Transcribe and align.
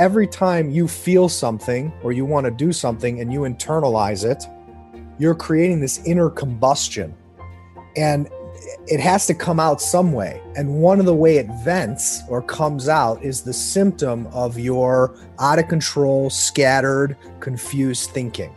every 0.00 0.26
time 0.26 0.70
you 0.70 0.88
feel 0.88 1.28
something 1.28 1.92
or 2.02 2.10
you 2.10 2.24
want 2.24 2.46
to 2.46 2.50
do 2.50 2.72
something 2.72 3.20
and 3.20 3.30
you 3.30 3.40
internalize 3.40 4.24
it, 4.24 4.46
you're 5.18 5.34
creating 5.34 5.78
this 5.78 6.02
inner 6.06 6.30
combustion. 6.30 7.14
And 7.96 8.26
it 8.86 8.98
has 8.98 9.26
to 9.26 9.34
come 9.34 9.60
out 9.60 9.78
some 9.78 10.12
way. 10.12 10.40
And 10.56 10.76
one 10.76 11.00
of 11.00 11.06
the 11.06 11.14
way 11.14 11.36
it 11.36 11.48
vents 11.62 12.22
or 12.30 12.40
comes 12.40 12.88
out 12.88 13.22
is 13.22 13.42
the 13.42 13.52
symptom 13.52 14.26
of 14.28 14.58
your 14.58 15.14
out 15.38 15.58
of 15.58 15.68
control, 15.68 16.30
scattered, 16.30 17.18
confused 17.40 18.08
thinking. 18.10 18.54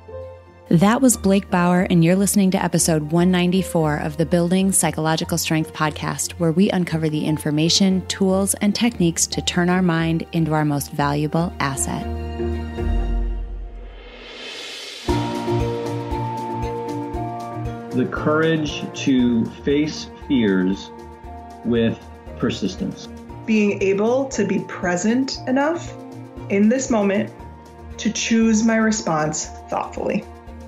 That 0.70 1.02
was 1.02 1.18
Blake 1.18 1.52
Bauer, 1.52 1.82
and 1.90 2.06
you're 2.06 2.16
listening 2.16 2.50
to 2.52 2.64
episode 2.64 3.12
194 3.12 3.98
of 3.98 4.16
the 4.16 4.26
Building 4.26 4.72
Psychological 4.72 5.38
Strength 5.38 5.74
podcast, 5.74 6.32
where 6.40 6.54
we 6.54 6.70
uncover 6.70 7.10
the 7.10 7.26
information, 7.26 8.04
tools, 8.08 8.54
and 8.56 8.74
techniques 8.74 9.28
to 9.28 9.42
turn 9.42 9.70
our 9.70 9.82
mind 9.82 10.26
into 10.32 10.54
our 10.54 10.64
most 10.64 10.94
valuable 10.94 11.52
asset. 11.60 12.06
The 17.92 18.08
courage 18.10 18.86
to 19.04 19.46
face 19.66 20.10
fears 20.30 20.92
with 21.66 22.00
persistence. 22.38 23.10
Being 23.46 23.82
able 23.84 24.30
to 24.30 24.46
be 24.46 24.60
present 24.60 25.40
enough 25.46 25.94
in 26.50 26.70
this 26.70 26.90
moment 26.90 27.34
to 27.98 28.10
choose 28.10 28.64
my 28.64 28.78
response 28.78 29.48
thoughtfully. 29.70 30.24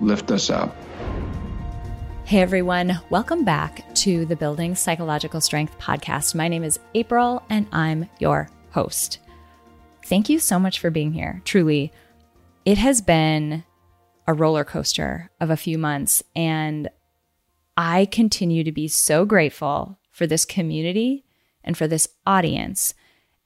lift 0.00 0.30
us 0.30 0.50
up. 0.50 0.74
Hey 2.24 2.40
everyone, 2.40 3.00
welcome 3.08 3.44
back 3.44 3.94
to 3.96 4.26
the 4.26 4.36
Building 4.36 4.74
Psychological 4.74 5.40
Strength 5.40 5.78
podcast. 5.78 6.34
My 6.34 6.48
name 6.48 6.64
is 6.64 6.80
April 6.94 7.42
and 7.48 7.66
I'm 7.72 8.08
your 8.18 8.50
host. 8.70 9.20
Thank 10.06 10.28
you 10.28 10.38
so 10.38 10.58
much 10.58 10.80
for 10.80 10.90
being 10.90 11.12
here. 11.12 11.40
Truly, 11.44 11.92
it 12.64 12.78
has 12.78 13.00
been 13.00 13.64
a 14.26 14.34
roller 14.34 14.64
coaster 14.64 15.30
of 15.40 15.50
a 15.50 15.56
few 15.56 15.78
months, 15.78 16.22
and 16.34 16.88
I 17.76 18.06
continue 18.06 18.64
to 18.64 18.72
be 18.72 18.88
so 18.88 19.24
grateful 19.24 19.98
for 20.10 20.26
this 20.26 20.44
community 20.44 21.24
and 21.62 21.76
for 21.76 21.86
this 21.86 22.08
audience 22.26 22.94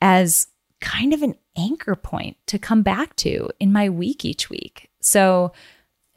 as 0.00 0.48
kind 0.80 1.12
of 1.12 1.22
an 1.22 1.34
anchor 1.56 1.94
point 1.94 2.36
to 2.46 2.58
come 2.58 2.82
back 2.82 3.14
to 3.16 3.50
in 3.58 3.72
my 3.72 3.88
week 3.88 4.24
each 4.24 4.48
week. 4.48 4.90
So, 5.00 5.52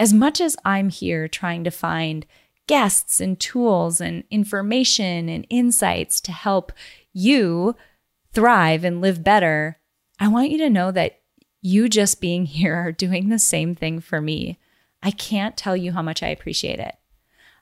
as 0.03 0.11
much 0.11 0.41
as 0.41 0.57
I'm 0.65 0.89
here 0.89 1.29
trying 1.29 1.63
to 1.63 1.71
find 1.71 2.25
guests 2.67 3.21
and 3.21 3.39
tools 3.39 4.01
and 4.01 4.25
information 4.29 5.29
and 5.29 5.47
insights 5.49 6.19
to 6.19 6.33
help 6.33 6.73
you 7.13 7.73
thrive 8.33 8.83
and 8.83 8.99
live 8.99 9.23
better, 9.23 9.79
I 10.19 10.27
want 10.27 10.49
you 10.49 10.57
to 10.57 10.69
know 10.69 10.91
that 10.91 11.21
you 11.61 11.87
just 11.87 12.19
being 12.19 12.45
here 12.57 12.75
are 12.75 12.91
doing 12.91 13.29
the 13.29 13.39
same 13.39 13.75
thing 13.75 14.01
for 14.01 14.19
me. 14.19 14.59
I 15.01 15.11
can't 15.11 15.55
tell 15.55 15.77
you 15.77 15.93
how 15.93 16.01
much 16.01 16.21
I 16.21 16.27
appreciate 16.27 16.79
it. 16.79 16.95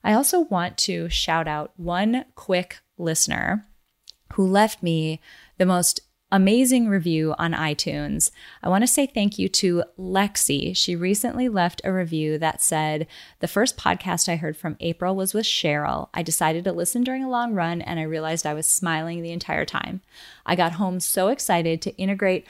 I 0.04 0.14
also 0.14 0.40
want 0.40 0.80
to 0.80 1.10
shout 1.10 1.48
out 1.48 1.74
one 1.78 2.26
quick 2.34 2.80
listener 2.98 3.68
who 4.34 4.48
left 4.48 4.82
me 4.82 5.22
the 5.60 5.68
most 5.68 6.02
amazing 6.32 6.88
review 6.88 7.36
on 7.38 7.54
iTunes. 7.54 8.32
I 8.64 8.70
want 8.70 8.84
to 8.84 8.88
say 8.88 9.06
thank 9.06 9.38
you 9.38 9.50
to 9.50 9.84
Lexi. 10.00 10.76
She 10.76 10.96
recently 10.96 11.50
left 11.50 11.82
a 11.84 11.92
review 11.92 12.38
that 12.38 12.62
said, 12.62 13.08
The 13.40 13.48
first 13.48 13.78
podcast 13.78 14.30
I 14.30 14.38
heard 14.38 14.56
from 14.56 14.78
April 14.80 15.16
was 15.16 15.34
with 15.34 15.46
Cheryl. 15.46 16.10
I 16.14 16.24
decided 16.24 16.64
to 16.64 16.72
listen 16.72 17.04
during 17.04 17.24
a 17.24 17.30
long 17.30 17.54
run 17.54 17.82
and 17.82 18.00
I 18.00 18.04
realized 18.04 18.46
I 18.46 18.54
was 18.54 18.66
smiling 18.68 19.22
the 19.22 19.32
entire 19.32 19.66
time. 19.66 20.02
I 20.46 20.56
got 20.56 20.74
home 20.74 21.00
so 21.00 21.28
excited 21.28 21.82
to 21.82 21.96
integrate 21.98 22.48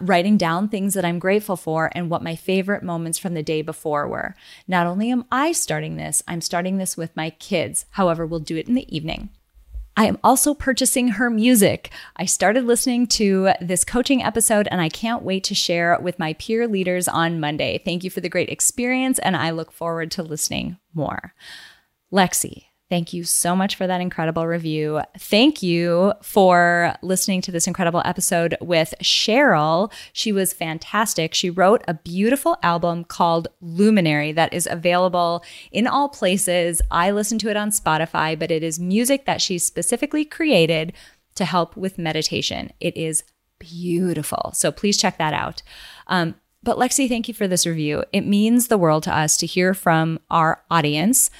writing 0.00 0.36
down 0.36 0.68
things 0.68 0.94
that 0.94 1.04
I'm 1.04 1.18
grateful 1.18 1.56
for 1.56 1.90
and 1.94 2.10
what 2.10 2.22
my 2.22 2.36
favorite 2.36 2.82
moments 2.82 3.18
from 3.18 3.34
the 3.34 3.42
day 3.42 3.62
before 3.62 4.06
were. 4.06 4.34
Not 4.66 4.86
only 4.86 5.10
am 5.10 5.24
I 5.32 5.52
starting 5.52 5.96
this, 5.96 6.22
I'm 6.28 6.40
starting 6.40 6.76
this 6.76 6.96
with 6.96 7.16
my 7.16 7.30
kids. 7.30 7.86
However, 7.92 8.26
we'll 8.26 8.40
do 8.40 8.56
it 8.56 8.68
in 8.68 8.74
the 8.74 8.94
evening. 8.94 9.30
I 9.98 10.06
am 10.06 10.18
also 10.22 10.54
purchasing 10.54 11.08
her 11.08 11.28
music. 11.28 11.90
I 12.14 12.24
started 12.24 12.64
listening 12.64 13.08
to 13.08 13.50
this 13.60 13.82
coaching 13.82 14.22
episode 14.22 14.68
and 14.70 14.80
I 14.80 14.88
can't 14.88 15.24
wait 15.24 15.42
to 15.44 15.56
share 15.56 15.98
with 16.00 16.20
my 16.20 16.34
peer 16.34 16.68
leaders 16.68 17.08
on 17.08 17.40
Monday. 17.40 17.82
Thank 17.84 18.04
you 18.04 18.10
for 18.10 18.20
the 18.20 18.28
great 18.28 18.48
experience 18.48 19.18
and 19.18 19.36
I 19.36 19.50
look 19.50 19.72
forward 19.72 20.12
to 20.12 20.22
listening 20.22 20.76
more. 20.94 21.34
Lexi, 22.12 22.66
Thank 22.90 23.12
you 23.12 23.24
so 23.24 23.54
much 23.54 23.74
for 23.74 23.86
that 23.86 24.00
incredible 24.00 24.46
review. 24.46 25.02
Thank 25.18 25.62
you 25.62 26.14
for 26.22 26.94
listening 27.02 27.42
to 27.42 27.52
this 27.52 27.66
incredible 27.66 28.00
episode 28.06 28.56
with 28.62 28.94
Cheryl. 29.02 29.92
She 30.14 30.32
was 30.32 30.54
fantastic. 30.54 31.34
She 31.34 31.50
wrote 31.50 31.84
a 31.86 31.92
beautiful 31.92 32.56
album 32.62 33.04
called 33.04 33.48
Luminary 33.60 34.32
that 34.32 34.54
is 34.54 34.66
available 34.66 35.44
in 35.70 35.86
all 35.86 36.08
places. 36.08 36.80
I 36.90 37.10
listen 37.10 37.38
to 37.40 37.50
it 37.50 37.58
on 37.58 37.70
Spotify, 37.70 38.38
but 38.38 38.50
it 38.50 38.62
is 38.62 38.80
music 38.80 39.26
that 39.26 39.42
she 39.42 39.58
specifically 39.58 40.24
created 40.24 40.94
to 41.34 41.44
help 41.44 41.76
with 41.76 41.98
meditation. 41.98 42.72
It 42.80 42.96
is 42.96 43.22
beautiful. 43.58 44.52
So 44.54 44.72
please 44.72 44.96
check 44.96 45.18
that 45.18 45.34
out. 45.34 45.62
Um, 46.06 46.36
but 46.62 46.78
Lexi, 46.78 47.06
thank 47.06 47.28
you 47.28 47.34
for 47.34 47.46
this 47.46 47.66
review. 47.66 48.04
It 48.14 48.22
means 48.22 48.68
the 48.68 48.78
world 48.78 49.02
to 49.02 49.14
us 49.14 49.36
to 49.36 49.46
hear 49.46 49.74
from 49.74 50.20
our 50.30 50.62
audience 50.70 51.30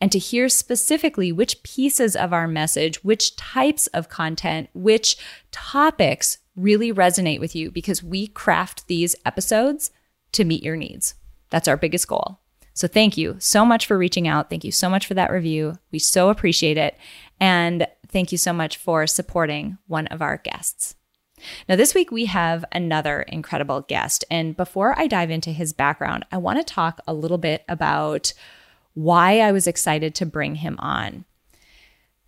and 0.00 0.12
to 0.12 0.18
hear 0.18 0.48
specifically 0.48 1.32
which 1.32 1.62
pieces 1.62 2.14
of 2.14 2.32
our 2.32 2.46
message, 2.46 3.02
which 3.02 3.36
types 3.36 3.86
of 3.88 4.08
content, 4.08 4.68
which 4.74 5.16
topics 5.52 6.38
really 6.54 6.92
resonate 6.92 7.40
with 7.40 7.54
you 7.54 7.70
because 7.70 8.02
we 8.02 8.26
craft 8.26 8.86
these 8.88 9.14
episodes 9.24 9.90
to 10.32 10.44
meet 10.44 10.62
your 10.62 10.76
needs. 10.76 11.14
That's 11.50 11.68
our 11.68 11.76
biggest 11.76 12.08
goal. 12.08 12.40
So 12.74 12.86
thank 12.86 13.16
you 13.16 13.36
so 13.38 13.64
much 13.64 13.86
for 13.86 13.96
reaching 13.96 14.28
out. 14.28 14.50
Thank 14.50 14.64
you 14.64 14.72
so 14.72 14.90
much 14.90 15.06
for 15.06 15.14
that 15.14 15.30
review. 15.30 15.78
We 15.92 15.98
so 15.98 16.28
appreciate 16.28 16.76
it. 16.76 16.96
And 17.40 17.86
thank 18.08 18.32
you 18.32 18.38
so 18.38 18.52
much 18.52 18.76
for 18.76 19.06
supporting 19.06 19.78
one 19.86 20.06
of 20.08 20.20
our 20.20 20.36
guests. 20.36 20.94
Now, 21.68 21.76
this 21.76 21.94
week 21.94 22.10
we 22.10 22.26
have 22.26 22.64
another 22.72 23.22
incredible 23.22 23.82
guest. 23.82 24.24
And 24.30 24.56
before 24.56 24.98
I 24.98 25.06
dive 25.06 25.30
into 25.30 25.52
his 25.52 25.72
background, 25.72 26.24
I 26.32 26.38
want 26.38 26.58
to 26.58 26.64
talk 26.64 27.00
a 27.06 27.14
little 27.14 27.38
bit 27.38 27.64
about 27.68 28.32
why 28.96 29.40
I 29.40 29.52
was 29.52 29.66
excited 29.66 30.14
to 30.14 30.26
bring 30.26 30.54
him 30.54 30.76
on. 30.78 31.26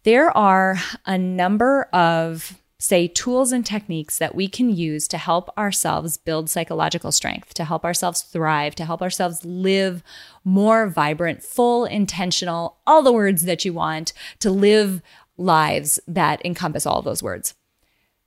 There 0.02 0.30
are 0.36 0.76
a 1.06 1.16
number 1.16 1.84
of, 1.94 2.60
say, 2.78 3.08
tools 3.08 3.52
and 3.52 3.64
techniques 3.64 4.18
that 4.18 4.34
we 4.34 4.48
can 4.48 4.68
use 4.68 5.08
to 5.08 5.16
help 5.16 5.48
ourselves 5.56 6.18
build 6.18 6.50
psychological 6.50 7.10
strength, 7.10 7.54
to 7.54 7.64
help 7.64 7.86
ourselves 7.86 8.20
thrive, 8.20 8.74
to 8.74 8.84
help 8.84 9.00
ourselves 9.00 9.46
live 9.46 10.02
more 10.44 10.88
vibrant, 10.88 11.42
full, 11.42 11.86
intentional, 11.86 12.76
all 12.86 13.02
the 13.02 13.12
words 13.12 13.46
that 13.46 13.64
you 13.64 13.72
want, 13.72 14.12
to 14.40 14.50
live 14.50 15.00
lives 15.38 15.98
that 16.06 16.44
encompass 16.44 16.84
all 16.84 17.00
those 17.00 17.22
words. 17.22 17.54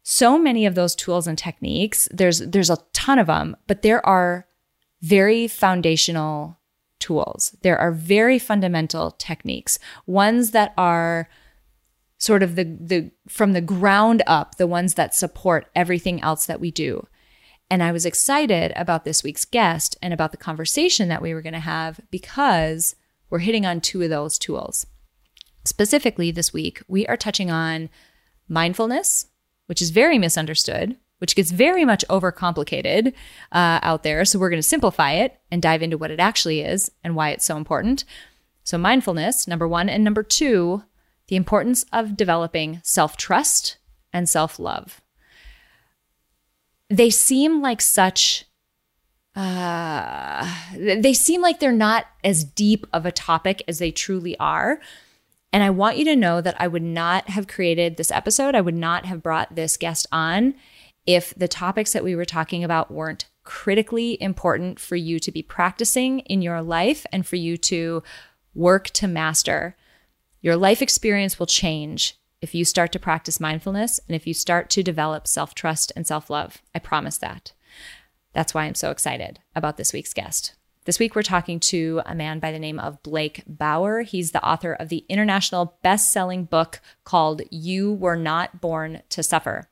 So 0.02 0.40
many 0.40 0.66
of 0.66 0.74
those 0.74 0.96
tools 0.96 1.28
and 1.28 1.38
techniques, 1.38 2.08
there's 2.12 2.40
there's 2.40 2.72
a 2.72 2.80
ton 2.92 3.20
of 3.20 3.28
them, 3.28 3.56
but 3.68 3.84
there 3.84 4.04
are 4.04 4.48
very 5.00 5.48
foundational 5.48 6.58
tools. 7.02 7.56
There 7.62 7.78
are 7.78 7.92
very 7.92 8.40
fundamental 8.40 9.12
techniques, 9.12 9.78
ones 10.06 10.52
that 10.52 10.74
are 10.78 11.28
sort 12.18 12.44
of 12.44 12.56
the, 12.56 12.64
the 12.64 13.12
from 13.28 13.54
the 13.54 13.62
ground 13.62 14.22
up, 14.28 14.56
the 14.56 14.68
ones 14.68 14.94
that 14.94 15.16
support 15.16 15.68
everything 15.76 16.22
else 16.22 16.46
that 16.46 16.62
we 16.62 16.72
do. 16.72 17.08
And 17.70 17.82
I 17.82 17.92
was 17.92 18.06
excited 18.06 18.74
about 18.76 19.06
this 19.06 19.24
week's 19.24 19.46
guest 19.46 19.98
and 20.02 20.14
about 20.14 20.32
the 20.32 20.38
conversation 20.38 21.08
that 21.10 21.22
we 21.22 21.34
were 21.34 21.42
going 21.42 21.54
to 21.54 21.60
have 21.60 22.00
because 22.12 22.96
we're 23.30 23.40
hitting 23.40 23.66
on 23.66 23.82
two 23.82 24.02
of 24.04 24.10
those 24.10 24.38
tools. 24.38 24.86
Specifically, 25.64 26.32
this 26.32 26.54
week, 26.54 26.82
we 26.88 27.08
are 27.08 27.18
touching 27.18 27.50
on 27.50 27.90
mindfulness, 28.48 29.28
which 29.68 29.82
is 29.82 29.90
very 29.90 30.18
misunderstood, 30.18 30.98
which 31.22 31.36
gets 31.36 31.52
very 31.52 31.86
much 31.86 32.04
overcomplicated 32.10 33.14
uh, 33.52 33.80
out 33.84 34.02
there. 34.02 34.26
So 34.26 34.40
we're 34.40 34.50
going 34.50 34.62
to 34.62 34.68
simplify 34.68 35.12
it 35.12 35.40
and 35.52 35.62
dive 35.62 35.84
into 35.84 35.96
what 35.98 36.10
it 36.10 36.20
actually 36.20 36.62
is 36.62 36.90
and 37.04 37.16
why 37.16 37.30
it's 37.30 37.46
so 37.46 37.58
important. 37.58 38.06
So, 38.64 38.80
mindfulness, 38.80 39.48
number 39.48 39.68
one. 39.68 39.88
And 39.88 40.04
number 40.04 40.24
two, 40.24 40.84
the 41.28 41.36
importance 41.36 41.86
of 41.94 42.18
developing 42.18 42.82
self 42.84 43.18
trust 43.18 43.78
and 44.12 44.28
self 44.28 44.58
love. 44.58 45.00
They 46.90 47.12
seem 47.12 47.62
like 47.62 47.82
such 47.82 48.46
uh, 49.36 50.52
they 50.76 51.14
seem 51.14 51.42
like 51.42 51.60
they're 51.60 51.72
not 51.72 52.08
as 52.24 52.44
deep 52.44 52.86
of 52.92 53.06
a 53.06 53.12
topic 53.12 53.64
as 53.68 53.78
they 53.78 53.92
truly 53.92 54.38
are. 54.40 54.82
And 55.54 55.64
I 55.64 55.70
want 55.70 55.98
you 55.98 56.06
to 56.06 56.16
know 56.16 56.42
that 56.42 56.56
I 56.60 56.68
would 56.68 56.84
not 56.84 57.30
have 57.30 57.48
created 57.48 57.98
this 57.98 58.12
episode, 58.12 58.56
I 58.56 58.62
would 58.62 58.76
not 58.76 59.06
have 59.06 59.22
brought 59.22 59.56
this 59.56 59.78
guest 59.78 60.08
on 60.12 60.56
if 61.06 61.34
the 61.36 61.48
topics 61.48 61.94
that 61.94 62.04
we 62.04 62.16
were 62.16 62.26
talking 62.26 62.64
about 62.64 62.92
weren't 62.92 63.26
critically 63.44 64.22
important 64.22 64.80
for 64.80 64.96
you 64.96 65.20
to 65.20 65.32
be 65.32 65.42
practicing 65.42 66.20
in 66.22 66.42
your 66.42 66.62
life 66.62 67.06
and 67.12 67.26
for 67.26 67.36
you 67.36 67.58
to 67.58 68.04
work 68.54 68.90
to 68.92 69.08
master. 69.08 69.76
Your 70.42 70.56
life 70.56 70.82
experience 70.82 71.40
will 71.40 71.48
change 71.48 72.18
if 72.42 72.56
you 72.56 72.66
start 72.66 72.92
to 72.92 73.00
practice 73.00 73.40
mindfulness 73.40 74.00
and 74.08 74.16
if 74.16 74.26
you 74.28 74.34
start 74.34 74.70
to 74.72 74.84
develop 74.84 75.28
self 75.28 75.56
trust 75.56 75.92
and 75.96 76.06
self 76.06 76.30
love. 76.30 76.62
I 76.74 76.80
promise 76.80 77.18
that. 77.20 77.54
That's 78.34 78.54
why 78.54 78.64
I'm 78.64 78.76
so 78.76 78.92
excited 78.92 79.40
about 79.56 79.78
this 79.78 79.94
week's 79.94 80.14
guest. 80.14 80.56
This 80.86 80.98
week, 80.98 81.16
we're 81.16 81.22
talking 81.22 81.60
to 81.60 82.02
a 82.08 82.16
man 82.16 82.40
by 82.40 82.52
the 82.52 82.58
name 82.58 82.80
of 82.80 83.04
Blake 83.04 83.44
Bauer. 83.46 84.02
He's 84.02 84.32
the 84.32 84.44
author 84.44 84.74
of 84.74 84.90
the 84.90 85.06
international 85.10 85.78
best 85.84 86.12
selling 86.12 86.46
book 86.46 86.82
called 87.04 87.44
You 87.52 87.94
Were 87.94 88.16
Not 88.16 88.62
Born 88.62 89.04
to 89.10 89.22
Suffer. 89.22 89.70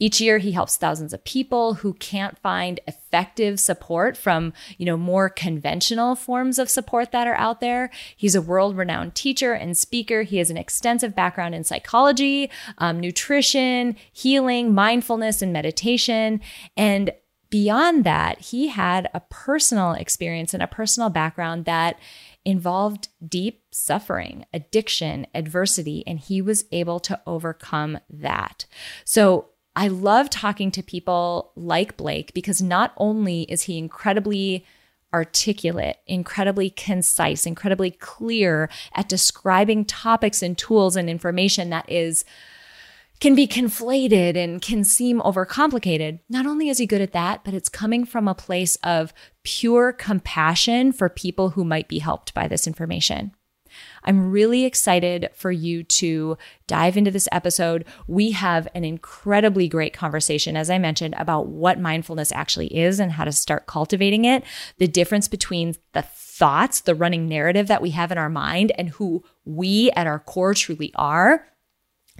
Each 0.00 0.20
year 0.20 0.38
he 0.38 0.52
helps 0.52 0.76
thousands 0.76 1.12
of 1.12 1.22
people 1.24 1.74
who 1.74 1.92
can't 1.94 2.38
find 2.38 2.80
effective 2.88 3.60
support 3.60 4.16
from, 4.16 4.52
you 4.78 4.86
know, 4.86 4.96
more 4.96 5.28
conventional 5.28 6.16
forms 6.16 6.58
of 6.58 6.68
support 6.68 7.12
that 7.12 7.28
are 7.28 7.36
out 7.36 7.60
there. 7.60 7.90
He's 8.16 8.34
a 8.34 8.42
world-renowned 8.42 9.14
teacher 9.14 9.52
and 9.52 9.78
speaker. 9.78 10.22
He 10.22 10.38
has 10.38 10.50
an 10.50 10.56
extensive 10.56 11.14
background 11.14 11.54
in 11.54 11.62
psychology, 11.62 12.50
um, 12.78 12.98
nutrition, 12.98 13.94
healing, 14.12 14.74
mindfulness, 14.74 15.42
and 15.42 15.52
meditation. 15.52 16.40
And 16.76 17.12
beyond 17.50 18.04
that, 18.04 18.40
he 18.40 18.68
had 18.68 19.10
a 19.12 19.20
personal 19.28 19.92
experience 19.92 20.54
and 20.54 20.62
a 20.62 20.66
personal 20.66 21.10
background 21.10 21.66
that 21.66 21.98
involved 22.44 23.08
deep 23.26 23.64
suffering, 23.70 24.46
addiction, 24.54 25.26
adversity, 25.34 26.02
and 26.06 26.18
he 26.18 26.40
was 26.40 26.64
able 26.72 26.98
to 27.00 27.20
overcome 27.26 27.98
that. 28.08 28.64
So 29.04 29.50
I 29.80 29.88
love 29.88 30.28
talking 30.28 30.70
to 30.72 30.82
people 30.82 31.52
like 31.56 31.96
Blake 31.96 32.34
because 32.34 32.60
not 32.60 32.92
only 32.98 33.44
is 33.44 33.62
he 33.62 33.78
incredibly 33.78 34.66
articulate, 35.14 35.96
incredibly 36.06 36.68
concise, 36.68 37.46
incredibly 37.46 37.90
clear 37.90 38.68
at 38.94 39.08
describing 39.08 39.86
topics 39.86 40.42
and 40.42 40.58
tools 40.58 40.96
and 40.96 41.08
information 41.08 41.70
that 41.70 41.90
is 41.90 42.26
can 43.20 43.34
be 43.34 43.48
conflated 43.48 44.36
and 44.36 44.60
can 44.60 44.84
seem 44.84 45.18
overcomplicated. 45.20 46.18
Not 46.28 46.44
only 46.44 46.68
is 46.68 46.76
he 46.76 46.84
good 46.86 47.00
at 47.00 47.12
that, 47.12 47.42
but 47.42 47.54
it's 47.54 47.70
coming 47.70 48.04
from 48.04 48.28
a 48.28 48.34
place 48.34 48.76
of 48.84 49.14
pure 49.44 49.94
compassion 49.94 50.92
for 50.92 51.08
people 51.08 51.50
who 51.50 51.64
might 51.64 51.88
be 51.88 52.00
helped 52.00 52.34
by 52.34 52.46
this 52.46 52.66
information. 52.66 53.34
I'm 54.04 54.30
really 54.30 54.64
excited 54.64 55.30
for 55.34 55.50
you 55.50 55.82
to 55.84 56.38
dive 56.66 56.96
into 56.96 57.10
this 57.10 57.28
episode. 57.32 57.84
We 58.06 58.30
have 58.32 58.68
an 58.74 58.84
incredibly 58.84 59.68
great 59.68 59.92
conversation, 59.92 60.56
as 60.56 60.70
I 60.70 60.78
mentioned, 60.78 61.14
about 61.18 61.48
what 61.48 61.80
mindfulness 61.80 62.32
actually 62.32 62.76
is 62.76 63.00
and 63.00 63.12
how 63.12 63.24
to 63.24 63.32
start 63.32 63.66
cultivating 63.66 64.24
it, 64.24 64.44
the 64.78 64.88
difference 64.88 65.28
between 65.28 65.74
the 65.92 66.02
thoughts, 66.02 66.80
the 66.80 66.94
running 66.94 67.28
narrative 67.28 67.66
that 67.68 67.82
we 67.82 67.90
have 67.90 68.10
in 68.10 68.18
our 68.18 68.30
mind, 68.30 68.72
and 68.78 68.90
who 68.90 69.22
we 69.44 69.90
at 69.92 70.06
our 70.06 70.18
core 70.18 70.54
truly 70.54 70.92
are 70.94 71.46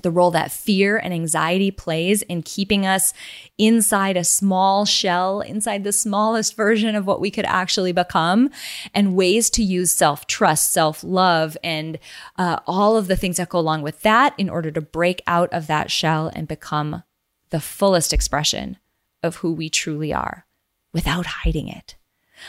the 0.02 0.10
role 0.10 0.30
that 0.32 0.52
fear 0.52 0.96
and 0.96 1.12
anxiety 1.12 1.70
plays 1.70 2.22
in 2.22 2.42
keeping 2.42 2.86
us 2.86 3.12
inside 3.58 4.16
a 4.16 4.24
small 4.24 4.84
shell, 4.84 5.40
inside 5.40 5.84
the 5.84 5.92
smallest 5.92 6.56
version 6.56 6.94
of 6.94 7.06
what 7.06 7.20
we 7.20 7.30
could 7.30 7.44
actually 7.44 7.92
become, 7.92 8.50
and 8.94 9.14
ways 9.14 9.50
to 9.50 9.62
use 9.62 9.92
self 9.92 10.26
trust, 10.26 10.72
self 10.72 11.04
love, 11.04 11.56
and 11.62 11.98
uh, 12.36 12.58
all 12.66 12.96
of 12.96 13.06
the 13.06 13.16
things 13.16 13.36
that 13.36 13.48
go 13.48 13.58
along 13.58 13.82
with 13.82 14.02
that 14.02 14.34
in 14.38 14.48
order 14.48 14.70
to 14.70 14.80
break 14.80 15.22
out 15.26 15.52
of 15.52 15.66
that 15.66 15.90
shell 15.90 16.30
and 16.34 16.48
become 16.48 17.02
the 17.50 17.60
fullest 17.60 18.12
expression 18.12 18.78
of 19.22 19.36
who 19.36 19.52
we 19.52 19.68
truly 19.68 20.12
are 20.12 20.46
without 20.92 21.26
hiding 21.26 21.68
it. 21.68 21.96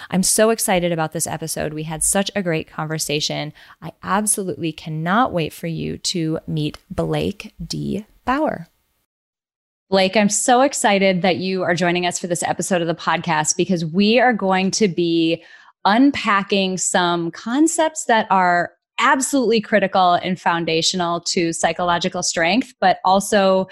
I'm 0.10 0.24
so 0.24 0.50
excited 0.50 0.92
about 0.92 1.12
this 1.12 1.28
episode. 1.28 1.74
We 1.74 1.84
had 1.84 2.04
such 2.04 2.32
a 2.36 2.42
great 2.42 2.68
conversation. 2.68 3.54
I 3.82 3.92
absolutely 4.04 4.72
cannot 4.72 5.34
wait 5.34 5.54
for 5.54 5.68
you 5.68 5.98
to 5.98 6.40
meet 6.48 6.78
Blake 6.90 7.54
D. 7.66 8.06
Bauer. 8.26 8.68
Blake, 9.90 10.16
I'm 10.16 10.30
so 10.30 10.62
excited 10.62 11.22
that 11.22 11.38
you 11.38 11.64
are 11.64 11.76
joining 11.76 12.06
us 12.06 12.18
for 12.18 12.28
this 12.28 12.44
episode 12.44 12.82
of 12.82 12.88
the 12.88 12.96
podcast 12.96 13.58
because 13.58 13.84
we 13.86 14.20
are 14.20 14.32
going 14.32 14.72
to 14.72 14.88
be 14.88 15.44
unpacking 15.84 16.78
some 16.78 17.32
concepts 17.32 18.06
that 18.06 18.26
are 18.30 18.72
absolutely 19.00 19.60
critical 19.60 20.14
and 20.14 20.40
foundational 20.40 21.20
to 21.22 21.52
psychological 21.52 22.24
strength, 22.24 22.74
but 22.80 23.00
also 23.04 23.68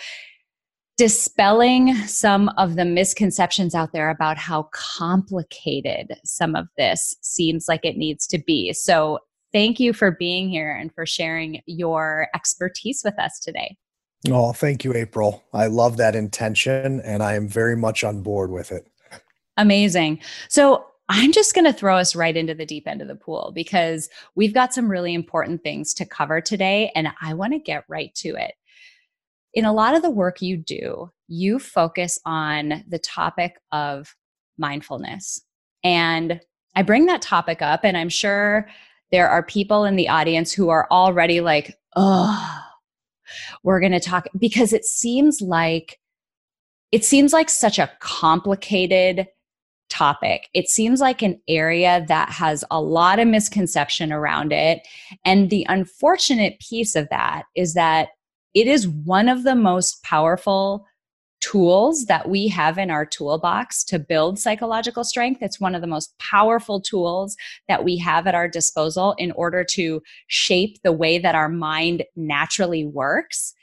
dispelling 0.99 1.95
some 2.07 2.49
of 2.57 2.75
the 2.75 2.83
misconceptions 2.83 3.73
out 3.73 3.93
there 3.93 4.09
about 4.09 4.37
how 4.37 4.63
complicated 4.73 6.13
some 6.25 6.57
of 6.57 6.67
this 6.77 7.15
seems 7.21 7.69
like 7.69 7.85
it 7.85 7.95
needs 7.95 8.27
to 8.27 8.37
be. 8.37 8.73
So, 8.73 9.19
thank 9.53 9.79
you 9.79 9.93
for 9.93 10.11
being 10.11 10.49
here 10.49 10.75
and 10.75 10.93
for 10.93 11.05
sharing 11.05 11.61
your 11.65 12.27
expertise 12.35 13.01
with 13.05 13.17
us 13.17 13.39
today. 13.39 13.77
Oh, 14.29 14.51
thank 14.51 14.83
you, 14.83 14.93
April. 14.93 15.41
I 15.53 15.67
love 15.67 15.95
that 15.97 16.17
intention 16.17 16.99
and 16.99 17.23
I 17.23 17.35
am 17.35 17.47
very 17.47 17.77
much 17.77 18.03
on 18.03 18.21
board 18.21 18.51
with 18.51 18.73
it. 18.73 18.85
Amazing. 19.55 20.19
So, 20.49 20.85
I'm 21.07 21.31
just 21.31 21.55
going 21.55 21.65
to 21.65 21.73
throw 21.73 21.95
us 21.95 22.13
right 22.13 22.35
into 22.35 22.53
the 22.53 22.65
deep 22.65 22.89
end 22.89 23.01
of 23.01 23.07
the 23.07 23.15
pool 23.15 23.53
because 23.55 24.09
we've 24.35 24.53
got 24.53 24.73
some 24.73 24.91
really 24.91 25.13
important 25.13 25.63
things 25.63 25.93
to 25.93 26.05
cover 26.05 26.41
today, 26.41 26.91
and 26.93 27.07
I 27.21 27.35
want 27.35 27.53
to 27.53 27.59
get 27.59 27.85
right 27.87 28.13
to 28.15 28.35
it 28.35 28.55
in 29.53 29.65
a 29.65 29.73
lot 29.73 29.95
of 29.95 30.01
the 30.01 30.09
work 30.09 30.41
you 30.41 30.57
do, 30.57 31.11
you 31.27 31.59
focus 31.59 32.19
on 32.25 32.83
the 32.87 32.99
topic 32.99 33.55
of 33.71 34.15
mindfulness. 34.57 35.41
And 35.83 36.39
I 36.75 36.83
bring 36.83 37.07
that 37.07 37.21
topic 37.21 37.61
up, 37.61 37.81
and 37.83 37.97
I'm 37.97 38.09
sure 38.09 38.69
there 39.11 39.29
are 39.29 39.43
people 39.43 39.85
in 39.85 39.95
the 39.95 40.09
audience 40.09 40.51
who 40.51 40.69
are 40.69 40.87
already 40.91 41.41
like, 41.41 41.75
oh, 41.95 42.61
we're 43.63 43.79
going 43.79 43.91
to 43.91 43.99
talk 43.99 44.27
because 44.37 44.73
it 44.73 44.85
seems 44.85 45.41
like 45.41 45.99
it 46.91 47.05
seems 47.05 47.33
like 47.33 47.49
such 47.49 47.77
a 47.77 47.91
complicated 47.99 49.27
topic. 49.89 50.49
It 50.53 50.69
seems 50.69 51.01
like 51.01 51.21
an 51.21 51.39
area 51.47 52.05
that 52.07 52.29
has 52.29 52.63
a 52.71 52.81
lot 52.81 53.19
of 53.19 53.27
misconception 53.27 54.11
around 54.11 54.51
it. 54.51 54.87
And 55.25 55.49
the 55.49 55.65
unfortunate 55.69 56.59
piece 56.59 56.95
of 56.95 57.09
that 57.09 57.43
is 57.55 57.73
that 57.73 58.09
it 58.53 58.67
is 58.67 58.87
one 58.87 59.29
of 59.29 59.43
the 59.43 59.55
most 59.55 60.03
powerful 60.03 60.85
tools 61.41 62.05
that 62.05 62.29
we 62.29 62.47
have 62.47 62.77
in 62.77 62.91
our 62.91 63.05
toolbox 63.05 63.83
to 63.85 63.97
build 63.97 64.39
psychological 64.39 65.03
strength. 65.03 65.41
It's 65.41 65.59
one 65.59 65.75
of 65.75 65.81
the 65.81 65.87
most 65.87 66.17
powerful 66.19 66.81
tools 66.81 67.35
that 67.67 67.83
we 67.83 67.97
have 67.97 68.27
at 68.27 68.35
our 68.35 68.47
disposal 68.47 69.15
in 69.17 69.31
order 69.31 69.63
to 69.71 70.01
shape 70.27 70.81
the 70.83 70.91
way 70.91 71.17
that 71.17 71.35
our 71.35 71.49
mind 71.49 72.03
naturally 72.15 72.85
works. 72.85 73.53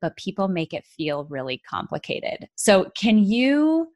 But 0.00 0.16
people 0.16 0.48
make 0.48 0.72
it 0.72 0.86
feel 0.86 1.24
really 1.24 1.60
complicated. 1.68 2.48
So, 2.54 2.90
can 2.96 3.18
you 3.18 3.88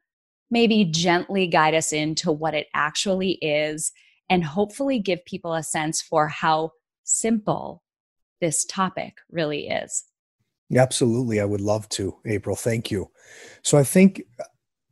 maybe 0.51 0.85
gently 0.85 1.47
guide 1.47 1.73
us 1.73 1.91
into 1.91 2.31
what 2.31 2.53
it 2.53 2.67
actually 2.75 3.33
is 3.41 3.91
and 4.29 4.43
hopefully 4.43 4.99
give 4.99 5.25
people 5.25 5.53
a 5.53 5.63
sense 5.63 6.01
for 6.01 6.27
how 6.27 6.71
simple 7.03 7.81
this 8.39 8.65
topic 8.65 9.15
really 9.31 9.67
is? 9.67 10.03
Absolutely. 10.73 11.39
I 11.39 11.45
would 11.45 11.61
love 11.61 11.87
to, 11.89 12.15
April. 12.25 12.55
Thank 12.55 12.89
you. 12.89 13.09
So 13.61 13.77
I 13.77 13.83
think 13.83 14.23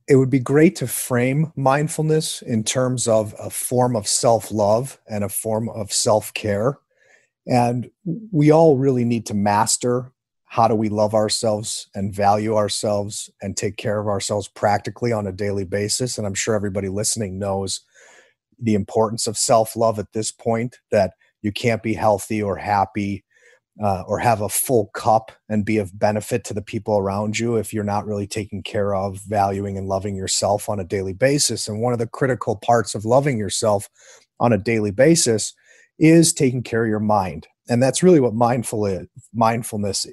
it 0.08 0.18
would 0.18 0.30
be 0.30 0.39
great 0.39 0.75
to 0.77 0.88
frame 0.88 1.51
mindfulness 1.56 2.42
in 2.42 2.63
terms 2.63 3.08
of 3.08 3.34
a 3.39 3.50
form 3.50 3.96
of 3.96 4.08
self 4.08 4.51
love 4.51 5.00
and 5.10 5.24
a 5.24 5.30
form 5.30 5.70
of 5.70 5.92
self 5.92 6.34
care. 6.34 6.77
And 7.48 7.89
we 8.32 8.51
all 8.51 8.77
really 8.77 9.06
need 9.06 9.25
to 9.27 9.34
master 9.34 10.12
how 10.46 10.68
do 10.68 10.75
we 10.75 10.88
love 10.88 11.15
ourselves 11.15 11.89
and 11.96 12.13
value 12.13 12.56
ourselves 12.56 13.30
and 13.42 13.58
take 13.58 13.75
care 13.75 14.00
of 14.00 14.08
ourselves 14.08 14.48
practically 14.48 15.12
on 15.12 15.25
a 15.25 15.32
daily 15.32 15.65
basis. 15.65 16.18
And 16.18 16.27
I'm 16.27 16.36
sure 16.36 16.53
everybody 16.53 16.89
listening 16.89 17.39
knows 17.39 17.82
the 18.60 18.75
importance 18.75 19.25
of 19.25 19.38
self 19.38 19.75
love 19.75 19.98
at 20.00 20.13
this 20.13 20.32
point 20.32 20.77
that 20.92 21.13
you 21.42 21.51
can't 21.51 21.82
be 21.82 21.94
healthy 21.94 22.42
or 22.42 22.56
happy 22.56 23.24
uh, 23.82 24.03
or 24.08 24.20
have 24.20 24.42
a 24.42 24.50
full 24.50 24.88
cup 24.94 25.32
and 25.50 25.65
be 25.65 25.77
of 25.77 25.98
benefit 25.98 26.44
to 26.44 26.53
the 26.53 26.62
people 26.62 26.98
around 26.98 27.39
you 27.39 27.56
if 27.56 27.74
you're 27.74 27.84
not 27.84 28.06
really 28.06 28.27
taking 28.27 28.62
care 28.62 28.94
of 28.94 29.20
valuing 29.27 29.77
and 29.77 29.88
loving 29.88 30.15
yourself 30.15 30.70
on 30.70 30.80
a 30.80 30.84
daily 30.84 31.13
basis. 31.13 31.68
And 31.68 31.82
one 31.82 31.94
of 31.94 32.00
the 32.00 32.08
critical 32.08 32.56
parts 32.56 32.94
of 32.94 33.06
loving 33.06 33.38
yourself 33.38 33.89
on 34.39 34.53
a 34.53 34.58
daily 34.58 34.92
basis 34.92 35.53
is 35.98 36.34
taking 36.34 36.63
care 36.63 36.84
of 36.84 36.89
your 36.89 37.00
mind. 37.00 37.48
And 37.70 37.82
that's 37.82 38.03
really 38.03 38.20
what 38.20 38.34
mindful 38.34 38.86
is, 38.86 39.08
mindfulness 39.34 40.06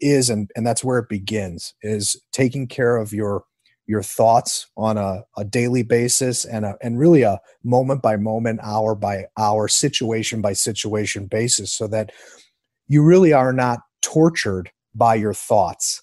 is 0.00 0.30
and, 0.30 0.50
and 0.56 0.66
that's 0.66 0.82
where 0.82 0.98
it 0.98 1.08
begins 1.08 1.74
is 1.82 2.20
taking 2.32 2.66
care 2.66 2.96
of 2.96 3.12
your 3.12 3.44
your 3.86 4.02
thoughts 4.02 4.66
on 4.78 4.96
a, 4.96 5.22
a 5.36 5.44
daily 5.44 5.82
basis 5.82 6.46
and 6.46 6.64
a, 6.64 6.74
and 6.82 6.98
really 6.98 7.20
a 7.20 7.38
moment 7.62 8.00
by 8.00 8.16
moment 8.16 8.58
hour 8.62 8.94
by 8.94 9.26
hour 9.38 9.68
situation 9.68 10.40
by 10.40 10.54
situation 10.54 11.26
basis 11.26 11.70
so 11.70 11.86
that 11.86 12.10
you 12.88 13.02
really 13.02 13.32
are 13.32 13.52
not 13.52 13.80
tortured 14.02 14.70
by 14.94 15.14
your 15.14 15.34
thoughts. 15.34 16.02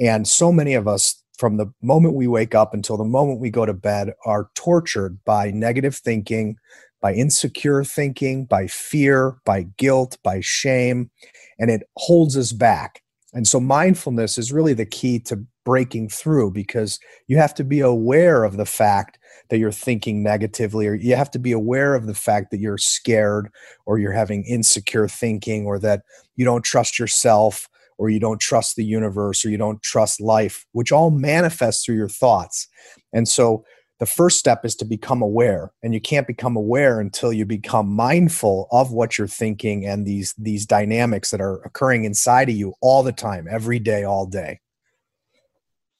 And 0.00 0.26
so 0.26 0.52
many 0.52 0.74
of 0.74 0.88
us 0.88 1.22
from 1.38 1.56
the 1.56 1.72
moment 1.82 2.14
we 2.14 2.26
wake 2.26 2.54
up 2.54 2.74
until 2.74 2.96
the 2.96 3.04
moment 3.04 3.40
we 3.40 3.50
go 3.50 3.66
to 3.66 3.74
bed 3.74 4.12
are 4.24 4.50
tortured 4.54 5.18
by 5.24 5.50
negative 5.50 5.96
thinking 5.96 6.56
by 7.00 7.12
insecure 7.12 7.82
thinking 7.84 8.44
by 8.44 8.66
fear 8.68 9.36
by 9.44 9.66
guilt 9.76 10.16
by 10.22 10.40
shame 10.40 11.10
and 11.58 11.70
it 11.70 11.82
holds 11.96 12.36
us 12.36 12.52
back. 12.52 13.02
And 13.34 13.46
so 13.46 13.58
mindfulness 13.60 14.38
is 14.38 14.52
really 14.52 14.72
the 14.72 14.86
key 14.86 15.18
to 15.20 15.44
breaking 15.64 16.08
through 16.08 16.52
because 16.52 16.98
you 17.26 17.36
have 17.38 17.54
to 17.54 17.64
be 17.64 17.80
aware 17.80 18.44
of 18.44 18.56
the 18.56 18.66
fact 18.66 19.18
that 19.52 19.58
you're 19.58 19.70
thinking 19.70 20.22
negatively 20.22 20.86
or 20.86 20.94
you 20.94 21.14
have 21.14 21.30
to 21.30 21.38
be 21.38 21.52
aware 21.52 21.94
of 21.94 22.06
the 22.06 22.14
fact 22.14 22.50
that 22.50 22.58
you're 22.58 22.78
scared 22.78 23.50
or 23.84 23.98
you're 23.98 24.10
having 24.10 24.42
insecure 24.46 25.06
thinking 25.06 25.66
or 25.66 25.78
that 25.78 26.00
you 26.36 26.44
don't 26.46 26.64
trust 26.64 26.98
yourself 26.98 27.68
or 27.98 28.08
you 28.08 28.18
don't 28.18 28.40
trust 28.40 28.76
the 28.76 28.84
universe 28.84 29.44
or 29.44 29.50
you 29.50 29.58
don't 29.58 29.82
trust 29.82 30.22
life 30.22 30.64
which 30.72 30.90
all 30.90 31.10
manifests 31.10 31.84
through 31.84 31.96
your 31.96 32.08
thoughts. 32.08 32.66
And 33.12 33.28
so 33.28 33.62
the 34.00 34.06
first 34.06 34.38
step 34.38 34.64
is 34.64 34.74
to 34.76 34.86
become 34.86 35.20
aware 35.20 35.70
and 35.82 35.92
you 35.92 36.00
can't 36.00 36.26
become 36.26 36.56
aware 36.56 36.98
until 36.98 37.30
you 37.30 37.44
become 37.44 37.90
mindful 37.90 38.68
of 38.72 38.90
what 38.90 39.18
you're 39.18 39.28
thinking 39.28 39.84
and 39.84 40.06
these 40.06 40.32
these 40.38 40.64
dynamics 40.64 41.30
that 41.30 41.42
are 41.42 41.60
occurring 41.64 42.04
inside 42.04 42.48
of 42.48 42.54
you 42.54 42.72
all 42.80 43.02
the 43.02 43.12
time 43.12 43.46
every 43.50 43.78
day 43.78 44.02
all 44.02 44.24
day 44.24 44.61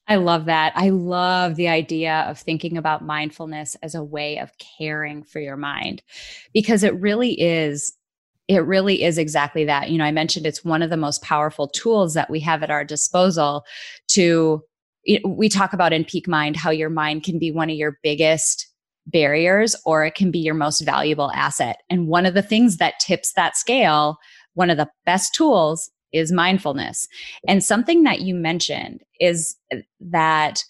I 0.09 0.16
love 0.16 0.47
that. 0.47 0.73
I 0.75 0.90
love 0.90 1.54
the 1.54 1.68
idea 1.68 2.25
of 2.28 2.38
thinking 2.38 2.76
about 2.76 3.04
mindfulness 3.04 3.76
as 3.82 3.94
a 3.94 4.02
way 4.02 4.38
of 4.38 4.50
caring 4.78 5.23
for 5.23 5.40
your 5.40 5.56
mind 5.56 6.02
because 6.52 6.82
it 6.82 6.94
really 7.00 7.40
is 7.40 7.94
it 8.49 8.66
really 8.66 9.04
is 9.04 9.18
exactly 9.18 9.64
that. 9.64 9.90
You 9.90 9.99
know, 9.99 10.04
I 10.04 10.11
mentioned 10.11 10.47
it's 10.47 10.64
one 10.64 10.82
of 10.82 10.90
the 10.90 10.97
most 10.97 11.23
powerful 11.23 11.68
tools 11.68 12.14
that 12.14 12.28
we 12.28 12.40
have 12.40 12.62
at 12.62 12.71
our 12.71 12.85
disposal 12.85 13.64
to 14.09 14.62
we 15.25 15.49
talk 15.49 15.73
about 15.73 15.92
in 15.92 16.04
peak 16.04 16.28
mind 16.28 16.56
how 16.56 16.71
your 16.71 16.90
mind 16.90 17.25
can 17.25 17.38
be 17.38 17.50
one 17.50 17.71
of 17.71 17.76
your 17.76 17.99
biggest 18.02 18.68
barriers 19.06 19.75
or 19.85 20.04
it 20.04 20.14
can 20.14 20.30
be 20.30 20.38
your 20.38 20.54
most 20.54 20.80
valuable 20.80 21.30
asset. 21.32 21.78
And 21.90 22.06
one 22.06 22.26
of 22.26 22.35
the 22.35 22.42
things 22.42 22.76
that 22.76 23.00
tips 23.00 23.32
that 23.35 23.56
scale, 23.56 24.16
one 24.54 24.71
of 24.71 24.76
the 24.76 24.88
best 25.04 25.35
tools 25.35 25.90
is 26.12 26.33
mindfulness. 26.33 27.09
And 27.47 27.62
something 27.62 28.02
that 28.04 28.21
you 28.21 28.35
mentioned 28.35 29.02
is 29.21 29.57
that 30.00 30.64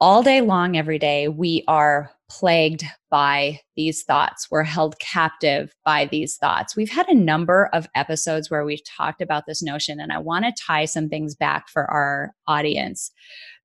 all 0.00 0.22
day 0.22 0.40
long, 0.42 0.76
every 0.76 0.98
day, 0.98 1.28
we 1.28 1.64
are 1.68 2.10
plagued 2.28 2.84
by 3.10 3.60
these 3.76 4.02
thoughts. 4.02 4.48
We're 4.50 4.64
held 4.64 4.98
captive 4.98 5.72
by 5.84 6.06
these 6.06 6.36
thoughts. 6.36 6.76
We've 6.76 6.90
had 6.90 7.08
a 7.08 7.14
number 7.14 7.70
of 7.72 7.88
episodes 7.94 8.50
where 8.50 8.64
we've 8.64 8.84
talked 8.84 9.22
about 9.22 9.44
this 9.46 9.62
notion, 9.62 10.00
and 10.00 10.12
I 10.12 10.18
want 10.18 10.44
to 10.44 10.62
tie 10.62 10.84
some 10.84 11.08
things 11.08 11.34
back 11.34 11.68
for 11.68 11.90
our 11.90 12.34
audience. 12.46 13.10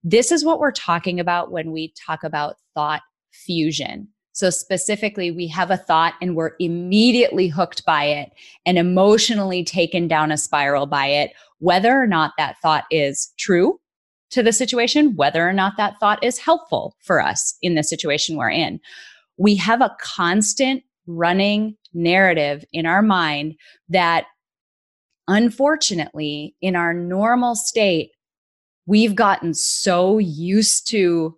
This 0.03 0.31
is 0.31 0.45
what 0.45 0.59
we're 0.59 0.71
talking 0.71 1.19
about 1.19 1.51
when 1.51 1.71
we 1.71 1.93
talk 2.05 2.23
about 2.23 2.55
thought 2.75 3.01
fusion. 3.31 4.07
So, 4.33 4.49
specifically, 4.49 5.29
we 5.29 5.47
have 5.47 5.71
a 5.71 5.77
thought 5.77 6.13
and 6.21 6.35
we're 6.35 6.55
immediately 6.59 7.47
hooked 7.47 7.85
by 7.85 8.05
it 8.05 8.31
and 8.65 8.77
emotionally 8.77 9.63
taken 9.63 10.07
down 10.07 10.31
a 10.31 10.37
spiral 10.37 10.85
by 10.85 11.07
it, 11.07 11.33
whether 11.59 12.01
or 12.01 12.07
not 12.07 12.31
that 12.37 12.55
thought 12.61 12.85
is 12.91 13.33
true 13.37 13.79
to 14.31 14.41
the 14.41 14.53
situation, 14.53 15.15
whether 15.15 15.47
or 15.47 15.53
not 15.53 15.73
that 15.77 15.99
thought 15.99 16.23
is 16.23 16.37
helpful 16.37 16.95
for 17.01 17.21
us 17.21 17.57
in 17.61 17.75
the 17.75 17.83
situation 17.83 18.37
we're 18.37 18.49
in. 18.49 18.79
We 19.37 19.55
have 19.57 19.81
a 19.81 19.95
constant 19.99 20.83
running 21.07 21.75
narrative 21.93 22.63
in 22.71 22.85
our 22.85 23.01
mind 23.01 23.55
that, 23.89 24.25
unfortunately, 25.27 26.55
in 26.61 26.77
our 26.77 26.93
normal 26.93 27.55
state, 27.55 28.11
we've 28.85 29.15
gotten 29.15 29.53
so 29.53 30.17
used 30.19 30.87
to 30.87 31.37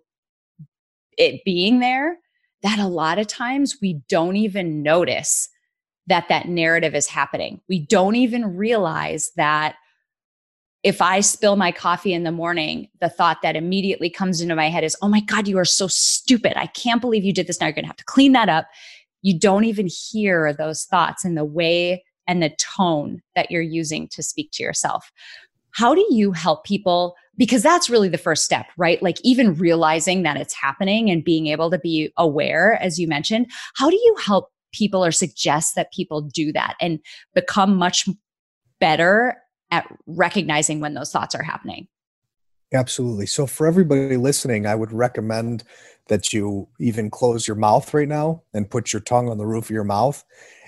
it 1.18 1.44
being 1.44 1.80
there 1.80 2.18
that 2.63 2.79
a 2.79 2.88
lot 2.88 3.20
of 3.20 3.27
times 3.27 3.77
we 3.82 4.01
don't 4.10 4.36
even 4.36 4.82
notice 4.82 5.50
that 6.08 6.27
that 6.29 6.48
narrative 6.48 6.96
is 6.96 7.08
happening. 7.08 7.62
We 7.70 7.86
don't 7.86 8.15
even 8.15 8.58
realize 8.58 9.32
that 9.36 9.75
if 10.84 11.01
I 11.01 11.22
spill 11.22 11.55
my 11.55 11.72
coffee 11.72 12.13
in 12.13 12.24
the 12.24 12.32
morning, 12.32 12.89
the 13.00 13.10
thought 13.10 13.41
that 13.41 13.55
immediately 13.55 14.10
comes 14.10 14.41
into 14.41 14.55
my 14.55 14.70
head 14.70 14.84
is, 14.84 14.98
oh 15.01 15.08
my 15.08 15.22
God, 15.22 15.48
you 15.48 15.58
are 15.58 15.65
so 15.65 15.88
stupid. 15.88 16.58
I 16.58 16.67
can't 16.67 17.00
believe 17.00 17.24
you 17.24 17.32
did 17.34 17.48
this. 17.48 17.60
Now 17.60 17.67
you're 17.67 17.74
going 17.74 17.86
to 17.86 17.89
have 17.89 17.98
to 17.98 18.05
clean 18.05 18.34
that 18.34 18.50
up. 18.50 18.67
You 19.22 19.39
don't 19.39 19.63
even 19.63 19.88
hear 19.88 20.53
those 20.53 20.84
thoughts 20.84 21.24
in 21.24 21.36
the 21.36 21.46
way 21.46 22.03
and 22.27 22.43
the 22.43 22.55
tone 22.58 23.22
that 23.36 23.50
you're 23.50 23.62
using 23.62 24.08
to 24.10 24.24
speak 24.24 24.51
to 24.53 24.63
yourself. 24.63 25.10
How 25.74 25.94
do 25.94 26.06
you 26.10 26.32
help 26.32 26.63
people? 26.63 27.15
Because 27.38 27.63
that's 27.63 27.89
really 27.89 28.10
the 28.10 28.18
first 28.18 28.46
step, 28.46 28.68
right? 28.77 29.01
Like 29.01 29.18
even 29.24 29.56
realizing 29.56 30.24
that 30.24 30.38
it's 30.38 30.53
happening 30.53 31.10
and 31.10 31.24
being 31.24 31.48
able 31.48 31.72
to 31.72 31.80
be 31.80 32.12
aware, 32.18 32.80
as 32.82 33.00
you 33.00 33.08
mentioned. 33.08 33.51
How 33.75 33.89
do 33.89 33.96
you 33.96 34.15
help 34.24 34.50
people 34.72 35.06
or 35.06 35.12
suggest 35.12 35.75
that 35.75 35.94
people 35.94 36.22
do 36.22 36.51
that 36.51 36.75
and 36.82 37.00
become 37.34 37.75
much 37.75 38.08
better 38.80 39.38
at 39.72 39.88
recognizing 40.06 40.80
when 40.80 40.94
those 40.94 41.12
thoughts 41.12 41.34
are 41.34 41.44
happening. 41.44 41.88
Absolutely. 42.74 43.25
So, 43.25 43.48
for 43.48 43.68
everybody 43.68 44.18
listening, 44.18 44.65
I 44.65 44.75
would 44.75 44.92
recommend 44.92 45.63
that 46.08 46.34
you 46.34 46.68
even 46.80 47.10
close 47.10 47.48
your 47.48 47.56
mouth 47.56 47.94
right 47.94 48.08
now 48.08 48.44
and 48.53 48.70
put 48.70 48.92
your 48.92 49.00
tongue 49.00 49.30
on 49.30 49.38
the 49.38 49.46
roof 49.46 49.65
of 49.65 49.70
your 49.70 49.84
mouth. 49.84 50.24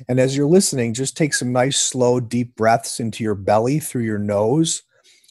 And 0.08 0.20
as 0.20 0.38
you're 0.38 0.48
listening, 0.48 0.94
just 0.94 1.18
take 1.18 1.34
some 1.34 1.52
nice, 1.52 1.78
slow, 1.78 2.20
deep 2.20 2.56
breaths 2.56 3.00
into 3.00 3.24
your 3.24 3.36
belly 3.36 3.80
through 3.80 4.04
your 4.04 4.20
nose. 4.20 4.84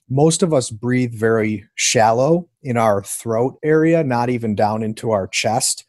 Most 0.08 0.42
of 0.42 0.52
us 0.52 0.70
breathe 0.70 1.14
very 1.14 1.64
shallow 1.74 2.48
in 2.62 2.76
our 2.76 3.02
throat 3.02 3.58
area, 3.62 4.04
not 4.04 4.28
even 4.28 4.54
down 4.54 4.82
into 4.82 5.10
our 5.10 5.26
chest 5.26 5.84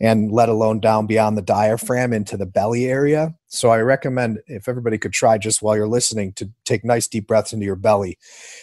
and 0.00 0.32
let 0.32 0.48
alone 0.48 0.80
down 0.80 1.06
beyond 1.06 1.36
the 1.36 1.42
diaphragm 1.42 2.12
into 2.12 2.36
the 2.36 2.46
belly 2.46 2.86
area. 2.86 3.34
So 3.48 3.68
I 3.68 3.80
recommend 3.80 4.40
if 4.46 4.66
everybody 4.66 4.96
could 4.96 5.12
try 5.12 5.36
just 5.36 5.60
while 5.60 5.76
you're 5.76 5.86
listening 5.86 6.32
to 6.34 6.50
take 6.64 6.84
nice 6.84 7.06
deep 7.06 7.26
breaths 7.26 7.52
into 7.52 7.66
your 7.66 7.76
belly. 7.76 8.18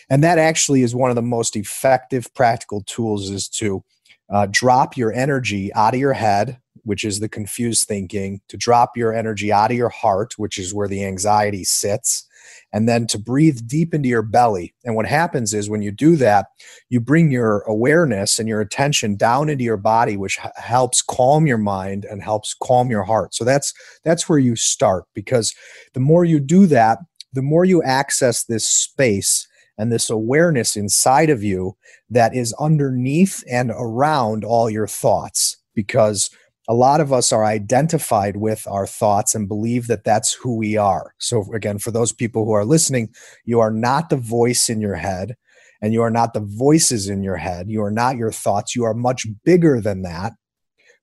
And 0.09 0.23
that 0.23 0.39
actually 0.39 0.81
is 0.81 0.95
one 0.95 1.11
of 1.11 1.15
the 1.15 1.21
most 1.21 1.55
effective 1.55 2.33
practical 2.33 2.81
tools 2.83 3.29
is 3.29 3.47
to 3.49 3.83
uh, 4.29 4.47
drop 4.49 4.97
your 4.97 5.13
energy 5.13 5.71
out 5.75 5.93
of 5.93 5.99
your 5.99 6.13
head, 6.13 6.59
which 6.83 7.03
is 7.03 7.19
the 7.19 7.29
confused 7.29 7.87
thinking, 7.87 8.41
to 8.49 8.57
drop 8.57 8.97
your 8.97 9.13
energy 9.13 9.51
out 9.51 9.71
of 9.71 9.77
your 9.77 9.89
heart, 9.89 10.33
which 10.37 10.57
is 10.57 10.73
where 10.73 10.87
the 10.87 11.05
anxiety 11.05 11.63
sits, 11.63 12.26
and 12.73 12.87
then 12.87 13.07
to 13.07 13.19
breathe 13.19 13.61
deep 13.67 13.93
into 13.93 14.09
your 14.09 14.21
belly. 14.21 14.73
And 14.83 14.95
what 14.95 15.05
happens 15.05 15.53
is 15.53 15.69
when 15.69 15.81
you 15.81 15.91
do 15.91 16.15
that, 16.17 16.47
you 16.89 16.99
bring 16.99 17.31
your 17.31 17.59
awareness 17.61 18.39
and 18.39 18.47
your 18.47 18.61
attention 18.61 19.15
down 19.15 19.49
into 19.49 19.63
your 19.63 19.77
body, 19.77 20.17
which 20.17 20.37
helps 20.55 21.01
calm 21.01 21.47
your 21.47 21.57
mind 21.57 22.05
and 22.05 22.21
helps 22.21 22.55
calm 22.61 22.89
your 22.89 23.03
heart. 23.03 23.33
So 23.33 23.43
that's 23.43 23.73
that's 24.03 24.27
where 24.27 24.39
you 24.39 24.55
start 24.55 25.05
because 25.13 25.53
the 25.93 25.99
more 25.99 26.25
you 26.25 26.39
do 26.39 26.65
that, 26.67 26.99
the 27.33 27.41
more 27.41 27.65
you 27.65 27.83
access 27.83 28.43
this 28.45 28.67
space 28.67 29.47
and 29.77 29.91
this 29.91 30.09
awareness 30.09 30.75
inside 30.75 31.29
of 31.29 31.43
you 31.43 31.75
that 32.09 32.35
is 32.35 32.53
underneath 32.59 33.43
and 33.49 33.71
around 33.75 34.43
all 34.43 34.69
your 34.69 34.87
thoughts 34.87 35.57
because 35.75 36.29
a 36.67 36.73
lot 36.73 36.99
of 36.99 37.13
us 37.13 37.31
are 37.31 37.45
identified 37.45 38.37
with 38.37 38.67
our 38.67 38.85
thoughts 38.85 39.33
and 39.33 39.47
believe 39.47 39.87
that 39.87 40.03
that's 40.03 40.33
who 40.33 40.55
we 40.55 40.75
are. 40.75 41.13
So, 41.17 41.45
again, 41.53 41.79
for 41.79 41.91
those 41.91 42.11
people 42.11 42.45
who 42.45 42.51
are 42.51 42.65
listening, 42.65 43.09
you 43.45 43.59
are 43.59 43.71
not 43.71 44.09
the 44.09 44.17
voice 44.17 44.69
in 44.69 44.81
your 44.81 44.95
head 44.95 45.35
and 45.81 45.93
you 45.93 46.01
are 46.01 46.11
not 46.11 46.33
the 46.33 46.41
voices 46.41 47.07
in 47.07 47.23
your 47.23 47.37
head. 47.37 47.69
You 47.69 47.83
are 47.83 47.91
not 47.91 48.17
your 48.17 48.31
thoughts. 48.31 48.75
You 48.75 48.83
are 48.83 48.93
much 48.93 49.25
bigger 49.45 49.79
than 49.79 50.01
that. 50.01 50.33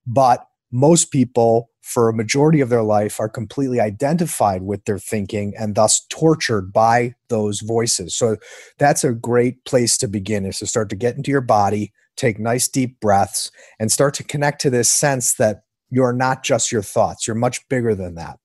But 0.06 0.46
most 0.70 1.10
people, 1.10 1.70
for 1.80 2.08
a 2.08 2.14
majority 2.14 2.60
of 2.60 2.68
their 2.68 2.82
life, 2.82 3.18
are 3.18 3.28
completely 3.28 3.80
identified 3.80 4.62
with 4.62 4.84
their 4.84 4.98
thinking 4.98 5.54
and 5.58 5.76
thus 5.76 6.04
tortured 6.10 6.72
by 6.72 7.14
those 7.28 7.60
voices. 7.60 8.14
So, 8.14 8.36
that's 8.78 9.02
a 9.02 9.14
great 9.14 9.64
place 9.64 9.96
to 9.98 10.08
begin 10.08 10.44
is 10.44 10.58
to 10.58 10.66
start 10.66 10.90
to 10.90 10.96
get 10.96 11.16
into 11.16 11.30
your 11.30 11.40
body 11.40 11.92
take 12.16 12.38
nice 12.38 12.68
deep 12.68 13.00
breaths, 13.00 13.50
and 13.78 13.90
start 13.90 14.14
to 14.14 14.24
connect 14.24 14.60
to 14.62 14.70
this 14.70 14.88
sense 14.88 15.34
that 15.34 15.62
you're 15.90 16.12
not 16.12 16.42
just 16.42 16.72
your 16.72 16.82
thoughts. 16.82 17.26
You're 17.26 17.36
much 17.36 17.66
bigger 17.68 17.94
than 17.94 18.14
that. 18.16 18.38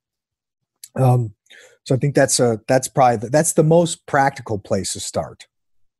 Um, 0.95 1.33
so 1.83 1.95
I 1.95 1.97
think 1.97 2.15
that's 2.15 2.39
a 2.39 2.59
that's 2.67 2.87
probably 2.87 3.17
the, 3.17 3.29
that's 3.29 3.53
the 3.53 3.63
most 3.63 4.05
practical 4.05 4.59
place 4.59 4.93
to 4.93 4.99
start. 4.99 5.47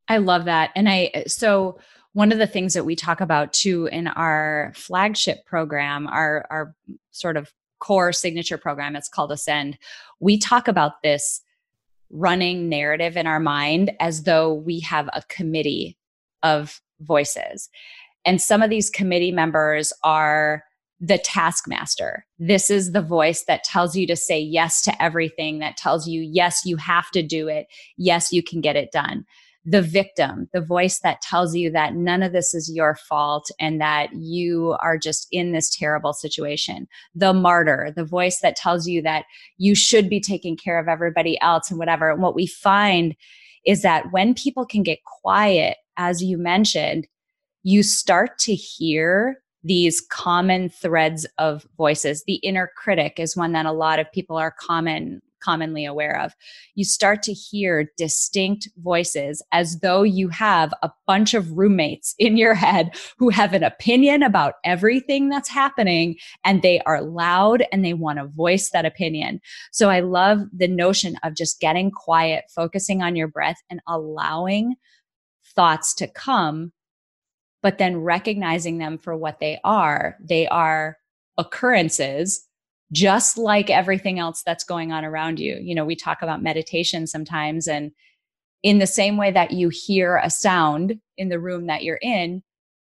I 0.07 0.17
love 0.17 0.45
that, 0.45 0.71
and 0.75 0.87
I 0.89 1.23
so 1.27 1.79
one 2.13 2.31
of 2.31 2.37
the 2.37 2.47
things 2.47 2.73
that 2.73 2.85
we 2.85 2.95
talk 2.95 3.21
about 3.21 3.53
too 3.53 3.87
in 3.87 4.07
our 4.07 4.73
flagship 4.75 5.45
program, 5.45 6.07
our 6.07 6.45
our 6.49 6.75
sort 7.11 7.37
of 7.37 7.51
core 7.79 8.11
signature 8.11 8.57
program, 8.57 8.95
it's 8.95 9.09
called 9.09 9.31
Ascend. 9.31 9.77
We 10.19 10.37
talk 10.37 10.67
about 10.67 11.01
this 11.01 11.41
running 12.09 12.69
narrative 12.69 13.15
in 13.17 13.27
our 13.27 13.39
mind 13.39 13.91
as 13.99 14.23
though 14.23 14.53
we 14.53 14.79
have 14.81 15.09
a 15.13 15.23
committee 15.29 15.97
of 16.43 16.81
voices. 17.01 17.69
And 18.25 18.41
some 18.41 18.61
of 18.61 18.69
these 18.69 18.89
committee 18.89 19.31
members 19.31 19.93
are 20.03 20.63
the 20.99 21.17
taskmaster. 21.17 22.25
This 22.39 22.69
is 22.69 22.91
the 22.91 23.01
voice 23.01 23.45
that 23.45 23.63
tells 23.63 23.95
you 23.95 24.05
to 24.07 24.15
say 24.15 24.39
yes 24.39 24.81
to 24.83 25.01
everything, 25.01 25.59
that 25.59 25.77
tells 25.77 26.07
you, 26.07 26.21
yes, 26.21 26.65
you 26.65 26.75
have 26.77 27.09
to 27.11 27.23
do 27.23 27.47
it. 27.47 27.67
Yes, 27.97 28.33
you 28.33 28.43
can 28.43 28.59
get 28.59 28.75
it 28.75 28.91
done. 28.91 29.25
The 29.65 29.81
victim, 29.81 30.49
the 30.51 30.61
voice 30.61 30.99
that 30.99 31.21
tells 31.21 31.55
you 31.55 31.69
that 31.71 31.93
none 31.93 32.23
of 32.23 32.33
this 32.33 32.53
is 32.53 32.71
your 32.73 32.95
fault 32.95 33.49
and 33.59 33.79
that 33.79 34.09
you 34.13 34.75
are 34.81 34.97
just 34.97 35.27
in 35.31 35.51
this 35.51 35.69
terrible 35.69 36.13
situation. 36.13 36.87
The 37.13 37.33
martyr, 37.33 37.93
the 37.95 38.05
voice 38.05 38.39
that 38.41 38.55
tells 38.55 38.87
you 38.87 39.01
that 39.03 39.25
you 39.57 39.75
should 39.75 40.09
be 40.09 40.19
taking 40.19 40.57
care 40.57 40.79
of 40.79 40.87
everybody 40.87 41.39
else 41.41 41.69
and 41.69 41.77
whatever. 41.77 42.09
And 42.09 42.21
what 42.21 42.35
we 42.35 42.47
find 42.47 43.15
is 43.65 43.81
that 43.83 44.11
when 44.11 44.33
people 44.33 44.65
can 44.65 44.83
get 44.83 44.99
quiet, 45.21 45.77
as 45.99 46.23
you 46.23 46.37
mentioned, 46.37 47.07
you 47.61 47.83
start 47.83 48.39
to 48.39 48.55
hear 48.55 49.43
these 49.63 50.01
common 50.09 50.69
threads 50.69 51.27
of 51.37 51.67
voices. 51.77 52.23
The 52.25 52.35
inner 52.35 52.71
critic 52.77 53.19
is 53.19 53.35
one 53.35 53.51
that 53.51 53.65
a 53.65 53.73
lot 53.73 53.99
of 53.99 54.11
people 54.11 54.37
are 54.37 54.55
common 54.57 55.21
commonly 55.41 55.85
aware 55.85 56.19
of. 56.19 56.33
You 56.75 56.83
start 56.83 57.23
to 57.23 57.33
hear 57.33 57.89
distinct 57.97 58.67
voices 58.77 59.41
as 59.51 59.79
though 59.79 60.03
you 60.03 60.27
have 60.29 60.73
a 60.83 60.91
bunch 61.07 61.33
of 61.33 61.57
roommates 61.57 62.13
in 62.19 62.35
your 62.35 62.53
head 62.53 62.95
who 63.17 63.29
have 63.29 63.53
an 63.53 63.63
opinion 63.63 64.21
about 64.21 64.55
everything 64.65 65.29
that's 65.29 65.47
happening 65.47 66.17
and 66.43 66.61
they 66.61 66.81
are 66.81 67.01
loud 67.01 67.63
and 67.71 67.85
they 67.85 67.93
want 67.93 68.19
to 68.19 68.27
voice 68.27 68.71
that 68.71 68.85
opinion. 68.85 69.39
So 69.71 69.89
I 69.89 70.01
love 70.01 70.39
the 70.53 70.67
notion 70.67 71.15
of 71.23 71.35
just 71.35 71.61
getting 71.61 71.91
quiet, 71.91 72.45
focusing 72.53 73.01
on 73.01 73.15
your 73.15 73.27
breath 73.27 73.61
and 73.69 73.79
allowing 73.87 74.75
thoughts 75.59 75.93
to 75.93 76.07
come 76.07 76.71
but 77.61 77.77
then 77.77 77.97
recognizing 77.97 78.77
them 78.77 78.97
for 78.97 79.17
what 79.17 79.41
they 79.41 79.59
are. 79.65 80.15
They 80.21 80.47
are 80.47 80.97
occurrences 81.37 82.45
just 82.93 83.37
like 83.37 83.69
everything 83.69 84.17
else 84.17 84.41
that's 84.45 84.63
going 84.63 84.93
on 84.93 85.03
around 85.03 85.37
you. 85.37 85.59
You 85.61 85.75
know, 85.75 85.83
we 85.83 85.95
talk 85.95 86.21
about 86.21 86.41
meditation 86.41 87.05
sometimes 87.05 87.67
and 87.67 87.91
in 88.63 88.79
the 88.79 88.87
same 88.87 89.17
way 89.17 89.31
that 89.31 89.51
you 89.51 89.69
hear 89.69 90.17
a 90.17 90.29
sound 90.29 90.99
in 91.17 91.27
the 91.27 91.39
room 91.39 91.67
that 91.67 91.83
you're 91.83 91.99
in, 92.01 92.41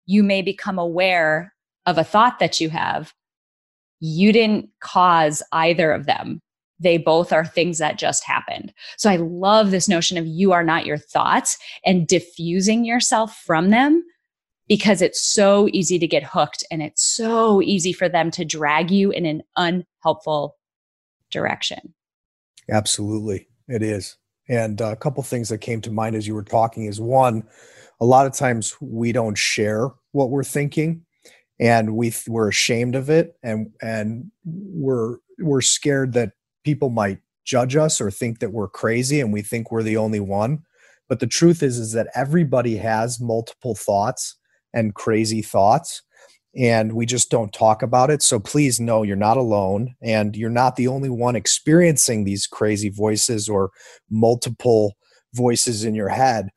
you 0.07 0.23
may 0.23 0.41
become 0.43 0.79
aware 0.79 1.55
of 1.87 1.99
a 1.99 2.05
thought 2.05 2.39
that 2.39 2.61
you 2.61 2.71
have. 2.71 3.13
You 4.01 4.33
didn't 4.33 4.71
cause 4.81 5.43
either 5.53 5.93
of 5.93 6.07
them. 6.07 6.41
They 6.83 6.99
both 6.99 7.33
are 7.33 7.45
things 7.45 7.79
that 7.79 7.99
just 7.99 8.25
happened. 8.25 8.73
So 8.97 9.11
I 9.11 9.17
love 9.17 9.71
this 9.71 9.89
notion 9.89 10.19
of 10.19 10.27
you 10.27 10.53
are 10.53 10.65
not 10.65 10.87
your 10.87 10.99
thoughts 10.99 11.59
and 11.85 12.07
diffusing 12.07 12.85
yourself 12.85 13.37
from 13.47 13.71
them 13.71 14.05
because 14.69 15.03
it's 15.03 15.21
so 15.21 15.69
easy 15.73 15.99
to 15.99 16.07
get 16.07 16.23
hooked 16.23 16.65
and 16.71 16.83
it's 16.83 17.03
so 17.03 17.63
easy 17.63 17.93
for 17.93 18.09
them 18.09 18.31
to 18.33 18.45
drag 18.45 18.91
you 18.91 19.11
in 19.11 19.27
an 19.27 19.43
unhelpful 19.57 20.57
direction. 21.31 21.95
Absolutely, 22.71 23.49
it 23.69 23.83
is. 23.83 24.17
And 24.49 24.81
uh, 24.81 24.93
a 24.93 24.97
couple 24.97 25.23
things 25.23 25.49
that 25.49 25.59
came 25.59 25.81
to 25.83 25.91
mind 25.91 26.17
as 26.17 26.27
you 26.27 26.35
were 26.35 26.43
talking 26.43 26.87
is 26.87 27.01
one, 27.01 27.45
a 28.01 28.05
lot 28.05 28.27
of 28.27 28.33
times 28.33 28.77
we 28.81 29.13
don't 29.13 29.39
share 29.39 29.91
what 30.13 30.31
we're 30.31 30.45
thinking 30.45 31.05
and 31.61 31.95
we 31.95 32.13
we're 32.27 32.49
ashamed 32.49 32.97
of 32.97 33.09
it 33.09 33.37
and 33.43 33.71
and 33.81 34.31
we're 34.45 35.19
we're 35.39 35.61
scared 35.61 36.13
that 36.13 36.33
people 36.65 36.91
might 36.91 37.19
judge 37.45 37.77
us 37.77 38.01
or 38.01 38.11
think 38.11 38.39
that 38.39 38.53
we're 38.53 38.69
crazy 38.69 39.21
and 39.21 39.33
we 39.33 39.43
think 39.43 39.71
we're 39.71 39.83
the 39.83 39.97
only 39.97 40.21
one 40.21 40.63
but 41.09 41.21
the 41.21 41.27
truth 41.27 41.63
is 41.63 41.79
is 41.79 41.93
that 41.93 42.09
everybody 42.15 42.77
has 42.77 43.21
multiple 43.21 43.75
thoughts 43.75 44.37
and 44.73 44.95
crazy 44.95 45.43
thoughts 45.43 46.03
and 46.55 46.93
we 46.93 47.07
just 47.07 47.31
don't 47.31 47.53
talk 47.53 47.83
about 47.83 48.11
it. 48.11 48.23
So 48.23 48.39
please 48.39 48.79
know 48.79 49.03
you're 49.03 49.17
not 49.17 49.37
alone 49.37 49.95
and 50.03 50.37
you're 50.37 50.51
not 50.51 50.77
the 50.77 50.89
only 50.89 51.09
one 51.09 51.35
experiencing 51.35 52.25
these 52.25 52.47
crazy 52.47 52.91
voices 52.91 53.49
or 53.49 53.71
multiple 54.11 54.95
voices 55.35 55.85
in 55.85 55.95
your 55.95 56.11
head. 56.11 56.49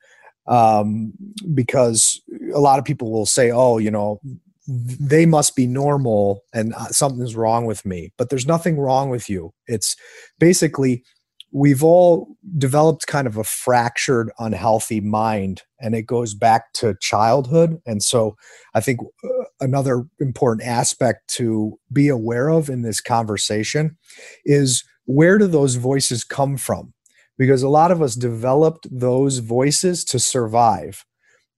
Um, 0.46 1.12
because 1.54 2.20
a 2.54 2.60
lot 2.60 2.78
of 2.78 2.84
people 2.84 3.10
will 3.10 3.26
say, 3.26 3.50
oh, 3.50 3.78
you 3.78 3.90
know, 3.90 4.20
they 4.66 5.26
must 5.26 5.54
be 5.54 5.66
normal 5.66 6.42
and 6.52 6.74
uh, 6.74 6.86
something's 6.88 7.36
wrong 7.36 7.66
with 7.66 7.84
me. 7.86 8.12
But 8.18 8.30
there's 8.30 8.46
nothing 8.46 8.78
wrong 8.78 9.10
with 9.10 9.28
you. 9.30 9.52
It's 9.66 9.96
basically 10.38 11.04
we've 11.52 11.84
all 11.84 12.36
developed 12.58 13.06
kind 13.06 13.26
of 13.26 13.36
a 13.36 13.44
fractured, 13.44 14.30
unhealthy 14.38 15.00
mind, 15.00 15.62
and 15.80 15.94
it 15.94 16.02
goes 16.02 16.34
back 16.34 16.72
to 16.74 16.96
childhood. 17.00 17.80
And 17.86 18.02
so 18.02 18.36
I 18.74 18.80
think 18.80 19.00
uh, 19.24 19.44
another 19.60 20.04
important 20.20 20.68
aspect 20.68 21.28
to 21.34 21.78
be 21.92 22.08
aware 22.08 22.48
of 22.48 22.68
in 22.68 22.82
this 22.82 23.00
conversation 23.00 23.96
is 24.44 24.84
where 25.04 25.38
do 25.38 25.46
those 25.46 25.76
voices 25.76 26.24
come 26.24 26.56
from? 26.56 26.92
Because 27.38 27.62
a 27.62 27.68
lot 27.68 27.90
of 27.90 28.02
us 28.02 28.16
developed 28.16 28.86
those 28.90 29.38
voices 29.38 30.04
to 30.06 30.18
survive. 30.18 31.04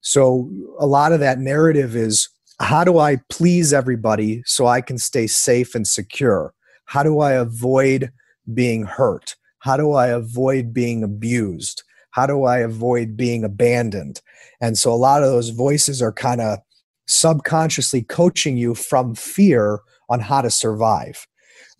So 0.00 0.50
a 0.78 0.86
lot 0.86 1.12
of 1.12 1.20
that 1.20 1.38
narrative 1.38 1.96
is 1.96 2.28
how 2.60 2.84
do 2.84 2.98
I 2.98 3.18
please 3.28 3.72
everybody 3.72 4.42
so 4.44 4.66
I 4.66 4.80
can 4.80 4.98
stay 4.98 5.26
safe 5.26 5.74
and 5.74 5.86
secure? 5.86 6.54
How 6.86 7.02
do 7.02 7.20
I 7.20 7.32
avoid 7.32 8.10
being 8.52 8.84
hurt? 8.84 9.36
How 9.60 9.76
do 9.76 9.92
I 9.92 10.08
avoid 10.08 10.72
being 10.72 11.02
abused? 11.02 11.82
How 12.10 12.26
do 12.26 12.44
I 12.44 12.58
avoid 12.58 13.16
being 13.16 13.44
abandoned? 13.44 14.20
And 14.60 14.78
so 14.78 14.92
a 14.92 14.96
lot 14.96 15.22
of 15.22 15.30
those 15.30 15.50
voices 15.50 16.02
are 16.02 16.12
kind 16.12 16.40
of 16.40 16.58
subconsciously 17.06 18.02
coaching 18.02 18.56
you 18.56 18.74
from 18.74 19.14
fear 19.14 19.80
on 20.08 20.20
how 20.20 20.40
to 20.42 20.50
survive. 20.50 21.26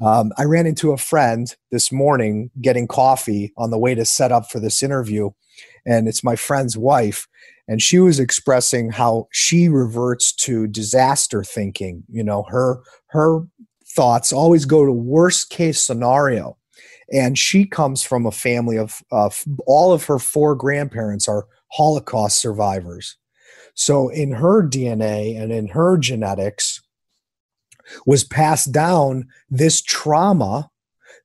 Um, 0.01 0.33
I 0.39 0.45
ran 0.45 0.67
into 0.67 0.93
a 0.93 0.99
friend 0.99 1.55
this 1.73 1.91
morning 1.91 2.51
getting 2.61 2.87
coffee 2.87 3.53
on 3.57 3.71
the 3.71 3.79
way 3.79 3.95
to 3.95 4.05
set 4.05 4.31
up 4.31 4.51
for 4.51 4.61
this 4.61 4.83
interview, 4.83 5.31
and 5.85 6.07
it's 6.07 6.23
my 6.23 6.37
friend's 6.37 6.77
wife. 6.77 7.27
And 7.69 7.83
she 7.83 7.99
was 7.99 8.19
expressing 8.19 8.91
how 8.91 9.29
she 9.31 9.69
reverts 9.69 10.33
to 10.33 10.67
disaster 10.67 11.45
thinking. 11.45 12.03
You 12.11 12.25
know, 12.25 12.45
her 12.49 12.81
her 13.09 13.43
thoughts 13.87 14.33
always 14.33 14.65
go 14.65 14.85
to 14.85 14.93
worst 14.93 15.51
case 15.51 15.81
scenario 15.81 16.57
and 17.13 17.39
she 17.39 17.65
comes 17.65 18.03
from 18.03 18.27
a 18.27 18.33
family 18.33 18.77
of 18.77 19.03
uh, 19.13 19.31
all 19.67 19.93
of 19.93 20.05
her 20.05 20.19
four 20.19 20.55
grandparents 20.55 21.29
are 21.29 21.47
holocaust 21.73 22.41
survivors 22.41 23.17
so 23.75 24.09
in 24.09 24.33
her 24.33 24.63
dna 24.63 25.41
and 25.41 25.53
in 25.53 25.69
her 25.69 25.97
genetics 25.97 26.83
was 28.07 28.25
passed 28.25 28.73
down 28.73 29.27
this 29.51 29.81
trauma 29.81 30.71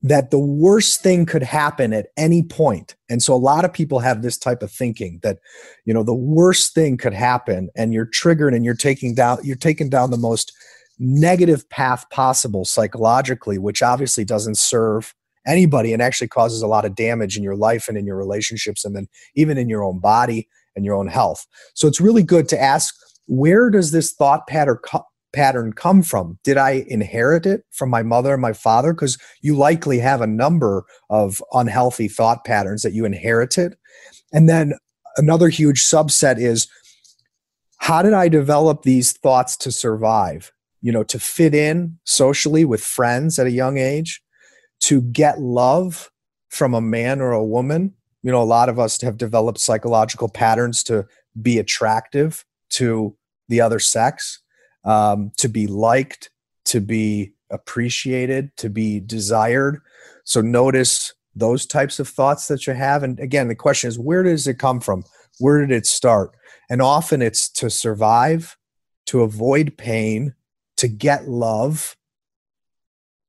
that 0.04 0.32
the 0.32 0.40
worst 0.40 1.02
thing 1.02 1.26
could 1.26 1.44
happen 1.44 1.94
at 1.94 2.08
any 2.18 2.44
point 2.44 2.96
and 3.10 3.24
so 3.24 3.34
a 3.34 3.36
lot 3.36 3.66
of 3.66 3.74
people 3.74 4.00
have 4.00 4.22
this 4.22 4.38
type 4.38 4.62
of 4.62 4.72
thinking 4.72 5.20
that 5.24 5.40
you 5.86 5.94
know 5.94 6.04
the 6.04 6.14
worst 6.14 6.74
thing 6.76 6.98
could 6.98 7.14
happen 7.14 7.70
and 7.76 7.94
you're 7.94 8.06
triggered 8.06 8.54
and 8.54 8.66
you're 8.66 8.76
taking 8.76 9.16
down 9.16 9.38
you're 9.44 9.56
taking 9.56 9.90
down 9.90 10.12
the 10.12 10.18
most 10.18 10.54
negative 11.00 11.68
path 11.70 12.06
possible 12.12 12.66
psychologically 12.66 13.58
which 13.58 13.82
obviously 13.82 14.24
doesn't 14.24 14.58
serve 14.58 15.14
anybody 15.46 15.94
and 15.94 16.02
actually 16.02 16.28
causes 16.28 16.62
a 16.62 16.68
lot 16.68 16.86
of 16.86 16.96
damage 16.96 17.38
in 17.38 17.44
your 17.44 17.56
life 17.56 17.88
and 17.88 17.98
in 17.98 18.06
your 18.06 18.18
relationships 18.18 18.86
and 18.86 18.96
then 18.96 19.08
even 19.36 19.58
in 19.58 19.70
your 19.70 19.84
own 19.84 20.00
body 20.00 20.48
and 20.76 20.86
your 20.86 20.96
own 20.96 21.08
health. 21.08 21.46
So 21.76 21.88
it's 21.88 22.02
really 22.02 22.24
good 22.24 22.48
to 22.50 22.62
ask 22.62 22.96
where 23.28 23.70
does 23.70 23.92
this 23.92 24.14
thought 24.14 24.48
pattern 24.48 24.78
pattern 25.34 25.74
come 25.74 26.04
from? 26.04 26.38
Did 26.44 26.58
I 26.58 26.86
inherit 26.88 27.46
it 27.46 27.66
from 27.72 27.90
my 27.90 28.04
mother 28.04 28.34
and 28.34 28.42
my 28.42 28.54
father 28.54 28.94
because 28.94 29.18
you 29.42 29.56
likely 29.56 30.00
have 30.00 30.22
a 30.22 30.28
number 30.28 30.86
of 31.10 31.44
unhealthy 31.54 32.08
thought 32.08 32.46
patterns 32.46 32.84
that 32.84 32.94
you 32.94 33.06
inherited. 33.06 33.76
And 34.32 34.48
then 34.48 34.74
another 35.18 35.50
huge 35.50 35.84
subset 35.84 36.40
is 36.40 36.68
how 37.78 38.02
did 38.02 38.14
I 38.14 38.30
develop 38.30 38.84
these 38.84 39.12
thoughts 39.12 39.58
to 39.58 39.72
survive? 39.72 40.52
You 40.82 40.92
know, 40.92 41.04
to 41.04 41.20
fit 41.20 41.54
in 41.54 41.98
socially 42.06 42.66
with 42.66 42.82
friends 42.84 43.40
at 43.40 43.48
a 43.48 43.52
young 43.52 43.78
age, 43.78 44.22
to 44.82 45.02
get 45.02 45.42
love 45.42 46.12
from 46.50 46.74
a 46.74 46.82
man 46.82 47.22
or 47.22 47.32
a 47.32 47.44
woman. 47.44 47.94
You 48.22 48.32
know, 48.32 48.42
a 48.42 48.44
lot 48.44 48.70
of 48.70 48.80
us 48.80 49.02
have 49.02 49.18
developed 49.18 49.60
psychological 49.60 50.30
patterns 50.30 50.84
to 50.84 51.06
be 51.42 51.58
attractive 51.58 52.46
to 52.72 53.16
the 53.50 53.60
other 53.60 53.80
sex, 53.80 54.40
um, 54.84 55.32
to 55.38 55.48
be 55.48 55.68
liked, 55.68 56.30
to 56.66 56.80
be 56.80 57.34
appreciated, 57.50 58.56
to 58.58 58.70
be 58.70 59.00
desired. 59.00 59.82
So 60.24 60.42
notice 60.42 61.14
those 61.36 61.66
types 61.66 62.00
of 62.00 62.08
thoughts 62.08 62.48
that 62.48 62.68
you 62.68 62.74
have. 62.74 63.04
And 63.04 63.20
again, 63.20 63.48
the 63.48 63.56
question 63.56 63.88
is, 63.88 63.98
where 64.00 64.24
does 64.24 64.48
it 64.48 64.60
come 64.60 64.80
from? 64.80 65.04
Where 65.40 65.62
did 65.62 65.72
it 65.72 65.86
start? 65.86 66.32
And 66.70 66.82
often 66.82 67.22
it's 67.22 67.50
to 67.50 67.70
survive, 67.70 68.58
to 69.08 69.22
avoid 69.22 69.78
pain, 69.78 70.34
to 70.78 70.88
get 70.88 71.28
love, 71.28 71.96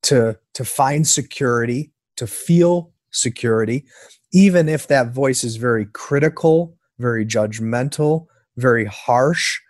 to 0.03 0.39
to 0.55 0.65
find 0.65 1.07
security, 1.07 1.93
to 2.17 2.27
feel 2.27 2.93
security, 3.11 3.85
even 4.33 4.69
if 4.69 4.87
that 4.89 5.13
voice 5.13 5.45
is 5.45 5.57
very 5.57 5.87
critical, 5.87 6.77
very 6.99 7.25
judgmental, 7.25 8.27
very 8.57 8.85
harsh, 8.85 9.61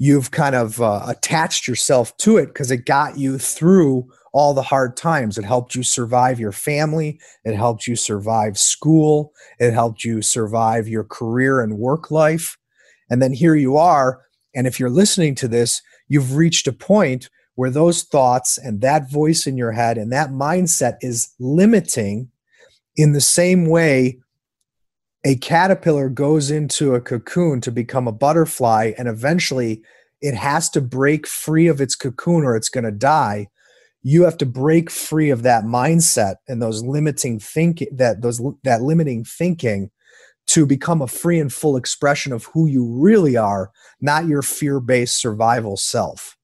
you've 0.00 0.30
kind 0.30 0.54
of 0.54 0.80
uh, 0.80 1.02
attached 1.06 1.68
yourself 1.68 2.16
to 2.16 2.38
it 2.38 2.46
because 2.46 2.70
it 2.70 2.86
got 2.86 3.18
you 3.18 3.36
through 3.36 4.10
all 4.32 4.54
the 4.54 4.62
hard 4.62 4.96
times. 4.96 5.36
It 5.36 5.44
helped 5.44 5.74
you 5.74 5.82
survive 5.82 6.40
your 6.40 6.52
family. 6.52 7.20
It 7.44 7.54
helped 7.54 7.86
you 7.86 7.96
survive 7.96 8.56
school. 8.58 9.34
It 9.58 9.72
helped 9.72 10.02
you 10.02 10.22
survive 10.22 10.88
your 10.88 11.04
career 11.04 11.60
and 11.60 11.76
work 11.76 12.10
life. 12.10 12.56
And 13.10 13.20
then 13.20 13.34
here 13.34 13.54
you 13.54 13.76
are. 13.76 14.22
And 14.54 14.66
if 14.66 14.80
you're 14.80 14.88
listening 14.88 15.34
to 15.34 15.48
this, 15.48 15.82
you've 16.08 16.34
reached 16.34 16.66
a 16.66 16.72
point 16.72 17.28
where 17.56 17.70
those 17.70 18.02
thoughts 18.02 18.56
and 18.56 18.80
that 18.80 19.10
voice 19.10 19.46
in 19.46 19.58
your 19.58 19.72
head 19.72 19.98
and 19.98 20.10
that 20.12 20.30
mindset 20.30 20.96
is 21.02 21.30
limiting 21.38 22.30
in 22.96 23.12
the 23.12 23.20
same 23.20 23.66
way 23.66 24.18
a 25.24 25.36
caterpillar 25.36 26.08
goes 26.08 26.50
into 26.50 26.94
a 26.94 27.00
cocoon 27.00 27.60
to 27.60 27.70
become 27.70 28.08
a 28.08 28.12
butterfly 28.12 28.92
and 28.96 29.08
eventually 29.08 29.82
it 30.20 30.34
has 30.34 30.68
to 30.70 30.80
break 30.80 31.26
free 31.26 31.66
of 31.66 31.80
its 31.80 31.94
cocoon 31.94 32.44
or 32.44 32.56
it's 32.56 32.68
going 32.68 32.84
to 32.84 32.90
die. 32.90 33.48
You 34.02 34.24
have 34.24 34.38
to 34.38 34.46
break 34.46 34.90
free 34.90 35.30
of 35.30 35.42
that 35.42 35.64
mindset 35.64 36.36
and 36.48 36.60
those 36.60 36.82
limiting 36.82 37.38
thinking 37.38 37.88
that 37.92 38.22
those 38.22 38.40
that 38.64 38.82
limiting 38.82 39.24
thinking 39.24 39.90
to 40.46 40.66
become 40.66 41.02
a 41.02 41.06
free 41.06 41.38
and 41.38 41.52
full 41.52 41.76
expression 41.76 42.32
of 42.32 42.46
who 42.46 42.66
you 42.66 42.84
really 42.84 43.36
are 43.36 43.70
not 44.00 44.26
your 44.26 44.42
fear-based 44.42 45.20
survival 45.20 45.76
self 45.76 46.36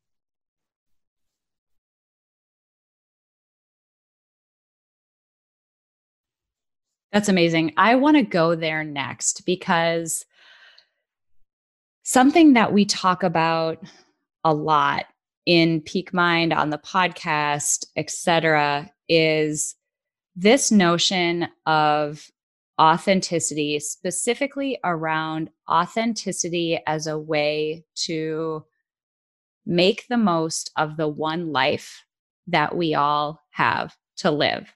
That's 7.12 7.29
amazing. 7.29 7.73
I 7.77 7.95
want 7.95 8.16
to 8.16 8.23
go 8.23 8.55
there 8.55 8.85
next 8.85 9.47
because 9.47 10.25
something 12.03 12.55
that 12.55 12.73
we 12.73 12.85
talk 12.85 13.23
about 13.23 13.83
a 14.45 14.53
lot 14.53 15.07
in 15.47 15.81
Peak 15.81 16.12
Mind 16.12 16.53
on 16.53 16.71
the 16.71 16.79
podcast, 16.79 17.87
etc., 17.97 18.90
is 19.09 19.77
this 20.35 20.71
notion 20.71 21.49
of 21.64 22.31
authenticity, 22.81 23.79
specifically 23.81 24.79
around 24.85 25.51
authenticity 25.71 26.79
as 26.87 27.07
a 27.07 27.19
way 27.19 27.85
to 27.95 28.64
make 29.64 30.07
the 30.09 30.19
most 30.19 30.71
of 30.77 30.97
the 30.97 31.09
one 31.09 31.53
life 31.53 32.05
that 32.47 32.77
we 32.77 32.95
all 32.95 33.40
have 33.51 33.97
to 34.19 34.31
live. 34.31 34.73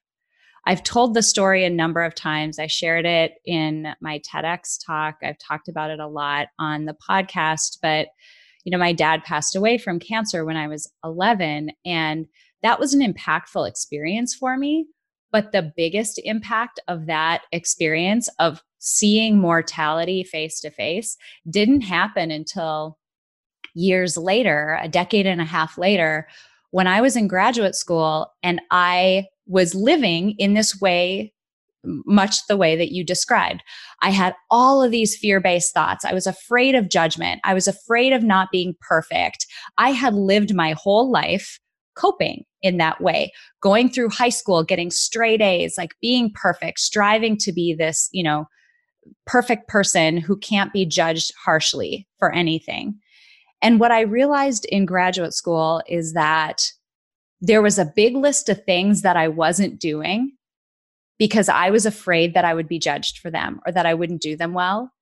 I've 0.66 0.82
told 0.82 1.14
the 1.14 1.22
story 1.22 1.64
a 1.64 1.70
number 1.70 2.02
of 2.02 2.14
times. 2.14 2.58
I 2.58 2.66
shared 2.66 3.06
it 3.06 3.34
in 3.44 3.94
my 4.00 4.20
TEDx 4.20 4.78
talk. 4.84 5.18
I've 5.22 5.38
talked 5.38 5.68
about 5.68 5.90
it 5.90 6.00
a 6.00 6.06
lot 6.06 6.48
on 6.58 6.84
the 6.84 6.96
podcast, 7.08 7.78
but 7.80 8.08
you 8.64 8.70
know, 8.70 8.78
my 8.78 8.92
dad 8.92 9.24
passed 9.24 9.56
away 9.56 9.78
from 9.78 9.98
cancer 9.98 10.44
when 10.44 10.56
I 10.56 10.68
was 10.68 10.90
11 11.02 11.70
and 11.84 12.26
that 12.62 12.78
was 12.78 12.92
an 12.92 13.00
impactful 13.00 13.66
experience 13.66 14.34
for 14.34 14.58
me, 14.58 14.86
but 15.32 15.52
the 15.52 15.72
biggest 15.76 16.20
impact 16.24 16.78
of 16.88 17.06
that 17.06 17.42
experience 17.52 18.28
of 18.38 18.62
seeing 18.78 19.38
mortality 19.38 20.24
face 20.24 20.60
to 20.60 20.70
face 20.70 21.16
didn't 21.48 21.82
happen 21.82 22.30
until 22.30 22.98
years 23.74 24.16
later, 24.16 24.78
a 24.82 24.88
decade 24.88 25.26
and 25.26 25.40
a 25.40 25.44
half 25.44 25.78
later, 25.78 26.28
when 26.70 26.86
I 26.86 27.00
was 27.00 27.16
in 27.16 27.28
graduate 27.28 27.74
school 27.74 28.32
and 28.42 28.60
I 28.70 29.26
was 29.50 29.74
living 29.74 30.34
in 30.38 30.54
this 30.54 30.80
way 30.80 31.32
much 31.84 32.46
the 32.46 32.56
way 32.56 32.76
that 32.76 32.92
you 32.92 33.04
described. 33.04 33.62
I 34.02 34.10
had 34.10 34.34
all 34.50 34.82
of 34.82 34.90
these 34.90 35.16
fear 35.16 35.40
based 35.40 35.72
thoughts. 35.72 36.04
I 36.04 36.12
was 36.12 36.26
afraid 36.26 36.74
of 36.74 36.90
judgment. 36.90 37.40
I 37.44 37.54
was 37.54 37.66
afraid 37.66 38.12
of 38.12 38.22
not 38.22 38.48
being 38.52 38.74
perfect. 38.80 39.46
I 39.78 39.90
had 39.90 40.14
lived 40.14 40.54
my 40.54 40.74
whole 40.76 41.10
life 41.10 41.58
coping 41.96 42.44
in 42.62 42.76
that 42.76 43.00
way, 43.00 43.32
going 43.62 43.88
through 43.88 44.10
high 44.10 44.28
school, 44.28 44.62
getting 44.62 44.90
straight 44.90 45.40
A's, 45.40 45.76
like 45.78 45.92
being 46.00 46.30
perfect, 46.34 46.78
striving 46.80 47.36
to 47.38 47.52
be 47.52 47.74
this, 47.74 48.08
you 48.12 48.22
know, 48.22 48.44
perfect 49.26 49.68
person 49.68 50.18
who 50.18 50.36
can't 50.36 50.72
be 50.72 50.84
judged 50.84 51.32
harshly 51.42 52.06
for 52.18 52.32
anything. 52.32 52.98
And 53.62 53.80
what 53.80 53.92
I 53.92 54.02
realized 54.02 54.66
in 54.66 54.86
graduate 54.86 55.34
school 55.34 55.82
is 55.88 56.12
that 56.12 56.62
there 57.40 57.62
was 57.62 57.78
a 57.78 57.92
big 57.96 58.14
list 58.14 58.48
of 58.48 58.64
things 58.64 59.02
that 59.02 59.16
I 59.16 59.28
wasn't 59.28 59.80
doing 59.80 60.32
because 61.18 61.48
I 61.48 61.70
was 61.70 61.86
afraid 61.86 62.34
that 62.34 62.44
I 62.44 62.54
would 62.54 62.68
be 62.68 62.78
judged 62.78 63.18
for 63.18 63.30
them 63.30 63.60
or 63.66 63.72
that 63.72 63.86
I 63.86 63.94
wouldn't 63.94 64.22
do 64.22 64.36
them 64.36 64.52
well. 64.52 64.92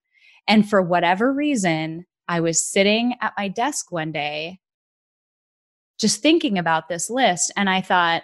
And 0.47 0.69
for 0.69 0.81
whatever 0.83 1.33
reason, 1.33 2.07
I 2.27 2.41
was 2.41 2.67
sitting 2.67 3.15
at 3.21 3.35
my 3.37 3.49
desk 3.49 3.91
one 3.91 4.13
day 4.13 4.61
just 5.99 6.23
thinking 6.23 6.59
about 6.59 6.89
this 6.89 7.11
list 7.11 7.53
and 7.57 7.69
I 7.69 7.81
thought, 7.81 8.23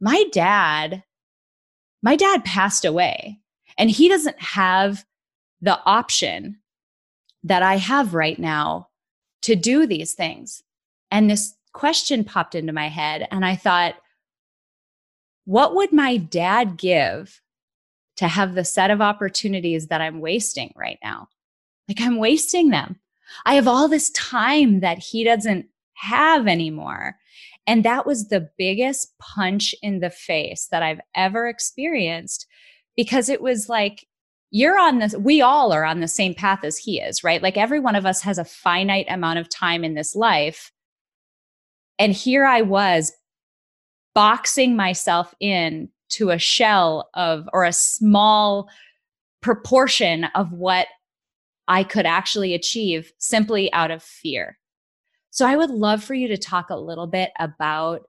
my 0.00 0.24
dad, 0.32 1.02
my 2.02 2.16
dad 2.16 2.44
passed 2.44 2.84
away 2.84 3.40
and 3.76 3.90
he 3.90 4.08
doesn't 4.08 4.40
have 4.40 5.04
the 5.60 5.78
option 5.84 6.58
that 7.42 7.62
I 7.62 7.76
have 7.76 8.14
right 8.14 8.38
now 8.38 8.88
to 9.42 9.56
do 9.56 9.86
these 9.86 10.14
things. 10.14 10.62
And 11.10 11.28
this 11.28 11.54
question 11.72 12.24
popped 12.24 12.54
into 12.54 12.72
my 12.72 12.88
head 12.88 13.26
and 13.30 13.44
I 13.44 13.56
thought, 13.56 13.94
what 15.44 15.74
would 15.74 15.92
my 15.92 16.16
dad 16.16 16.76
give 16.76 17.40
to 18.16 18.28
have 18.28 18.54
the 18.54 18.64
set 18.64 18.90
of 18.90 19.00
opportunities 19.00 19.88
that 19.88 20.00
I'm 20.00 20.20
wasting 20.20 20.72
right 20.76 20.98
now? 21.02 21.28
Like 21.88 22.00
I'm 22.00 22.18
wasting 22.18 22.70
them. 22.70 23.00
I 23.46 23.54
have 23.54 23.68
all 23.68 23.88
this 23.88 24.10
time 24.10 24.80
that 24.80 24.98
he 24.98 25.24
doesn't 25.24 25.66
have 25.94 26.46
anymore. 26.46 27.16
And 27.66 27.84
that 27.84 28.06
was 28.06 28.28
the 28.28 28.48
biggest 28.58 29.16
punch 29.18 29.74
in 29.82 30.00
the 30.00 30.10
face 30.10 30.66
that 30.70 30.82
I've 30.82 31.00
ever 31.14 31.48
experienced 31.48 32.46
because 32.96 33.28
it 33.28 33.40
was 33.40 33.68
like, 33.68 34.06
you're 34.50 34.78
on 34.78 34.98
this, 34.98 35.14
we 35.16 35.40
all 35.40 35.72
are 35.72 35.84
on 35.84 36.00
the 36.00 36.08
same 36.08 36.34
path 36.34 36.64
as 36.64 36.76
he 36.76 37.00
is, 37.00 37.22
right? 37.22 37.42
Like 37.42 37.56
every 37.56 37.78
one 37.78 37.94
of 37.94 38.04
us 38.04 38.20
has 38.22 38.38
a 38.38 38.44
finite 38.44 39.06
amount 39.08 39.38
of 39.38 39.48
time 39.48 39.84
in 39.84 39.94
this 39.94 40.16
life. 40.16 40.72
And 42.00 42.14
here 42.14 42.46
I 42.46 42.62
was 42.62 43.12
boxing 44.14 44.74
myself 44.74 45.34
in 45.38 45.90
to 46.10 46.30
a 46.30 46.38
shell 46.38 47.10
of 47.14 47.48
or 47.52 47.64
a 47.64 47.72
small 47.72 48.68
proportion 49.42 50.24
of 50.34 50.50
what 50.52 50.88
I 51.68 51.84
could 51.84 52.06
actually 52.06 52.54
achieve 52.54 53.12
simply 53.18 53.72
out 53.72 53.90
of 53.90 54.02
fear. 54.02 54.58
So 55.30 55.46
I 55.46 55.56
would 55.56 55.70
love 55.70 56.02
for 56.02 56.14
you 56.14 56.26
to 56.28 56.36
talk 56.36 56.70
a 56.70 56.76
little 56.76 57.06
bit 57.06 57.30
about 57.38 58.08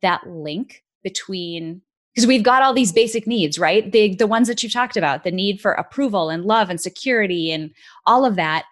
that 0.00 0.26
link 0.26 0.82
between 1.02 1.82
because 2.14 2.26
we've 2.28 2.44
got 2.44 2.62
all 2.62 2.72
these 2.72 2.92
basic 2.92 3.26
needs, 3.26 3.58
right? 3.58 3.90
The 3.90 4.14
the 4.14 4.28
ones 4.28 4.46
that 4.46 4.62
you 4.62 4.70
talked 4.70 4.96
about, 4.96 5.24
the 5.24 5.32
need 5.32 5.60
for 5.60 5.72
approval 5.72 6.30
and 6.30 6.44
love 6.44 6.70
and 6.70 6.80
security 6.80 7.50
and 7.50 7.72
all 8.06 8.24
of 8.24 8.36
that. 8.36 8.64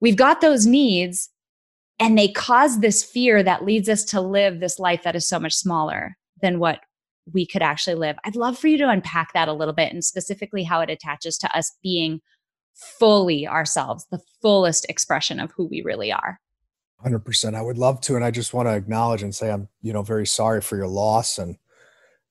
We've 0.00 0.16
got 0.16 0.42
those 0.42 0.66
needs 0.66 1.30
and 1.98 2.18
they 2.18 2.28
cause 2.28 2.80
this 2.80 3.04
fear 3.04 3.42
that 3.42 3.64
leads 3.64 3.88
us 3.88 4.04
to 4.06 4.20
live 4.20 4.60
this 4.60 4.78
life 4.78 5.02
that 5.04 5.16
is 5.16 5.26
so 5.26 5.38
much 5.38 5.54
smaller 5.54 6.16
than 6.40 6.58
what 6.58 6.80
we 7.32 7.46
could 7.46 7.62
actually 7.62 7.94
live. 7.94 8.16
I'd 8.24 8.36
love 8.36 8.58
for 8.58 8.68
you 8.68 8.76
to 8.78 8.88
unpack 8.88 9.32
that 9.32 9.48
a 9.48 9.52
little 9.52 9.74
bit 9.74 9.92
and 9.92 10.04
specifically 10.04 10.62
how 10.62 10.80
it 10.80 10.90
attaches 10.90 11.38
to 11.38 11.56
us 11.56 11.72
being 11.82 12.20
fully 12.74 13.46
ourselves, 13.46 14.06
the 14.10 14.20
fullest 14.42 14.84
expression 14.88 15.40
of 15.40 15.52
who 15.52 15.66
we 15.66 15.82
really 15.82 16.12
are. 16.12 16.40
100%. 17.04 17.54
I 17.54 17.62
would 17.62 17.78
love 17.78 18.00
to. 18.02 18.16
And 18.16 18.24
I 18.24 18.30
just 18.30 18.54
want 18.54 18.66
to 18.66 18.74
acknowledge 18.74 19.22
and 19.22 19.34
say, 19.34 19.50
I'm, 19.50 19.68
you 19.82 19.92
know, 19.92 20.02
very 20.02 20.26
sorry 20.26 20.60
for 20.60 20.76
your 20.76 20.88
loss 20.88 21.38
and, 21.38 21.56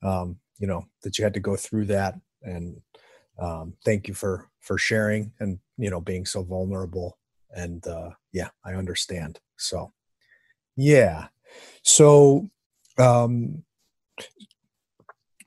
um, 0.01 0.37
you 0.57 0.67
know, 0.67 0.85
that 1.03 1.17
you 1.17 1.23
had 1.23 1.33
to 1.35 1.39
go 1.39 1.55
through 1.55 1.85
that. 1.85 2.19
And 2.41 2.81
um, 3.39 3.73
thank 3.85 4.07
you 4.07 4.13
for, 4.13 4.49
for 4.59 4.77
sharing 4.77 5.31
and, 5.39 5.59
you 5.77 5.89
know, 5.89 6.01
being 6.01 6.25
so 6.25 6.43
vulnerable. 6.43 7.17
And 7.53 7.85
uh, 7.87 8.11
yeah, 8.31 8.49
I 8.65 8.73
understand. 8.73 9.39
So, 9.57 9.93
yeah. 10.75 11.27
So, 11.83 12.49
um, 12.97 13.63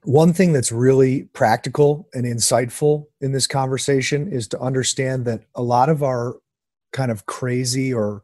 one 0.03 0.33
thing 0.33 0.53
that's 0.53 0.71
really 0.71 1.25
practical 1.33 2.09
and 2.15 2.25
insightful 2.25 3.07
in 3.21 3.33
this 3.33 3.49
conversation 3.49 4.33
is 4.33 4.47
to 4.49 4.61
understand 4.61 5.25
that 5.25 5.43
a 5.57 5.63
lot 5.63 5.89
of 5.89 6.05
our 6.05 6.37
kind 6.93 7.11
of 7.11 7.27
crazy 7.27 7.93
or 7.93 8.23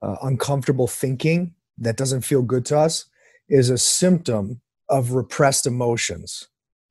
uh, 0.00 0.16
uncomfortable 0.22 0.86
thinking 0.86 1.54
that 1.76 1.98
doesn't 1.98 2.22
feel 2.22 2.40
good 2.40 2.64
to 2.64 2.78
us 2.78 3.04
is 3.50 3.68
a 3.68 3.76
symptom 3.76 4.62
of 4.88 5.12
repressed 5.12 5.66
emotions. 5.66 6.48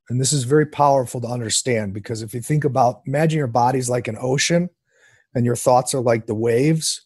And 0.07 0.21
this 0.21 0.33
is 0.33 0.43
very 0.43 0.67
powerful 0.67 1.19
to 1.21 1.27
understand 1.27 1.93
because 1.93 2.21
if 2.21 2.33
you 2.33 2.41
think 2.41 2.63
about, 2.63 3.01
imagine 3.07 3.39
your 3.39 3.47
body's 3.47 3.89
like 3.89 4.07
an 4.07 4.17
ocean 4.19 4.69
and 5.33 5.45
your 5.45 5.55
thoughts 5.55 5.93
are 5.93 6.01
like 6.01 6.25
the 6.25 6.35
waves 6.35 7.05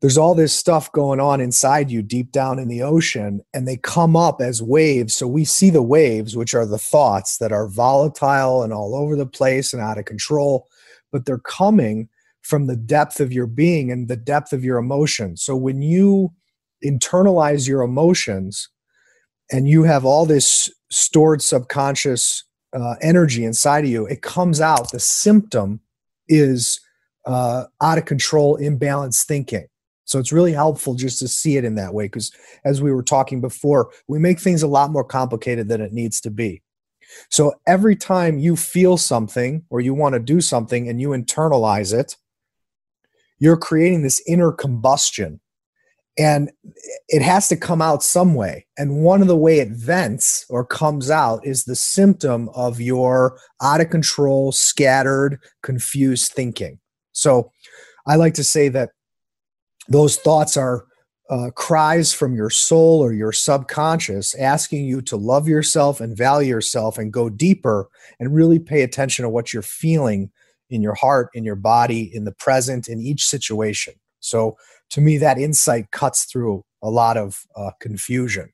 there's 0.00 0.16
all 0.16 0.34
this 0.34 0.56
stuff 0.56 0.90
going 0.92 1.20
on 1.20 1.42
inside 1.42 1.90
you 1.90 2.00
deep 2.00 2.32
down 2.32 2.58
in 2.58 2.68
the 2.68 2.82
ocean 2.82 3.42
and 3.52 3.68
they 3.68 3.76
come 3.76 4.16
up 4.16 4.40
as 4.40 4.62
waves 4.62 5.14
so 5.14 5.26
we 5.26 5.44
see 5.44 5.70
the 5.70 5.82
waves 5.82 6.36
which 6.36 6.54
are 6.54 6.66
the 6.66 6.78
thoughts 6.78 7.38
that 7.38 7.52
are 7.52 7.68
volatile 7.68 8.62
and 8.62 8.72
all 8.72 8.94
over 8.94 9.14
the 9.14 9.26
place 9.26 9.72
and 9.72 9.82
out 9.82 9.98
of 9.98 10.04
control 10.04 10.66
but 11.12 11.24
they're 11.24 11.38
coming 11.38 12.08
from 12.42 12.66
the 12.66 12.76
depth 12.76 13.20
of 13.20 13.32
your 13.32 13.46
being 13.46 13.90
and 13.90 14.08
the 14.08 14.16
depth 14.16 14.52
of 14.52 14.64
your 14.64 14.78
emotions. 14.78 15.42
So 15.42 15.56
when 15.56 15.82
you 15.82 16.32
internalize 16.84 17.68
your 17.68 17.82
emotions 17.82 18.68
and 19.52 19.68
you 19.68 19.82
have 19.84 20.04
all 20.04 20.26
this 20.26 20.68
stored 20.90 21.42
subconscious 21.42 22.44
uh, 22.72 22.94
energy 23.00 23.44
inside 23.44 23.84
of 23.84 23.90
you, 23.90 24.06
it 24.06 24.22
comes 24.22 24.60
out. 24.60 24.90
The 24.92 25.00
symptom 25.00 25.80
is 26.28 26.80
uh, 27.26 27.64
out 27.80 27.98
of 27.98 28.04
control, 28.04 28.58
imbalanced 28.58 29.24
thinking. 29.24 29.66
So 30.04 30.18
it's 30.18 30.32
really 30.32 30.52
helpful 30.52 30.94
just 30.94 31.20
to 31.20 31.28
see 31.28 31.56
it 31.56 31.64
in 31.64 31.76
that 31.76 31.94
way 31.94 32.06
because, 32.06 32.32
as 32.64 32.82
we 32.82 32.92
were 32.92 33.02
talking 33.02 33.40
before, 33.40 33.90
we 34.08 34.18
make 34.18 34.40
things 34.40 34.62
a 34.62 34.68
lot 34.68 34.90
more 34.90 35.04
complicated 35.04 35.68
than 35.68 35.80
it 35.80 35.92
needs 35.92 36.20
to 36.22 36.30
be. 36.30 36.62
So 37.28 37.54
every 37.66 37.96
time 37.96 38.38
you 38.38 38.56
feel 38.56 38.96
something 38.96 39.64
or 39.70 39.80
you 39.80 39.94
want 39.94 40.14
to 40.14 40.20
do 40.20 40.40
something 40.40 40.88
and 40.88 41.00
you 41.00 41.10
internalize 41.10 41.96
it, 41.96 42.16
you're 43.38 43.56
creating 43.56 44.02
this 44.02 44.22
inner 44.26 44.52
combustion 44.52 45.40
and 46.18 46.50
it 47.08 47.22
has 47.22 47.48
to 47.48 47.56
come 47.56 47.80
out 47.80 48.02
some 48.02 48.34
way 48.34 48.66
and 48.76 49.02
one 49.02 49.22
of 49.22 49.28
the 49.28 49.36
way 49.36 49.60
it 49.60 49.70
vents 49.70 50.44
or 50.50 50.64
comes 50.64 51.10
out 51.10 51.46
is 51.46 51.64
the 51.64 51.76
symptom 51.76 52.48
of 52.50 52.80
your 52.80 53.38
out 53.62 53.80
of 53.80 53.90
control 53.90 54.52
scattered 54.52 55.38
confused 55.62 56.32
thinking 56.32 56.78
so 57.20 57.50
i 58.06 58.16
like 58.16 58.34
to 58.34 58.44
say 58.44 58.68
that 58.68 58.90
those 59.88 60.16
thoughts 60.16 60.56
are 60.56 60.86
uh, 61.30 61.50
cries 61.54 62.12
from 62.12 62.34
your 62.34 62.50
soul 62.50 63.00
or 63.00 63.12
your 63.12 63.30
subconscious 63.30 64.34
asking 64.34 64.84
you 64.84 65.00
to 65.00 65.16
love 65.16 65.46
yourself 65.46 66.00
and 66.00 66.16
value 66.16 66.48
yourself 66.48 66.98
and 66.98 67.12
go 67.12 67.28
deeper 67.28 67.88
and 68.18 68.34
really 68.34 68.58
pay 68.58 68.82
attention 68.82 69.22
to 69.22 69.28
what 69.28 69.52
you're 69.52 69.62
feeling 69.62 70.28
in 70.70 70.82
your 70.82 70.94
heart 70.94 71.30
in 71.34 71.44
your 71.44 71.54
body 71.54 72.10
in 72.12 72.24
the 72.24 72.32
present 72.32 72.88
in 72.88 73.00
each 73.00 73.24
situation 73.26 73.94
so 74.20 74.56
to 74.90 75.00
me, 75.00 75.18
that 75.18 75.38
insight 75.38 75.90
cuts 75.90 76.24
through 76.24 76.64
a 76.82 76.90
lot 76.90 77.16
of 77.16 77.46
uh, 77.56 77.70
confusion. 77.80 78.52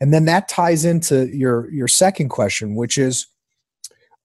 And 0.00 0.12
then 0.12 0.24
that 0.26 0.48
ties 0.48 0.84
into 0.84 1.26
your, 1.34 1.70
your 1.70 1.88
second 1.88 2.28
question, 2.28 2.74
which 2.74 2.98
is 2.98 3.26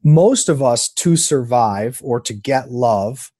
most 0.04 0.50
of 0.50 0.62
us 0.62 0.90
to 0.90 1.16
survive 1.16 2.02
or 2.04 2.20
to 2.22 2.34
get 2.34 2.72
love 2.72 3.32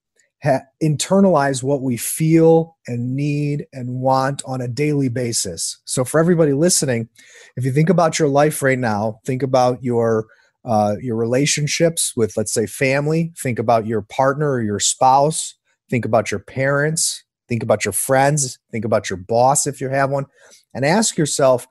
ha- 0.44 0.62
internalize 0.82 1.64
what 1.64 1.82
we 1.82 1.98
feel 1.98 2.78
and 2.88 3.16
need 3.16 3.66
and 3.74 4.02
want 4.02 4.42
on 4.46 4.62
a 4.62 4.68
daily 4.68 5.10
basis. 5.10 5.80
So, 5.86 6.04
for 6.04 6.20
everybody 6.20 6.54
listening, 6.54 7.10
if 7.56 7.66
you 7.66 7.72
think 7.72 7.90
about 7.90 8.20
your 8.20 8.30
life 8.30 8.62
right 8.62 8.80
now, 8.80 9.20
think 9.26 9.44
about 9.44 9.84
your 9.84 10.28
uh, 10.66 10.96
your 11.02 11.16
relationships 11.16 12.14
with, 12.16 12.36
let's 12.36 12.54
say, 12.54 12.66
family. 12.66 13.32
Think 13.42 13.60
about 13.60 13.86
your 13.86 14.02
partner 14.02 14.52
or 14.52 14.62
your 14.62 14.80
spouse. 14.80 15.56
Think 15.90 16.06
about 16.06 16.32
your 16.32 16.42
parents. 16.42 17.24
Think 17.50 17.64
about 17.64 17.84
your 17.84 17.92
friends, 17.92 18.60
think 18.72 18.86
about 18.86 19.10
your 19.10 19.18
boss 19.18 19.66
if 19.66 19.82
you 19.82 19.90
have 19.90 20.12
one, 20.12 20.28
and 20.74 20.86
ask 20.86 21.18
yourself 21.18 21.68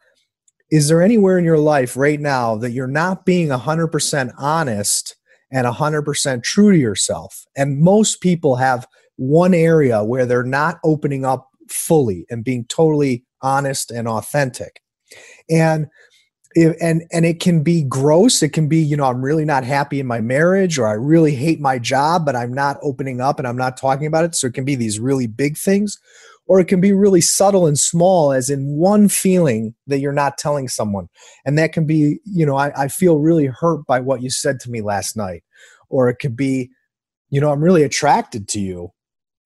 is 0.70 0.88
there 0.88 1.00
anywhere 1.00 1.38
in 1.38 1.46
your 1.46 1.58
life 1.58 1.96
right 1.96 2.20
now 2.20 2.54
that 2.56 2.72
you're 2.72 2.86
not 2.86 3.24
being 3.24 3.48
100% 3.48 4.32
honest 4.36 5.16
and 5.50 5.66
100% 5.66 6.42
true 6.42 6.72
to 6.72 6.78
yourself? 6.78 7.44
And 7.56 7.80
most 7.80 8.20
people 8.20 8.56
have 8.56 8.86
one 9.16 9.54
area 9.54 10.04
where 10.04 10.26
they're 10.26 10.42
not 10.42 10.78
opening 10.84 11.24
up 11.24 11.48
fully 11.68 12.26
and 12.30 12.44
being 12.44 12.64
totally 12.66 13.24
honest 13.42 13.90
and 13.90 14.08
authentic. 14.08 14.80
And 15.50 15.88
and 16.56 17.02
and 17.12 17.26
it 17.26 17.40
can 17.40 17.62
be 17.62 17.82
gross 17.82 18.42
it 18.42 18.50
can 18.50 18.68
be 18.68 18.78
you 18.78 18.96
know 18.96 19.04
i'm 19.04 19.22
really 19.22 19.44
not 19.44 19.64
happy 19.64 20.00
in 20.00 20.06
my 20.06 20.20
marriage 20.20 20.78
or 20.78 20.86
i 20.88 20.92
really 20.92 21.34
hate 21.34 21.60
my 21.60 21.78
job 21.78 22.24
but 22.24 22.34
i'm 22.34 22.52
not 22.52 22.78
opening 22.82 23.20
up 23.20 23.38
and 23.38 23.46
i'm 23.46 23.56
not 23.56 23.76
talking 23.76 24.06
about 24.06 24.24
it 24.24 24.34
so 24.34 24.46
it 24.46 24.54
can 24.54 24.64
be 24.64 24.74
these 24.74 24.98
really 24.98 25.26
big 25.26 25.56
things 25.56 25.98
or 26.48 26.58
it 26.58 26.66
can 26.66 26.80
be 26.80 26.92
really 26.92 27.20
subtle 27.20 27.66
and 27.66 27.78
small 27.78 28.32
as 28.32 28.50
in 28.50 28.76
one 28.76 29.08
feeling 29.08 29.74
that 29.86 30.00
you're 30.00 30.12
not 30.12 30.38
telling 30.38 30.66
someone. 30.66 31.08
And 31.44 31.56
that 31.58 31.72
can 31.72 31.86
be 31.86 32.18
you 32.24 32.44
know 32.44 32.56
i, 32.56 32.72
I 32.76 32.88
feel 32.88 33.18
really 33.18 33.46
hurt 33.46 33.86
by 33.86 34.00
what 34.00 34.22
you 34.22 34.30
said 34.30 34.58
to 34.60 34.70
me 34.70 34.80
last 34.80 35.16
night. 35.16 35.44
Or 35.88 36.08
it 36.08 36.16
could 36.16 36.36
be 36.36 36.70
you 37.30 37.40
know 37.40 37.52
i'm 37.52 37.62
really 37.62 37.82
attracted 37.82 38.48
to 38.48 38.60
you 38.60 38.92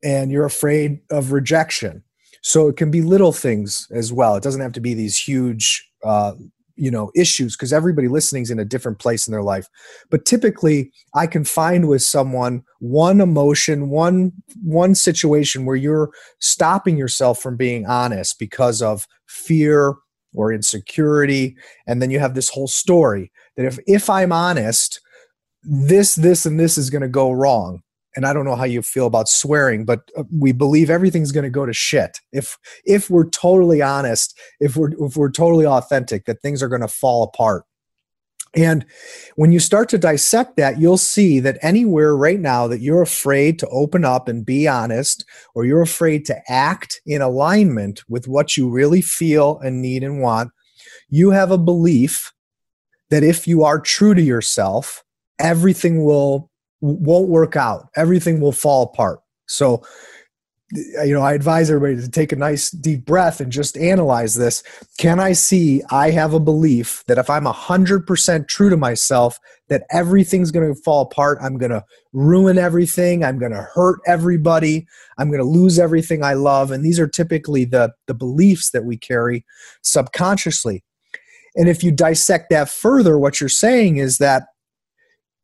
and 0.03 0.31
you're 0.31 0.45
afraid 0.45 1.01
of 1.11 1.33
rejection. 1.33 2.03
So 2.43 2.69
it 2.69 2.77
can 2.77 2.91
be 2.91 3.03
little 3.03 3.33
things 3.33 3.87
as 3.93 4.13
well. 4.13 4.35
It 4.35 4.43
doesn't 4.43 4.61
have 4.61 4.73
to 4.73 4.81
be 4.81 4.95
these 4.95 5.17
huge 5.17 5.89
uh, 6.03 6.33
you 6.77 6.91
know 6.91 7.11
issues 7.15 7.57
because 7.57 7.73
everybody 7.73 8.09
listening 8.09 8.43
is 8.43 8.51
in 8.51 8.59
a 8.59 8.65
different 8.65 8.99
place 8.99 9.27
in 9.27 9.33
their 9.33 9.43
life. 9.43 9.69
But 10.11 10.25
typically 10.33 10.91
i 11.15 11.27
can 11.27 11.45
find 11.45 11.89
with 11.89 12.03
someone 12.03 12.63
one 12.79 13.21
emotion 13.21 13.91
one 13.91 14.33
one 14.63 14.95
situation 14.95 15.67
where 15.67 15.77
you're 15.77 16.11
stopping 16.39 16.97
yourself 16.97 17.39
from 17.39 17.57
being 17.57 17.87
honest 17.87 18.39
because 18.39 18.81
of 18.81 19.07
fear 19.27 19.95
or 20.35 20.53
insecurity 20.53 21.55
and 21.87 22.01
then 22.01 22.11
you 22.11 22.19
have 22.19 22.35
this 22.35 22.49
whole 22.49 22.69
story 22.69 23.31
that 23.57 23.67
if 23.67 23.79
if 23.87 24.09
i'm 24.09 24.33
honest 24.33 25.01
this 25.63 26.15
this 26.15 26.47
and 26.47 26.59
this 26.59 26.79
is 26.79 26.89
going 26.89 27.03
to 27.03 27.09
go 27.09 27.31
wrong 27.31 27.83
and 28.15 28.27
I 28.27 28.33
don't 28.33 28.45
know 28.45 28.57
how 28.57 28.65
you 28.65 28.83
feel 28.83 29.07
about 29.07 29.29
swearing, 29.29 29.85
but 29.85 30.11
uh, 30.17 30.25
we 30.37 30.53
believe 30.53 30.91
everything's 30.91 31.33
going 31.33 31.45
to 31.45 31.51
go 31.51 31.67
to 31.67 31.73
shit 31.73 32.19
if 32.33 32.59
if 32.85 33.11
we're 33.11 33.29
totally 33.31 33.83
honest, 33.83 34.39
if 34.61 34.77
we're 34.77 34.93
if 35.05 35.17
we're 35.17 35.31
totally 35.31 35.67
authentic, 35.67 36.27
that 36.27 36.43
things 36.43 36.63
are 36.63 36.69
going 36.69 36.83
to 36.83 36.89
fall 36.89 37.23
apart. 37.23 37.65
And 38.55 38.85
when 39.37 39.51
you 39.51 39.59
start 39.59 39.89
to 39.91 39.99
dissect 39.99 40.57
that, 40.59 40.79
you'll 40.79 40.99
see 40.99 41.41
that 41.41 41.59
anywhere 41.63 42.15
right 42.15 42.39
now 42.39 42.67
that 42.69 42.83
you're 42.83 43.01
afraid 43.01 43.59
to 43.61 43.69
open 43.69 44.05
up 44.05 44.29
and 44.29 44.45
be 44.45 44.69
honest, 44.69 45.25
or 45.55 45.65
you're 45.65 45.81
afraid 45.81 46.27
to 46.27 46.53
act 46.53 47.01
in 47.07 47.23
alignment 47.23 48.03
with 48.11 48.29
what 48.29 48.57
you 48.57 48.69
really 48.69 49.01
feel 49.01 49.59
and 49.61 49.81
need 49.81 50.05
and 50.05 50.21
want, 50.21 50.51
you 51.09 51.31
have 51.31 51.51
a 51.51 51.57
belief 51.57 52.33
that 53.09 53.23
if 53.23 53.49
you 53.49 53.65
are 53.65 53.81
true 53.81 54.15
to 54.15 54.23
yourself, 54.23 55.03
everything 55.39 56.05
will 56.05 56.51
won't 56.83 57.29
work 57.29 57.57
out. 57.57 57.89
Everything 57.97 58.41
will 58.41 58.53
fall 58.53 58.83
apart. 58.83 59.21
So, 59.47 59.83
you 60.73 61.13
know, 61.13 61.21
I 61.21 61.35
advise 61.35 61.71
everybody 61.71 62.01
to 62.01 62.11
take 62.11 62.33
a 62.33 62.37
nice 62.37 62.71
deep 62.71 63.05
breath 63.05 63.41
and 63.41 63.53
just 63.53 63.77
analyze 63.77 64.35
this. 64.35 64.63
Can 64.99 65.21
I 65.21 65.33
see 65.33 65.83
I 65.91 66.11
have 66.11 66.33
a 66.33 66.41
belief 66.41 67.05
that 67.09 67.19
if 67.19 67.29
I'm 67.29 67.45
100% 67.45 68.49
true 68.49 68.71
to 68.71 68.77
myself, 68.77 69.39
that 69.69 69.85
everything's 69.91 70.51
going 70.51 70.75
to 70.75 70.81
fall 70.81 71.03
apart? 71.03 71.39
I'm 71.43 71.59
going 71.59 71.73
to 71.73 71.85
ruin 72.15 72.57
everything. 72.57 73.23
I'm 73.23 73.39
going 73.39 73.53
to 73.53 73.69
hurt 73.75 74.01
everybody. 74.07 74.87
I'm 75.19 75.29
going 75.29 75.43
to 75.43 75.49
lose 75.49 75.79
everything 75.79 76.25
I 76.25 76.35
love. 76.35 76.71
And 76.71 76.83
these 76.83 76.99
are 76.99 77.09
typically 77.09 77.67
the, 77.67 77.93
the 78.07 78.15
beliefs 78.15 78.71
that 78.71 78.85
we 78.85 78.97
carry 78.97 79.45
subconsciously. 79.83 80.83
And 81.55 81.69
if 81.69 81.85
you 81.85 81.93
dissect 81.93 82.49
that 82.49 82.71
further, 82.71 83.19
what 83.19 83.41
you're 83.41 83.51
saying 83.51 83.99
is 83.99 84.17
that 84.19 84.45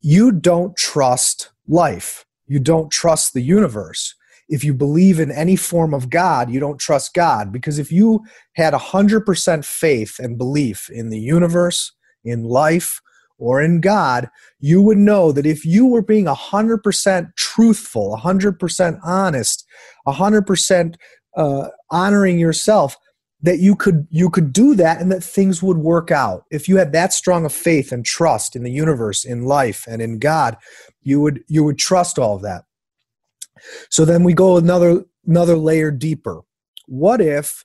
you 0.00 0.32
don't 0.32 0.76
trust 0.76 1.50
life. 1.66 2.24
You 2.46 2.58
don't 2.58 2.90
trust 2.90 3.34
the 3.34 3.42
universe. 3.42 4.14
If 4.48 4.64
you 4.64 4.72
believe 4.72 5.20
in 5.20 5.30
any 5.30 5.56
form 5.56 5.92
of 5.92 6.08
God, 6.08 6.50
you 6.50 6.58
don't 6.58 6.78
trust 6.78 7.12
God. 7.12 7.52
Because 7.52 7.78
if 7.78 7.92
you 7.92 8.24
had 8.54 8.72
100% 8.72 9.64
faith 9.64 10.18
and 10.18 10.38
belief 10.38 10.88
in 10.88 11.10
the 11.10 11.18
universe, 11.18 11.92
in 12.24 12.44
life, 12.44 13.00
or 13.38 13.62
in 13.62 13.80
God, 13.80 14.28
you 14.58 14.82
would 14.82 14.98
know 14.98 15.30
that 15.32 15.46
if 15.46 15.64
you 15.64 15.86
were 15.86 16.02
being 16.02 16.24
100% 16.24 17.36
truthful, 17.36 18.18
100% 18.20 19.00
honest, 19.04 19.64
100% 20.06 20.94
uh, 21.36 21.68
honoring 21.90 22.38
yourself, 22.38 22.96
that 23.40 23.60
you 23.60 23.76
could 23.76 24.06
you 24.10 24.30
could 24.30 24.52
do 24.52 24.74
that 24.74 25.00
and 25.00 25.12
that 25.12 25.22
things 25.22 25.62
would 25.62 25.78
work 25.78 26.10
out. 26.10 26.44
If 26.50 26.68
you 26.68 26.76
had 26.76 26.92
that 26.92 27.12
strong 27.12 27.44
of 27.44 27.52
faith 27.52 27.92
and 27.92 28.04
trust 28.04 28.56
in 28.56 28.64
the 28.64 28.72
universe 28.72 29.24
in 29.24 29.44
life 29.44 29.84
and 29.88 30.02
in 30.02 30.18
god 30.18 30.56
you 31.02 31.20
would 31.20 31.44
you 31.46 31.64
would 31.64 31.78
trust 31.78 32.18
all 32.18 32.36
of 32.36 32.42
that. 32.42 32.64
So 33.90 34.04
then 34.04 34.24
we 34.24 34.34
go 34.34 34.56
another 34.56 35.04
another 35.26 35.56
layer 35.56 35.90
deeper. 35.90 36.40
What 36.86 37.20
if 37.20 37.64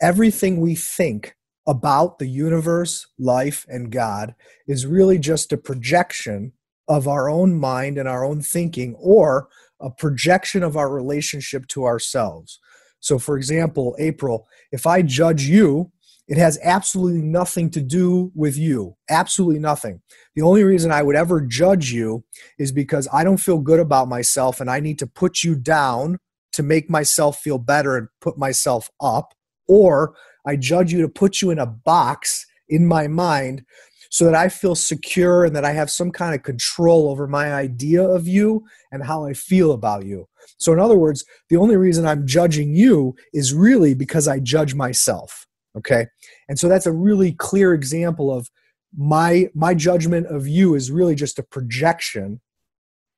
everything 0.00 0.60
we 0.60 0.74
think 0.74 1.36
about 1.66 2.18
the 2.18 2.26
universe 2.26 3.06
life 3.18 3.66
and 3.68 3.92
god 3.92 4.34
is 4.66 4.86
really 4.86 5.18
just 5.18 5.52
a 5.52 5.58
projection 5.58 6.52
of 6.88 7.06
our 7.06 7.28
own 7.28 7.54
mind 7.54 7.98
and 7.98 8.08
our 8.08 8.24
own 8.24 8.40
thinking 8.40 8.94
or 8.98 9.48
a 9.78 9.90
projection 9.90 10.62
of 10.62 10.76
our 10.76 10.90
relationship 10.90 11.66
to 11.68 11.84
ourselves 11.84 12.58
so, 13.00 13.18
for 13.18 13.36
example, 13.36 13.96
April, 13.98 14.46
if 14.70 14.86
I 14.86 15.02
judge 15.02 15.44
you, 15.44 15.90
it 16.28 16.38
has 16.38 16.60
absolutely 16.62 17.22
nothing 17.22 17.70
to 17.70 17.80
do 17.80 18.30
with 18.36 18.56
you. 18.56 18.96
Absolutely 19.08 19.58
nothing. 19.58 20.00
The 20.36 20.42
only 20.42 20.62
reason 20.62 20.92
I 20.92 21.02
would 21.02 21.16
ever 21.16 21.40
judge 21.40 21.90
you 21.90 22.24
is 22.56 22.70
because 22.70 23.08
I 23.12 23.24
don't 23.24 23.38
feel 23.38 23.58
good 23.58 23.80
about 23.80 24.06
myself 24.06 24.60
and 24.60 24.70
I 24.70 24.78
need 24.78 24.98
to 25.00 25.08
put 25.08 25.42
you 25.42 25.56
down 25.56 26.18
to 26.52 26.62
make 26.62 26.88
myself 26.88 27.40
feel 27.40 27.58
better 27.58 27.96
and 27.96 28.08
put 28.20 28.38
myself 28.38 28.90
up. 29.00 29.34
Or 29.66 30.14
I 30.46 30.54
judge 30.54 30.92
you 30.92 31.00
to 31.02 31.08
put 31.08 31.42
you 31.42 31.50
in 31.50 31.58
a 31.58 31.66
box 31.66 32.46
in 32.68 32.86
my 32.86 33.08
mind 33.08 33.64
so 34.10 34.24
that 34.24 34.34
I 34.34 34.48
feel 34.48 34.74
secure 34.74 35.44
and 35.44 35.56
that 35.56 35.64
I 35.64 35.72
have 35.72 35.90
some 35.90 36.10
kind 36.10 36.34
of 36.34 36.42
control 36.42 37.08
over 37.08 37.26
my 37.26 37.54
idea 37.54 38.02
of 38.02 38.28
you 38.28 38.64
and 38.92 39.04
how 39.04 39.24
I 39.24 39.32
feel 39.32 39.72
about 39.72 40.04
you. 40.04 40.28
So, 40.58 40.72
in 40.72 40.78
other 40.80 40.98
words, 40.98 41.24
the 41.48 41.56
only 41.56 41.76
reason 41.76 42.06
I'm 42.06 42.26
judging 42.26 42.74
you 42.74 43.14
is 43.32 43.54
really 43.54 43.94
because 43.94 44.28
I 44.28 44.40
judge 44.40 44.74
myself. 44.74 45.46
Okay. 45.76 46.06
And 46.48 46.58
so 46.58 46.68
that's 46.68 46.86
a 46.86 46.92
really 46.92 47.32
clear 47.32 47.72
example 47.72 48.32
of 48.32 48.50
my 48.96 49.48
my 49.54 49.74
judgment 49.74 50.26
of 50.26 50.48
you 50.48 50.74
is 50.74 50.90
really 50.90 51.14
just 51.14 51.38
a 51.38 51.44
projection 51.44 52.40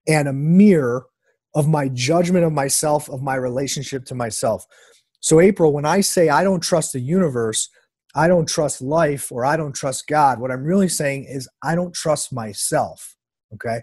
and 0.06 0.28
a 0.28 0.32
mirror 0.32 1.06
of 1.54 1.68
my 1.68 1.88
judgment 1.88 2.44
of 2.44 2.52
myself 2.52 3.08
of 3.08 3.22
my 3.22 3.34
relationship 3.34 4.04
to 4.04 4.14
myself 4.14 4.66
so 5.20 5.40
april 5.40 5.72
when 5.72 5.86
i 5.86 6.00
say 6.00 6.28
i 6.28 6.44
don't 6.44 6.62
trust 6.62 6.92
the 6.92 7.00
universe 7.00 7.70
i 8.14 8.28
don't 8.28 8.48
trust 8.48 8.80
life 8.80 9.30
or 9.32 9.44
i 9.44 9.56
don't 9.56 9.74
trust 9.74 10.06
god. 10.06 10.40
What 10.40 10.50
i'm 10.50 10.64
really 10.64 10.88
saying 10.88 11.24
is 11.24 11.48
i 11.62 11.74
don't 11.74 11.94
trust 11.94 12.32
myself 12.32 13.16
okay? 13.54 13.80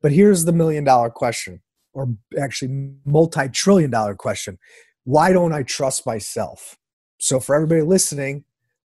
But 0.00 0.12
here's 0.12 0.44
the 0.44 0.52
million 0.52 0.84
dollar 0.84 1.10
question 1.10 1.60
or 1.92 2.08
actually 2.40 2.94
multi-trillion 3.04 3.90
dollar 3.90 4.14
question. 4.14 4.58
Why 5.04 5.32
don't 5.32 5.52
i 5.52 5.62
trust 5.62 6.06
myself? 6.06 6.78
So 7.18 7.38
for 7.40 7.54
everybody 7.54 7.82
listening 7.82 8.44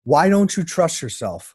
why 0.04 0.30
don't 0.30 0.56
you 0.56 0.64
trust 0.64 1.02
yourself? 1.02 1.54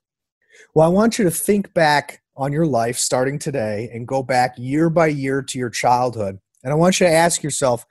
Well, 0.75 0.85
I 0.85 0.89
want 0.89 1.17
you 1.17 1.25
to 1.25 1.31
think 1.31 1.73
back 1.73 2.21
on 2.37 2.53
your 2.53 2.67
life 2.67 2.95
starting 2.95 3.39
today 3.39 3.89
and 3.91 4.07
go 4.07 4.21
back 4.21 4.53
year 4.55 4.89
by 4.89 5.07
year 5.07 5.41
to 5.41 5.57
your 5.57 5.71
childhood. 5.71 6.37
And 6.63 6.71
I 6.71 6.75
want 6.75 6.99
you 6.99 7.07
to 7.07 7.11
ask 7.11 7.41
yourself 7.41 7.87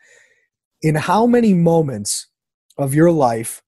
in 0.81 0.95
how 0.95 1.27
many 1.27 1.55
moments 1.55 2.29
of 2.79 2.95
your 2.95 3.11
life 3.11 3.64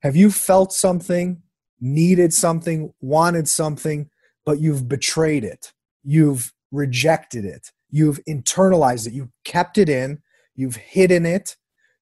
have 0.00 0.16
you 0.16 0.30
felt 0.30 0.72
something, 0.72 1.42
needed 1.80 2.32
something, 2.32 2.92
wanted 3.00 3.48
something, 3.48 4.08
but 4.44 4.60
you've 4.60 4.88
betrayed 4.88 5.44
it? 5.44 5.72
You've 6.02 6.52
rejected 6.72 7.44
it. 7.44 7.70
You've 7.90 8.20
internalized 8.28 9.06
it. 9.06 9.12
You 9.12 9.30
kept 9.44 9.78
it 9.78 9.88
in. 9.88 10.22
You've 10.54 10.76
hidden 10.76 11.26
it. 11.26 11.56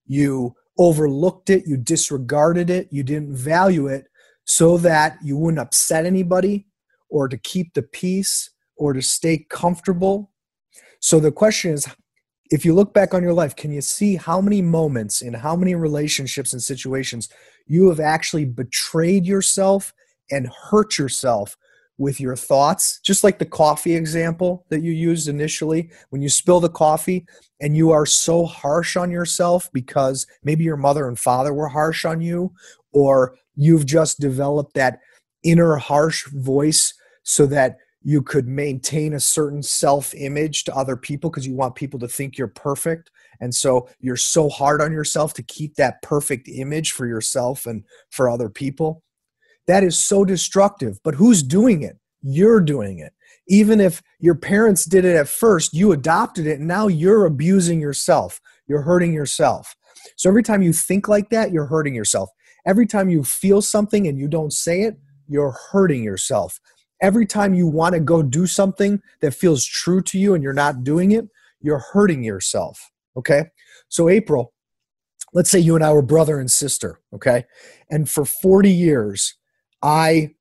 You 0.07 0.55
overlooked 0.79 1.51
it. 1.51 1.67
You 1.67 1.77
disregarded 1.77 2.71
it. 2.71 2.89
You 2.91 3.03
didn't 3.03 3.35
value 3.35 3.87
it 3.89 4.07
so 4.45 4.79
that 4.79 5.19
you 5.23 5.37
wouldn't 5.37 5.61
upset 5.61 6.07
anybody 6.07 6.67
or 7.09 7.29
to 7.29 7.37
keep 7.37 7.75
the 7.75 7.83
peace 7.83 8.51
or 8.77 8.93
to 8.93 9.03
stay 9.03 9.45
comfortable. 9.51 10.31
So 11.01 11.21
the 11.21 11.33
question 11.33 11.73
is 11.73 11.87
if 12.51 12.65
you 12.65 12.75
look 12.75 12.95
back 12.95 13.15
on 13.15 13.23
your 13.23 13.33
life, 13.33 13.55
can 13.57 13.73
you 13.73 13.81
see 13.81 14.17
how 14.17 14.41
many 14.41 14.63
moments 14.63 15.23
in 15.23 15.35
how 15.35 15.55
many 15.55 15.75
relationships 15.75 16.53
and 16.53 16.63
situations 16.63 17.29
you 17.67 17.89
have 17.89 18.01
actually 18.01 18.45
betrayed 18.45 19.27
yourself 19.27 19.93
and 20.31 20.49
hurt 20.71 20.99
yourself 20.99 21.57
with 21.99 22.21
your 22.21 22.37
thoughts? 22.37 23.01
Just 23.01 23.25
like 23.25 23.39
the 23.39 23.45
coffee 23.45 23.95
example 23.95 24.65
that 24.71 24.83
you 24.83 24.93
used 24.93 25.29
initially, 25.29 25.91
when 26.11 26.23
you 26.23 26.29
spill 26.29 26.61
the 26.61 26.69
coffee 26.69 27.27
and 27.61 27.77
you 27.77 27.91
are 27.91 28.07
so 28.07 28.47
harsh 28.47 28.97
on 28.97 29.11
yourself 29.11 29.69
because 29.73 30.27
maybe 30.43 30.65
your 30.65 30.77
mother 30.77 31.09
and 31.09 31.19
father 31.19 31.53
were 31.53 31.69
harsh 31.69 32.05
on 32.05 32.21
you, 32.21 32.53
or 32.93 33.37
you've 33.57 33.87
just 33.87 34.21
developed 34.21 34.75
that 34.75 35.01
inner 35.43 35.77
harsh 35.77 36.27
voice 36.29 36.95
so 37.25 37.47
that 37.47 37.77
you 38.03 38.23
could 38.23 38.47
maintain 38.47 39.13
a 39.13 39.21
certain 39.21 39.63
self 39.63 40.15
image 40.15 40.65
to 40.65 40.75
other 40.75 40.97
people 40.97 41.31
because 41.31 41.47
you 41.47 41.55
want 41.55 41.75
people 41.75 41.99
to 42.01 42.09
think 42.09 42.39
you're 42.39 42.49
perfect. 42.49 43.11
And 43.41 43.55
so 43.55 43.89
you're 44.01 44.17
so 44.17 44.49
hard 44.49 44.81
on 44.81 44.93
yourself 44.93 45.35
to 45.35 45.43
keep 45.43 45.75
that 45.75 46.03
perfect 46.03 46.49
image 46.49 46.93
for 46.93 47.07
yourself 47.07 47.67
and 47.67 47.85
for 48.11 48.29
other 48.29 48.49
people. 48.49 49.03
That 49.67 49.85
is 49.85 49.99
so 49.99 50.25
destructive. 50.25 50.99
But 51.03 51.15
who's 51.15 51.43
doing 51.43 51.83
it? 51.83 51.99
You're 52.23 52.61
doing 52.61 52.99
it. 52.99 53.13
Even 53.49 53.81
if 53.81 54.03
your 54.19 54.35
parents 54.35 54.85
did 54.85 55.05
it 55.05 55.17
at 55.17 55.29
first, 55.29 55.73
you 55.73 55.93
adopted 55.93 56.47
it, 56.47 56.59
and 56.59 56.69
now 56.69 56.87
you're 56.87 57.25
abusing 57.27 57.81
yourself. 57.81 58.41
You're 58.67 58.83
hurting 58.83 59.13
yourself. 59.13 59.75
So 60.17 60.29
every 60.29 60.43
time 60.43 60.63
you 60.63 60.73
think 60.73 61.09
like 61.09 61.31
that, 61.31 61.53
you're 61.53 61.67
hurting 61.67 61.95
yourself. 61.95 62.31
Every 62.67 62.87
time 62.87 63.09
you 63.09 63.25
feel 63.25 63.63
something 63.63 64.07
and 64.07 64.19
you 64.19 64.29
don't 64.29 64.53
say 64.53 64.83
it, 64.83 64.99
you're 65.29 65.57
hurting 65.71 66.03
yourself. 66.03 66.61
Every 67.01 67.27
time 67.27 67.55
you 67.55 67.67
want 67.67 67.95
to 67.95 68.01
go 68.01 68.23
do 68.23 68.47
something 68.47 69.01
that 69.21 69.35
feels 69.35 69.65
true 69.65 70.03
to 70.03 70.19
you 70.19 70.35
and 70.35 70.43
you're 70.43 70.53
not 70.53 70.85
doing 70.85 71.13
it, 71.13 71.29
you're 71.61 71.85
hurting 71.93 72.25
yourself. 72.25 72.91
Okay? 73.17 73.47
So, 73.89 74.09
April, 74.09 74.53
let's 75.33 75.51
say 75.51 75.59
you 75.59 75.75
and 75.75 75.85
I 75.85 75.93
were 75.93 76.03
brother 76.03 76.41
and 76.41 76.51
sister, 76.51 77.01
okay? 77.13 77.45
And 77.91 78.09
for 78.09 78.25
40 78.25 78.71
years, 78.71 79.35
I 79.83 80.35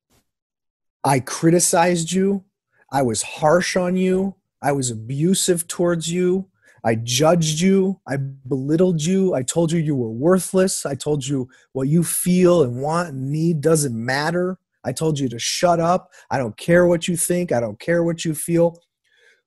I 1.04 1.20
criticized 1.20 2.12
you, 2.12 2.44
I 2.92 3.02
was 3.02 3.22
harsh 3.22 3.78
on 3.78 3.96
you, 3.96 4.36
I 4.62 4.74
was 4.74 4.92
abusive 4.92 5.68
towards 5.68 6.12
you, 6.12 6.50
I 6.88 6.96
judged 6.96 7.60
you. 7.60 8.00
I 8.08 8.16
belittled 8.16 9.04
you. 9.04 9.34
I 9.34 9.44
told 9.44 9.74
you 9.74 9.80
you 9.80 9.94
were 9.94 10.10
worthless. 10.10 10.86
I 10.86 10.96
told 10.96 11.28
you 11.28 11.50
what 11.74 11.90
you 11.90 12.02
feel 12.02 12.64
and 12.64 12.82
want 12.82 13.10
and 13.10 13.30
need 13.30 13.60
doesn't 13.60 13.94
matter. 13.94 14.58
I 14.84 14.92
told 14.92 15.20
you 15.20 15.28
to 15.30 15.40
shut 15.40 15.80
up. 15.80 16.12
I 16.30 16.38
don't 16.38 16.58
care 16.58 16.86
what 16.86 17.08
you 17.08 17.18
think. 17.18 17.52
I 17.52 17.60
don't 17.60 17.80
care 17.80 18.04
what 18.04 18.24
you 18.24 18.34
feel. 18.34 18.80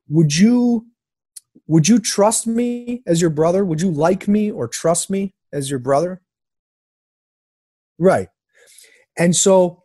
Would 0.09 0.37
you 0.37 0.87
would 1.67 1.89
you 1.89 1.99
trust 1.99 2.47
me 2.47 3.03
as 3.07 3.21
your 3.21 3.31
brother? 3.31 3.65
Would 3.65 3.81
you 3.81 3.91
like 3.91 4.27
me 4.29 4.51
or 4.51 4.69
trust 4.69 5.11
me 5.11 5.35
as 5.53 5.71
your 5.71 5.79
brother? 5.79 6.21
Right. 7.99 8.29
And 9.19 9.35
so 9.35 9.85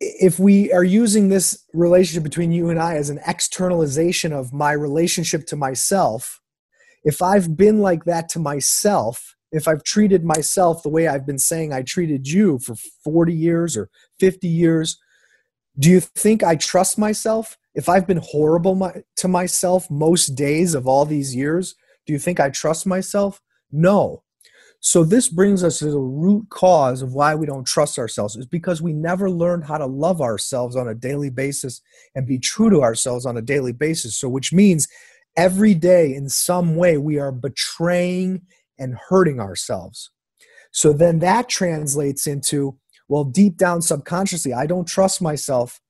if 0.00 0.38
we 0.38 0.72
are 0.72 0.84
using 0.84 1.28
this 1.28 1.64
relationship 1.72 2.22
between 2.22 2.52
you 2.52 2.70
and 2.70 2.78
I 2.78 2.94
as 2.94 3.10
an 3.10 3.20
externalization 3.26 4.32
of 4.32 4.52
my 4.52 4.72
relationship 4.72 5.46
to 5.46 5.56
myself, 5.56 6.40
if 7.04 7.22
I've 7.22 7.56
been 7.56 7.80
like 7.80 8.04
that 8.04 8.28
to 8.30 8.38
myself, 8.38 9.34
if 9.50 9.66
I've 9.66 9.82
treated 9.82 10.24
myself 10.24 10.82
the 10.82 10.90
way 10.90 11.08
I've 11.08 11.26
been 11.26 11.38
saying 11.38 11.72
I 11.72 11.82
treated 11.82 12.28
you 12.28 12.58
for 12.58 12.76
40 13.02 13.32
years 13.32 13.76
or 13.76 13.88
50 14.18 14.48
years, 14.48 14.98
do 15.78 15.90
you 15.90 16.00
think 16.00 16.42
I 16.42 16.56
trust 16.56 16.98
myself? 16.98 17.56
If 17.74 17.88
I've 17.88 18.06
been 18.06 18.22
horrible 18.22 18.74
my, 18.74 19.02
to 19.16 19.28
myself 19.28 19.90
most 19.90 20.34
days 20.34 20.74
of 20.74 20.86
all 20.86 21.04
these 21.04 21.34
years, 21.34 21.74
do 22.06 22.12
you 22.12 22.18
think 22.18 22.40
I 22.40 22.50
trust 22.50 22.86
myself? 22.86 23.40
No. 23.70 24.22
So 24.80 25.02
this 25.02 25.28
brings 25.28 25.64
us 25.64 25.80
to 25.80 25.90
the 25.90 25.98
root 25.98 26.46
cause 26.50 27.02
of 27.02 27.12
why 27.12 27.34
we 27.34 27.46
don't 27.46 27.66
trust 27.66 27.98
ourselves 27.98 28.36
is 28.36 28.46
because 28.46 28.80
we 28.80 28.92
never 28.92 29.28
learned 29.28 29.64
how 29.64 29.78
to 29.78 29.86
love 29.86 30.20
ourselves 30.20 30.76
on 30.76 30.88
a 30.88 30.94
daily 30.94 31.30
basis 31.30 31.82
and 32.14 32.26
be 32.26 32.38
true 32.38 32.70
to 32.70 32.82
ourselves 32.82 33.26
on 33.26 33.36
a 33.36 33.42
daily 33.42 33.72
basis. 33.72 34.16
So 34.16 34.28
which 34.28 34.52
means 34.52 34.86
every 35.36 35.74
day 35.74 36.14
in 36.14 36.28
some 36.28 36.76
way 36.76 36.96
we 36.96 37.18
are 37.18 37.32
betraying 37.32 38.42
and 38.78 38.96
hurting 39.08 39.40
ourselves. 39.40 40.10
So 40.70 40.92
then 40.92 41.18
that 41.20 41.48
translates 41.48 42.26
into 42.26 42.78
well 43.08 43.24
deep 43.24 43.56
down 43.56 43.82
subconsciously 43.82 44.52
I 44.52 44.66
don't 44.66 44.86
trust 44.86 45.20
myself. 45.20 45.80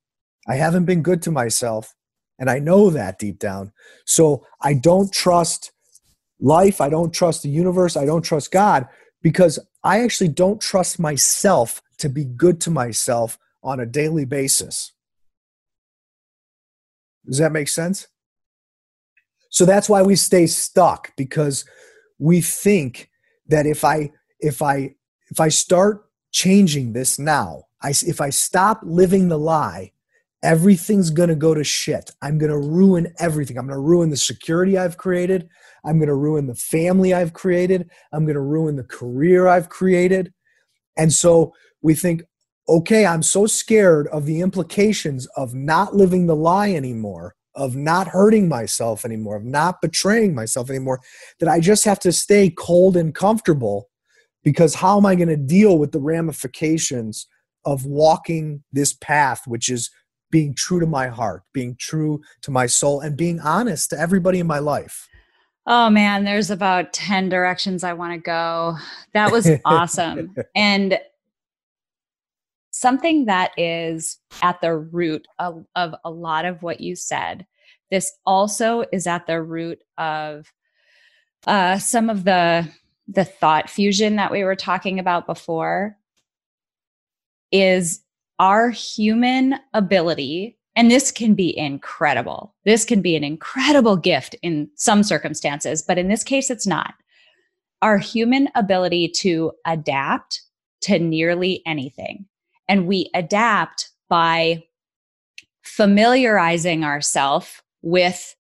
I 0.46 0.54
haven't 0.54 0.86
been 0.86 1.02
good 1.02 1.22
to 1.22 1.30
myself 1.30 1.94
and 2.38 2.48
I 2.48 2.58
know 2.58 2.90
that 2.90 3.18
deep 3.18 3.38
down. 3.38 3.72
So 4.06 4.46
I 4.62 4.74
don't 4.74 5.12
trust 5.12 5.72
life, 6.40 6.80
I 6.80 6.88
don't 6.88 7.12
trust 7.12 7.42
the 7.42 7.48
universe, 7.48 7.96
I 7.96 8.06
don't 8.06 8.22
trust 8.22 8.50
God 8.52 8.86
because 9.22 9.58
I 9.82 10.00
actually 10.00 10.28
don't 10.28 10.60
trust 10.60 10.98
myself 10.98 11.82
to 11.98 12.08
be 12.08 12.24
good 12.24 12.60
to 12.62 12.70
myself 12.70 13.38
on 13.62 13.80
a 13.80 13.86
daily 13.86 14.24
basis. 14.24 14.92
Does 17.26 17.38
that 17.38 17.52
make 17.52 17.68
sense? 17.68 18.06
So 19.50 19.64
that's 19.64 19.88
why 19.88 20.02
we 20.02 20.16
stay 20.16 20.46
stuck 20.46 21.14
because 21.16 21.64
we 22.18 22.40
think 22.40 23.10
that 23.48 23.66
if 23.66 23.84
I 23.84 24.12
if 24.40 24.62
I 24.62 24.94
if 25.30 25.40
I 25.40 25.48
start 25.48 26.07
changing 26.32 26.92
this 26.92 27.18
now, 27.18 27.64
I 27.82 27.90
if 28.06 28.20
I 28.20 28.30
stop 28.30 28.80
living 28.82 29.28
the 29.28 29.38
lie, 29.38 29.92
everything's 30.42 31.10
going 31.10 31.28
to 31.28 31.34
go 31.34 31.54
to 31.54 31.64
shit. 31.64 32.10
I'm 32.22 32.38
going 32.38 32.50
to 32.50 32.58
ruin 32.58 33.12
everything. 33.18 33.58
I'm 33.58 33.66
going 33.66 33.76
to 33.76 33.80
ruin 33.80 34.10
the 34.10 34.16
security 34.16 34.78
I've 34.78 34.96
created. 34.96 35.48
I'm 35.84 35.98
going 35.98 36.08
to 36.08 36.14
ruin 36.14 36.46
the 36.46 36.54
family 36.54 37.14
I've 37.14 37.32
created. 37.32 37.90
I'm 38.12 38.24
going 38.24 38.34
to 38.34 38.40
ruin 38.40 38.76
the 38.76 38.84
career 38.84 39.48
I've 39.48 39.68
created. 39.68 40.32
And 40.96 41.12
so 41.12 41.52
we 41.82 41.94
think, 41.94 42.22
okay, 42.68 43.06
I'm 43.06 43.22
so 43.22 43.46
scared 43.46 44.08
of 44.08 44.26
the 44.26 44.40
implications 44.40 45.26
of 45.36 45.54
not 45.54 45.94
living 45.94 46.26
the 46.26 46.36
lie 46.36 46.72
anymore, 46.72 47.34
of 47.54 47.74
not 47.74 48.08
hurting 48.08 48.48
myself 48.48 49.04
anymore, 49.04 49.36
of 49.36 49.44
not 49.44 49.80
betraying 49.80 50.34
myself 50.34 50.68
anymore, 50.68 51.00
that 51.40 51.48
I 51.48 51.60
just 51.60 51.84
have 51.84 51.98
to 52.00 52.12
stay 52.12 52.50
cold 52.50 52.96
and 52.96 53.14
comfortable 53.14 53.88
because 54.48 54.74
how 54.76 54.96
am 54.96 55.04
I 55.04 55.14
going 55.14 55.28
to 55.28 55.36
deal 55.36 55.76
with 55.76 55.92
the 55.92 56.00
ramifications 56.00 57.26
of 57.66 57.84
walking 57.84 58.62
this 58.72 58.94
path, 58.94 59.42
which 59.46 59.68
is 59.68 59.90
being 60.30 60.54
true 60.54 60.80
to 60.80 60.86
my 60.86 61.08
heart, 61.08 61.42
being 61.52 61.76
true 61.78 62.22
to 62.40 62.50
my 62.50 62.64
soul, 62.64 63.00
and 63.00 63.14
being 63.14 63.40
honest 63.40 63.90
to 63.90 64.00
everybody 64.00 64.38
in 64.38 64.46
my 64.46 64.58
life. 64.58 65.06
Oh 65.66 65.90
man, 65.90 66.24
there's 66.24 66.50
about 66.50 66.94
10 66.94 67.28
directions 67.28 67.84
I 67.84 67.92
want 67.92 68.14
to 68.14 68.18
go. 68.18 68.78
That 69.12 69.30
was 69.30 69.50
awesome. 69.66 70.34
and 70.54 70.98
something 72.70 73.26
that 73.26 73.50
is 73.58 74.16
at 74.40 74.62
the 74.62 74.74
root 74.74 75.28
of, 75.38 75.66
of 75.76 75.94
a 76.06 76.10
lot 76.10 76.46
of 76.46 76.62
what 76.62 76.80
you 76.80 76.96
said. 76.96 77.44
This 77.90 78.10
also 78.24 78.82
is 78.94 79.06
at 79.06 79.26
the 79.26 79.42
root 79.42 79.82
of 79.98 80.50
uh, 81.46 81.76
some 81.76 82.08
of 82.08 82.24
the 82.24 82.66
the 83.08 83.24
thought 83.24 83.70
fusion 83.70 84.16
that 84.16 84.30
we 84.30 84.44
were 84.44 84.56
talking 84.56 84.98
about 84.98 85.26
before. 85.26 85.96
Is 87.50 88.00
our 88.38 88.68
human 88.68 89.54
ability, 89.72 90.58
and 90.76 90.90
this 90.90 91.10
can 91.10 91.34
be 91.34 91.56
incredible. 91.56 92.54
This 92.64 92.84
can 92.84 93.00
be 93.00 93.16
an 93.16 93.24
incredible 93.24 93.96
gift 93.96 94.36
in 94.42 94.68
some 94.74 95.02
circumstances, 95.02 95.82
but 95.82 95.96
in 95.98 96.08
this 96.08 96.22
case, 96.22 96.50
it's 96.50 96.66
not. 96.66 96.94
Our 97.80 97.96
human 97.96 98.48
ability 98.54 99.08
to 99.16 99.52
adapt 99.64 100.42
to 100.82 100.98
nearly 100.98 101.62
anything. 101.64 102.26
And 102.68 102.86
we 102.86 103.10
adapt 103.14 103.90
by 104.08 104.64
familiarizing 105.62 106.84
ourselves 106.84 107.62
with 107.82 108.34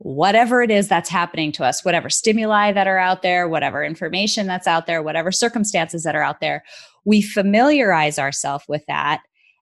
whatever 0.00 0.62
it 0.62 0.70
is 0.70 0.88
that's 0.88 1.10
happening 1.10 1.52
to 1.52 1.62
us, 1.62 1.84
whatever 1.84 2.08
stimuli 2.08 2.72
that 2.72 2.86
are 2.86 2.98
out 2.98 3.20
there, 3.20 3.46
whatever 3.46 3.84
information 3.84 4.46
that's 4.46 4.66
out 4.66 4.86
there, 4.86 5.02
whatever 5.02 5.30
circumstances 5.30 6.04
that 6.04 6.16
are 6.16 6.22
out 6.22 6.40
there, 6.40 6.64
we 7.04 7.20
familiarize 7.20 8.18
ourselves 8.18 8.64
with 8.66 8.82
that. 8.88 9.20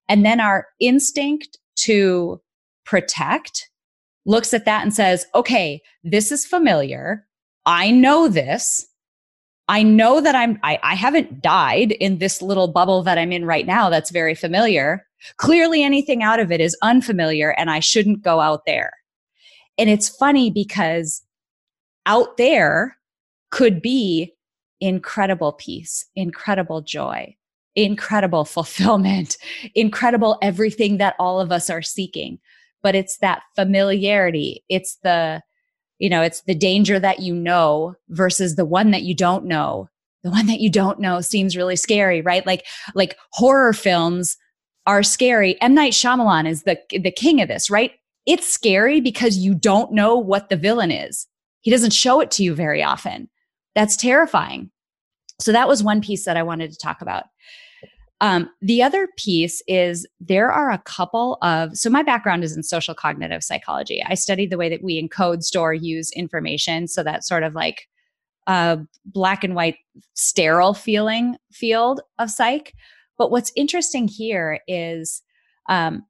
And 0.09 0.25
then 0.25 0.41
our 0.41 0.69
instinct 0.79 1.59
to 1.81 2.41
protect 2.87 3.69
looks 4.27 4.55
at 4.55 4.65
that 4.65 4.83
and 4.83 4.95
says, 4.95 5.27
okay, 5.35 5.81
this 6.05 6.31
is 6.31 6.47
familiar. 6.47 7.27
I 7.67 7.91
know 7.91 8.29
this. 8.29 8.87
I 9.67 9.83
know 9.83 10.21
that 10.21 10.37
I'm, 10.37 10.61
I, 10.63 10.79
I 10.85 10.95
haven't 10.95 11.43
died 11.43 11.93
in 11.93 12.19
this 12.19 12.41
little 12.41 12.69
bubble 12.69 13.03
that 13.03 13.19
I'm 13.19 13.33
in 13.33 13.45
right 13.45 13.67
now 13.67 13.91
that's 13.91 14.11
very 14.11 14.37
familiar. 14.37 15.05
Clearly, 15.37 15.83
anything 15.83 16.23
out 16.23 16.39
of 16.39 16.53
it 16.53 16.61
is 16.61 16.77
unfamiliar 16.81 17.51
and 17.59 17.71
I 17.71 17.81
shouldn't 17.81 18.23
go 18.23 18.39
out 18.39 18.67
there. 18.67 18.93
And 19.79 19.89
it's 19.89 20.09
funny 20.09 20.51
because 20.51 21.23
out 22.07 22.37
there 22.37 22.97
could 23.51 23.81
be 23.81 24.35
incredible 24.81 25.53
peace, 25.53 26.05
incredible 26.17 26.83
joy, 26.83 27.37
incredible 27.77 28.45
fulfillment, 28.45 29.37
incredible 29.75 30.39
everything 30.43 30.99
that 30.99 31.15
all 31.19 31.41
of 31.41 31.53
us 31.53 31.71
are 31.71 31.83
seeking. 31.83 32.39
But 32.83 32.95
it's 32.95 33.19
that 33.19 33.43
familiarity. 33.57 34.65
It's 34.69 34.97
the, 35.03 35.43
you 35.99 36.09
know, 36.09 36.23
it's 36.23 36.43
the 36.43 36.55
danger 36.55 36.99
that 37.01 37.21
you 37.21 37.35
know 37.35 37.95
versus 38.09 38.57
the 38.57 38.65
one 38.65 38.91
that 38.93 39.03
you 39.03 39.15
don't 39.15 39.47
know. 39.47 39.89
The 40.25 40.31
one 40.31 40.47
that 40.47 40.61
you 40.61 40.71
don't 40.71 41.01
know 41.01 41.21
seems 41.21 41.57
really 41.57 41.77
scary, 41.77 42.21
right? 42.21 42.45
Like, 42.47 42.67
like 42.95 43.17
horror 43.33 43.73
films 43.73 44.37
are 44.87 45.03
scary. 45.03 45.61
M. 45.61 45.75
Night 45.75 45.93
Shyamalan 45.93 46.49
is 46.49 46.63
the, 46.65 46.79
the 46.91 47.11
king 47.11 47.41
of 47.41 47.49
this, 47.49 47.71
right? 47.71 47.93
It's 48.29 48.47
scary 48.47 49.01
because 49.01 49.39
you 49.39 49.55
don't 49.55 49.93
know 49.93 50.19
what 50.19 50.51
the 50.51 50.57
villain 50.57 50.91
is. 50.91 51.27
He 51.63 51.71
doesn't 51.71 51.95
show 51.95 52.21
it 52.21 52.31
to 52.33 52.45
you 52.45 52.55
very 52.55 52.83
often. 52.83 53.31
That's 53.75 53.97
terrifying. 53.97 54.71
So 55.41 55.51
that 55.51 55.67
was 55.67 55.83
one 55.83 56.03
piece 56.03 56.27
that 56.27 56.37
I 56.37 56.43
wanted 56.43 56.71
to 56.71 56.79
talk 56.79 57.01
about. 57.01 57.25
Um, 58.21 58.51
the 58.61 58.83
other 58.83 59.09
piece 59.17 59.63
is 59.67 60.07
there 60.21 60.53
are 60.53 60.71
a 60.71 60.83
couple 60.85 61.39
of, 61.41 61.75
so 61.75 61.89
my 61.89 62.03
background 62.03 62.45
is 62.45 62.55
in 62.55 62.63
social 62.63 62.95
cognitive 62.95 63.43
psychology. 63.43 64.05
I 64.05 64.13
studied 64.13 64.51
the 64.51 64.59
way 64.59 64.69
that 64.69 64.83
we 64.83 65.03
encode, 65.03 65.43
store, 65.43 65.73
use 65.73 66.13
information. 66.13 66.87
So 66.87 67.03
that 67.05 67.25
sort 67.25 67.45
of 67.45 67.55
like 67.55 67.89
a 68.47 68.79
black 69.07 69.43
and 69.43 69.55
white, 69.55 69.77
sterile 70.13 70.75
feeling 70.75 71.37
field 71.51 72.03
of 72.19 72.31
psych. 72.31 72.75
But 73.17 73.31
what's 73.31 73.53
interesting 73.57 74.07
here 74.07 74.61
is 74.69 75.23
um, 75.71 76.05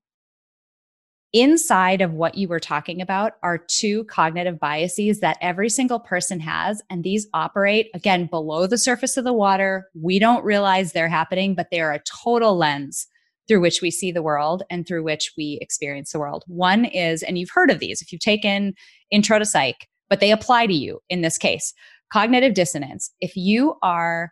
inside 1.32 2.00
of 2.00 2.12
what 2.12 2.36
you 2.36 2.48
were 2.48 2.60
talking 2.60 3.00
about 3.00 3.34
are 3.42 3.58
two 3.58 4.04
cognitive 4.04 4.58
biases 4.58 5.20
that 5.20 5.36
every 5.40 5.68
single 5.68 6.00
person 6.00 6.40
has. 6.40 6.80
And 6.88 7.04
these 7.04 7.26
operate 7.34 7.88
again 7.94 8.26
below 8.26 8.66
the 8.66 8.78
surface 8.78 9.16
of 9.16 9.24
the 9.24 9.32
water. 9.32 9.88
We 9.94 10.18
don't 10.18 10.44
realize 10.44 10.92
they're 10.92 11.08
happening, 11.08 11.54
but 11.54 11.68
they 11.70 11.80
are 11.80 11.92
a 11.92 12.02
total 12.24 12.56
lens 12.56 13.06
through 13.46 13.60
which 13.60 13.80
we 13.80 13.90
see 13.90 14.12
the 14.12 14.22
world 14.22 14.62
and 14.70 14.86
through 14.86 15.02
which 15.02 15.32
we 15.36 15.58
experience 15.60 16.12
the 16.12 16.18
world. 16.18 16.44
One 16.46 16.84
is, 16.84 17.22
and 17.22 17.38
you've 17.38 17.50
heard 17.50 17.70
of 17.70 17.78
these 17.78 18.02
if 18.02 18.12
you've 18.12 18.20
taken 18.20 18.74
intro 19.10 19.38
to 19.38 19.44
psych, 19.44 19.88
but 20.10 20.20
they 20.20 20.30
apply 20.30 20.66
to 20.66 20.74
you 20.74 21.00
in 21.08 21.22
this 21.22 21.38
case 21.38 21.72
cognitive 22.10 22.54
dissonance. 22.54 23.10
If 23.20 23.36
you 23.36 23.74
are 23.82 24.30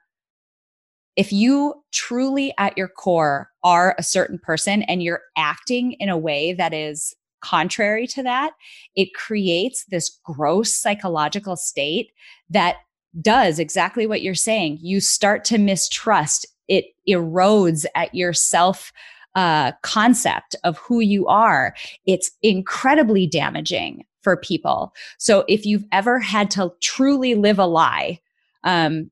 if 1.17 1.33
you 1.33 1.75
truly 1.93 2.53
at 2.59 2.77
your 2.77 2.89
core 2.89 3.51
are 3.64 3.95
a 3.99 4.03
certain 4.03 4.39
person 4.39 4.83
and 4.83 5.03
you're 5.03 5.23
acting 5.37 5.93
in 5.93 6.09
a 6.09 6.19
way 6.19 6.53
that 6.53 6.75
is 6.75 7.14
contrary 7.41 8.07
to 8.09 8.23
that, 8.23 8.53
it 8.95 9.14
creates 9.14 9.85
this 9.87 10.19
gross 10.25 10.77
psychological 10.77 11.57
state 11.57 12.12
that 12.51 12.77
does 13.21 13.59
exactly 13.59 14.07
what 14.07 14.23
you're 14.23 14.35
saying. 14.35 14.79
You 14.83 15.01
start 15.01 15.45
to 15.47 15.59
mistrust, 15.59 16.47
it 16.69 16.87
erodes 17.09 17.87
at 17.95 18.14
your 18.14 18.33
self 18.33 18.93
uh, 19.35 19.73
concept 19.83 20.57
of 20.64 20.79
who 20.79 21.01
you 21.01 21.27
are. 21.27 21.75
It's 22.07 22.31
incredibly 22.43 23.27
damaging 23.27 24.05
for 24.23 24.37
people. 24.37 24.93
So 25.19 25.45
if 25.47 25.64
you've 25.64 25.85
ever 25.93 26.19
had 26.19 26.51
to 26.53 26.73
truly 26.81 27.35
live 27.35 27.59
a 27.59 27.67
lie, 27.67 28.19
um, 28.64 29.11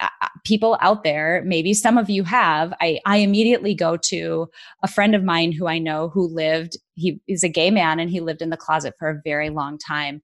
Uh, 0.00 0.08
uh, 0.22 0.28
people 0.44 0.76
out 0.80 1.04
there, 1.04 1.42
maybe 1.46 1.72
some 1.72 1.96
of 1.98 2.10
you 2.10 2.24
have, 2.24 2.74
I, 2.80 3.00
I 3.06 3.18
immediately 3.18 3.74
go 3.74 3.96
to 3.96 4.48
a 4.82 4.88
friend 4.88 5.14
of 5.14 5.24
mine 5.24 5.52
who 5.52 5.66
I 5.66 5.78
know 5.78 6.08
who 6.08 6.26
lived, 6.26 6.76
he 6.94 7.20
is 7.28 7.44
a 7.44 7.48
gay 7.48 7.70
man 7.70 8.00
and 8.00 8.10
he 8.10 8.20
lived 8.20 8.42
in 8.42 8.50
the 8.50 8.56
closet 8.56 8.94
for 8.98 9.08
a 9.08 9.20
very 9.24 9.50
long 9.50 9.78
time. 9.78 10.22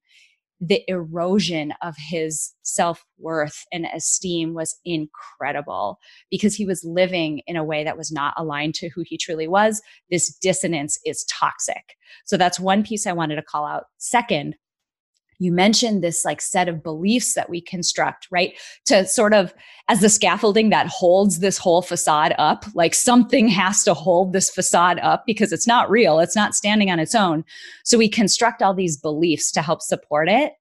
The 0.59 0.83
erosion 0.87 1.73
of 1.81 1.95
his 1.97 2.53
self 2.61 3.03
worth 3.17 3.65
and 3.71 3.87
esteem 3.95 4.53
was 4.53 4.77
incredible 4.85 5.97
because 6.29 6.53
he 6.53 6.65
was 6.65 6.83
living 6.83 7.41
in 7.47 7.55
a 7.55 7.63
way 7.63 7.83
that 7.83 7.97
was 7.97 8.11
not 8.11 8.35
aligned 8.37 8.75
to 8.75 8.89
who 8.89 9.03
he 9.03 9.17
truly 9.17 9.47
was. 9.47 9.81
This 10.11 10.35
dissonance 10.35 10.99
is 11.03 11.25
toxic. 11.25 11.95
So 12.25 12.37
that's 12.37 12.59
one 12.59 12.83
piece 12.83 13.07
I 13.07 13.13
wanted 13.13 13.37
to 13.37 13.41
call 13.41 13.65
out. 13.65 13.85
Second, 13.97 14.55
you 15.41 15.51
mentioned 15.51 16.03
this 16.03 16.23
like 16.23 16.39
set 16.39 16.69
of 16.69 16.83
beliefs 16.83 17.33
that 17.33 17.49
we 17.49 17.59
construct, 17.59 18.27
right? 18.29 18.53
To 18.85 19.07
sort 19.07 19.33
of 19.33 19.55
as 19.87 19.99
the 19.99 20.07
scaffolding 20.07 20.69
that 20.69 20.85
holds 20.85 21.39
this 21.39 21.57
whole 21.57 21.81
facade 21.81 22.35
up, 22.37 22.63
like 22.75 22.93
something 22.93 23.47
has 23.47 23.83
to 23.85 23.95
hold 23.95 24.33
this 24.33 24.51
facade 24.51 24.99
up 24.99 25.23
because 25.25 25.51
it's 25.51 25.65
not 25.65 25.89
real. 25.89 26.19
It's 26.19 26.35
not 26.35 26.53
standing 26.53 26.91
on 26.91 26.99
its 26.99 27.15
own. 27.15 27.43
So 27.83 27.97
we 27.97 28.07
construct 28.07 28.61
all 28.61 28.75
these 28.75 28.97
beliefs 28.97 29.51
to 29.53 29.63
help 29.63 29.81
support 29.81 30.29
it. 30.29 30.53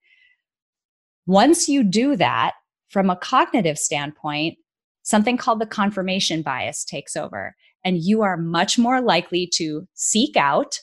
Once 1.26 1.68
you 1.68 1.84
do 1.84 2.16
that 2.16 2.52
from 2.88 3.10
a 3.10 3.16
cognitive 3.16 3.78
standpoint, 3.78 4.56
something 5.02 5.36
called 5.36 5.60
the 5.60 5.66
confirmation 5.66 6.40
bias 6.40 6.86
takes 6.86 7.16
over 7.16 7.54
and 7.84 7.98
you 7.98 8.22
are 8.22 8.38
much 8.38 8.78
more 8.78 9.02
likely 9.02 9.46
to 9.46 9.86
seek 9.92 10.38
out, 10.38 10.80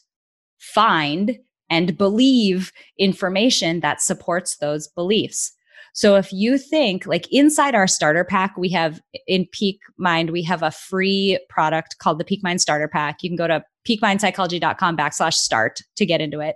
find, 0.60 1.40
and 1.70 1.98
believe 1.98 2.72
information 2.98 3.80
that 3.82 4.02
supports 4.02 4.58
those 4.58 4.88
beliefs. 4.90 5.54
So 5.94 6.16
if 6.16 6.32
you 6.32 6.60
think 6.60 7.08
like 7.08 7.28
inside 7.32 7.74
our 7.74 7.88
starter 7.88 8.24
pack, 8.24 8.56
we 8.56 8.70
have 8.70 9.02
in 9.26 9.48
Peak 9.52 9.80
Mind, 9.98 10.30
we 10.30 10.44
have 10.44 10.62
a 10.62 10.70
free 10.70 11.40
product 11.50 11.98
called 11.98 12.20
the 12.20 12.24
Peak 12.24 12.44
Mind 12.44 12.62
Starter 12.62 12.88
Pack. 12.88 13.24
You 13.24 13.32
can 13.32 13.36
go 13.36 13.48
to 13.48 13.64
peakmindpsychology.com 13.88 14.96
backslash 14.96 15.34
start 15.34 15.80
to 15.96 16.06
get 16.06 16.22
into 16.22 16.40
it. 16.40 16.56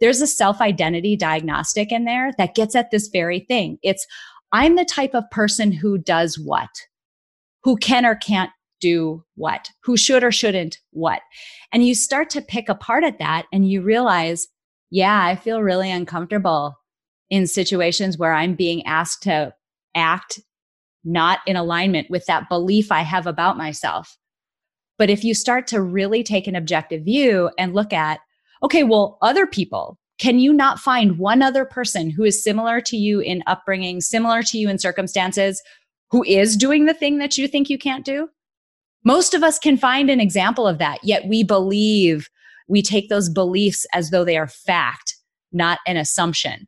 There's 0.00 0.20
a 0.20 0.26
self 0.26 0.60
identity 0.60 1.16
diagnostic 1.16 1.90
in 1.90 2.04
there 2.04 2.32
that 2.36 2.54
gets 2.54 2.74
at 2.74 2.90
this 2.90 3.08
very 3.08 3.40
thing. 3.40 3.78
It's 3.82 4.06
I'm 4.52 4.76
the 4.76 4.84
type 4.84 5.14
of 5.14 5.30
person 5.30 5.72
who 5.72 5.96
does 5.96 6.38
what, 6.38 6.68
who 7.62 7.76
can 7.76 8.04
or 8.04 8.14
can't 8.14 8.50
do 8.78 9.24
what, 9.36 9.70
who 9.82 9.96
should 9.96 10.22
or 10.22 10.32
shouldn't 10.32 10.78
what. 10.90 11.22
And 11.72 11.86
you 11.86 11.94
start 11.94 12.28
to 12.30 12.42
pick 12.42 12.68
apart 12.68 13.04
at 13.04 13.18
that 13.20 13.46
and 13.52 13.70
you 13.70 13.80
realize, 13.80 14.48
yeah, 14.92 15.24
I 15.24 15.36
feel 15.36 15.62
really 15.62 15.90
uncomfortable 15.90 16.78
in 17.30 17.46
situations 17.46 18.18
where 18.18 18.34
I'm 18.34 18.54
being 18.54 18.84
asked 18.84 19.22
to 19.22 19.54
act 19.94 20.38
not 21.02 21.38
in 21.46 21.56
alignment 21.56 22.10
with 22.10 22.26
that 22.26 22.50
belief 22.50 22.92
I 22.92 23.00
have 23.00 23.26
about 23.26 23.56
myself. 23.56 24.18
But 24.98 25.08
if 25.08 25.24
you 25.24 25.34
start 25.34 25.66
to 25.68 25.80
really 25.80 26.22
take 26.22 26.46
an 26.46 26.54
objective 26.54 27.06
view 27.06 27.50
and 27.58 27.72
look 27.72 27.94
at, 27.94 28.20
okay, 28.62 28.84
well, 28.84 29.16
other 29.22 29.46
people, 29.46 29.98
can 30.18 30.38
you 30.38 30.52
not 30.52 30.78
find 30.78 31.18
one 31.18 31.40
other 31.40 31.64
person 31.64 32.10
who 32.10 32.22
is 32.22 32.44
similar 32.44 32.82
to 32.82 32.96
you 32.98 33.20
in 33.20 33.42
upbringing, 33.46 34.02
similar 34.02 34.42
to 34.42 34.58
you 34.58 34.68
in 34.68 34.78
circumstances, 34.78 35.62
who 36.10 36.22
is 36.24 36.54
doing 36.54 36.84
the 36.84 36.94
thing 36.94 37.16
that 37.16 37.38
you 37.38 37.48
think 37.48 37.70
you 37.70 37.78
can't 37.78 38.04
do? 38.04 38.28
Most 39.04 39.32
of 39.32 39.42
us 39.42 39.58
can 39.58 39.78
find 39.78 40.10
an 40.10 40.20
example 40.20 40.68
of 40.68 40.76
that, 40.78 41.02
yet 41.02 41.26
we 41.26 41.42
believe 41.44 42.28
we 42.68 42.82
take 42.82 43.08
those 43.08 43.28
beliefs 43.28 43.86
as 43.92 44.10
though 44.10 44.24
they 44.24 44.36
are 44.36 44.48
fact, 44.48 45.16
not 45.52 45.78
an 45.86 45.96
assumption. 45.96 46.66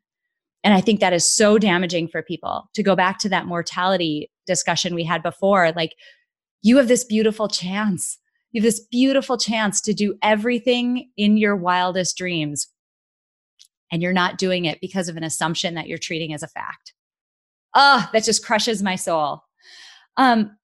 And 0.63 0.73
I 0.73 0.81
think 0.81 0.99
that 0.99 1.13
is 1.13 1.25
so 1.25 1.57
damaging 1.57 2.07
for 2.07 2.23
people. 2.23 2.69
To 2.73 2.83
go 2.83 2.95
back 2.95 3.19
to 3.19 3.29
that 3.29 3.45
mortality 3.45 4.31
discussion 4.47 4.95
we 4.95 5.03
had 5.03 5.21
before, 5.21 5.71
like 5.73 5.93
you 6.61 6.77
have 6.77 6.87
this 6.87 7.03
beautiful 7.03 7.47
chance. 7.47 8.17
You 8.51 8.61
have 8.61 8.65
this 8.65 8.79
beautiful 8.79 9.37
chance 9.37 9.79
to 9.81 9.93
do 9.93 10.15
everything 10.23 11.11
in 11.17 11.37
your 11.37 11.55
wildest 11.55 12.17
dreams. 12.17 12.67
And 13.91 14.01
you're 14.01 14.13
not 14.13 14.39
doing 14.39 14.65
it 14.65 14.81
because 14.81 15.07
of 15.07 15.17
an 15.17 15.23
assumption 15.23 15.75
that 15.75 15.87
you're 15.87 15.99
treating 15.99 16.33
as 16.33 16.41
a 16.41 16.47
fact. 16.47 16.93
Oh, 17.75 18.09
that 18.13 18.23
just 18.23 18.43
crushes 18.43 18.81
my 18.81 18.95
soul. 18.95 19.43
Um, 20.17 20.57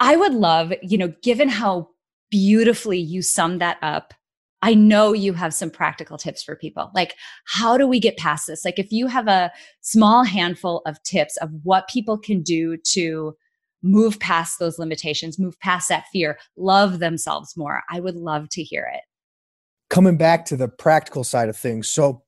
I 0.00 0.16
would 0.16 0.34
love, 0.34 0.72
you 0.82 0.98
know, 0.98 1.12
given 1.22 1.48
how 1.48 1.90
beautifully 2.30 2.98
you 2.98 3.22
summed 3.22 3.60
that 3.60 3.78
up 3.82 4.14
I 4.62 4.74
know 4.74 5.12
you 5.12 5.34
have 5.34 5.54
some 5.54 5.70
practical 5.70 6.18
tips 6.18 6.42
for 6.42 6.56
people. 6.56 6.90
Like, 6.94 7.14
how 7.46 7.76
do 7.76 7.86
we 7.86 8.00
get 8.00 8.16
past 8.16 8.46
this? 8.46 8.64
Like, 8.64 8.78
if 8.78 8.90
you 8.90 9.06
have 9.06 9.28
a 9.28 9.52
small 9.82 10.24
handful 10.24 10.82
of 10.84 11.02
tips 11.04 11.36
of 11.36 11.50
what 11.62 11.88
people 11.88 12.18
can 12.18 12.42
do 12.42 12.76
to 12.88 13.36
move 13.82 14.18
past 14.18 14.58
those 14.58 14.78
limitations, 14.78 15.38
move 15.38 15.58
past 15.60 15.88
that 15.88 16.06
fear, 16.12 16.38
love 16.56 16.98
themselves 16.98 17.56
more, 17.56 17.82
I 17.88 18.00
would 18.00 18.16
love 18.16 18.48
to 18.50 18.62
hear 18.62 18.90
it. 18.92 19.02
Coming 19.90 20.16
back 20.16 20.44
to 20.46 20.56
the 20.56 20.68
practical 20.68 21.22
side 21.22 21.48
of 21.48 21.56
things. 21.56 21.88
So, 21.88 22.24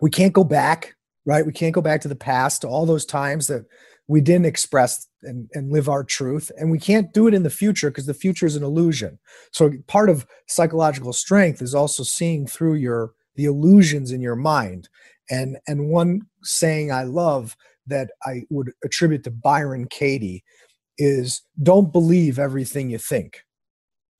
we 0.00 0.10
can't 0.10 0.34
go 0.34 0.44
back, 0.44 0.94
right? 1.24 1.44
We 1.44 1.52
can't 1.52 1.74
go 1.74 1.80
back 1.80 2.02
to 2.02 2.08
the 2.08 2.14
past, 2.14 2.60
to 2.62 2.68
all 2.68 2.86
those 2.86 3.06
times 3.06 3.46
that 3.46 3.64
we 4.08 4.22
didn't 4.22 4.46
express 4.46 5.06
and, 5.22 5.48
and 5.52 5.70
live 5.70 5.88
our 5.88 6.02
truth 6.02 6.50
and 6.58 6.70
we 6.70 6.78
can't 6.78 7.12
do 7.12 7.28
it 7.28 7.34
in 7.34 7.42
the 7.42 7.50
future 7.50 7.90
because 7.90 8.06
the 8.06 8.14
future 8.14 8.46
is 8.46 8.56
an 8.56 8.64
illusion. 8.64 9.18
So 9.52 9.70
part 9.86 10.08
of 10.08 10.26
psychological 10.46 11.12
strength 11.12 11.62
is 11.62 11.74
also 11.74 12.02
seeing 12.02 12.46
through 12.46 12.74
your 12.74 13.12
the 13.36 13.44
illusions 13.44 14.10
in 14.10 14.20
your 14.20 14.34
mind. 14.36 14.88
And 15.30 15.58
and 15.68 15.90
one 15.90 16.22
saying 16.42 16.90
i 16.90 17.02
love 17.02 17.56
that 17.86 18.10
i 18.24 18.42
would 18.50 18.72
attribute 18.82 19.24
to 19.24 19.30
byron 19.30 19.86
katie 19.88 20.42
is 20.96 21.42
don't 21.62 21.92
believe 21.92 22.38
everything 22.38 22.90
you 22.90 22.98
think. 22.98 23.44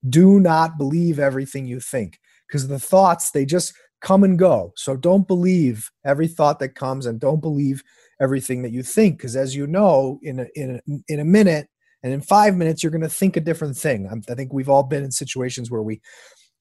Do 0.08 0.38
not 0.38 0.78
believe 0.78 1.18
everything 1.18 1.66
you 1.66 1.80
think. 1.80 2.20
Because 2.46 2.68
the 2.68 2.78
thoughts 2.78 3.30
they 3.30 3.44
just 3.44 3.72
come 4.00 4.22
and 4.22 4.38
go. 4.38 4.72
So 4.76 4.96
don't 4.96 5.26
believe 5.26 5.90
every 6.04 6.28
thought 6.28 6.60
that 6.60 6.74
comes 6.74 7.06
and 7.06 7.18
don't 7.18 7.40
believe 7.40 7.82
everything 8.20 8.62
that 8.62 8.72
you 8.72 8.82
think 8.82 9.16
because 9.16 9.36
as 9.36 9.54
you 9.54 9.66
know 9.66 10.18
in 10.22 10.40
a, 10.40 10.46
in 10.54 10.76
a, 10.76 11.12
in 11.12 11.20
a 11.20 11.24
minute 11.24 11.68
and 12.02 12.12
in 12.12 12.20
5 12.20 12.56
minutes 12.56 12.82
you're 12.82 12.92
going 12.92 13.02
to 13.02 13.08
think 13.08 13.36
a 13.36 13.40
different 13.40 13.76
thing. 13.76 14.08
I'm, 14.10 14.22
i 14.28 14.34
think 14.34 14.52
we've 14.52 14.68
all 14.68 14.82
been 14.82 15.04
in 15.04 15.10
situations 15.10 15.70
where 15.70 15.82
we 15.82 16.00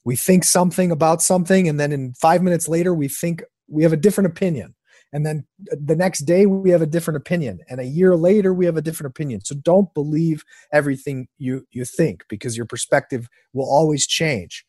we 0.04 0.16
think 0.16 0.44
something 0.44 0.92
about 0.92 1.22
something 1.22 1.68
and 1.68 1.80
then 1.80 1.92
in 1.92 2.14
5 2.14 2.44
minutes 2.44 2.68
later 2.68 2.94
we 2.94 3.08
think 3.08 3.44
we 3.68 3.84
have 3.84 3.94
a 3.94 3.98
different 3.98 4.30
opinion. 4.30 4.74
And 5.14 5.26
then 5.26 5.46
the 5.60 5.96
next 5.96 6.22
day 6.22 6.46
we 6.46 6.70
have 6.72 6.82
a 6.82 6.86
different 6.86 7.18
opinion. 7.18 7.60
And 7.70 7.80
a 7.80 7.86
year 7.86 8.16
later 8.16 8.54
we 8.54 8.66
have 8.66 8.78
a 8.78 8.82
different 8.82 9.12
opinion. 9.12 9.44
So 9.44 9.56
don't 9.56 9.94
believe 9.94 10.44
everything 10.74 11.28
you 11.38 11.66
you 11.72 11.86
think 11.86 12.26
because 12.28 12.58
your 12.58 12.66
perspective 12.66 13.30
will 13.54 13.70
always 13.70 14.06
change. 14.06 14.66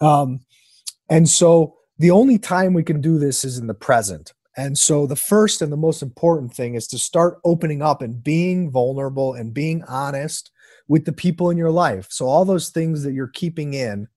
Um, 0.00 0.40
and 1.08 1.28
so 1.28 1.76
the 1.98 2.10
only 2.10 2.38
time 2.38 2.72
we 2.72 2.82
can 2.82 3.00
do 3.00 3.18
this 3.18 3.44
is 3.44 3.58
in 3.58 3.66
the 3.66 3.74
present 3.74 4.32
and 4.56 4.76
so 4.76 5.06
the 5.06 5.16
first 5.16 5.62
and 5.62 5.72
the 5.72 5.76
most 5.76 6.02
important 6.02 6.52
thing 6.52 6.74
is 6.74 6.86
to 6.88 6.98
start 6.98 7.38
opening 7.44 7.82
up 7.82 8.02
and 8.02 8.22
being 8.22 8.70
vulnerable 8.70 9.34
and 9.34 9.54
being 9.54 9.82
honest 9.84 10.50
with 10.88 11.04
the 11.04 11.12
people 11.12 11.50
in 11.50 11.56
your 11.56 11.70
life. 11.70 12.08
So 12.10 12.26
all 12.26 12.44
those 12.44 12.70
things 12.70 13.04
that 13.04 13.12
you're 13.12 13.28
keeping 13.28 13.74
in, 13.74 14.08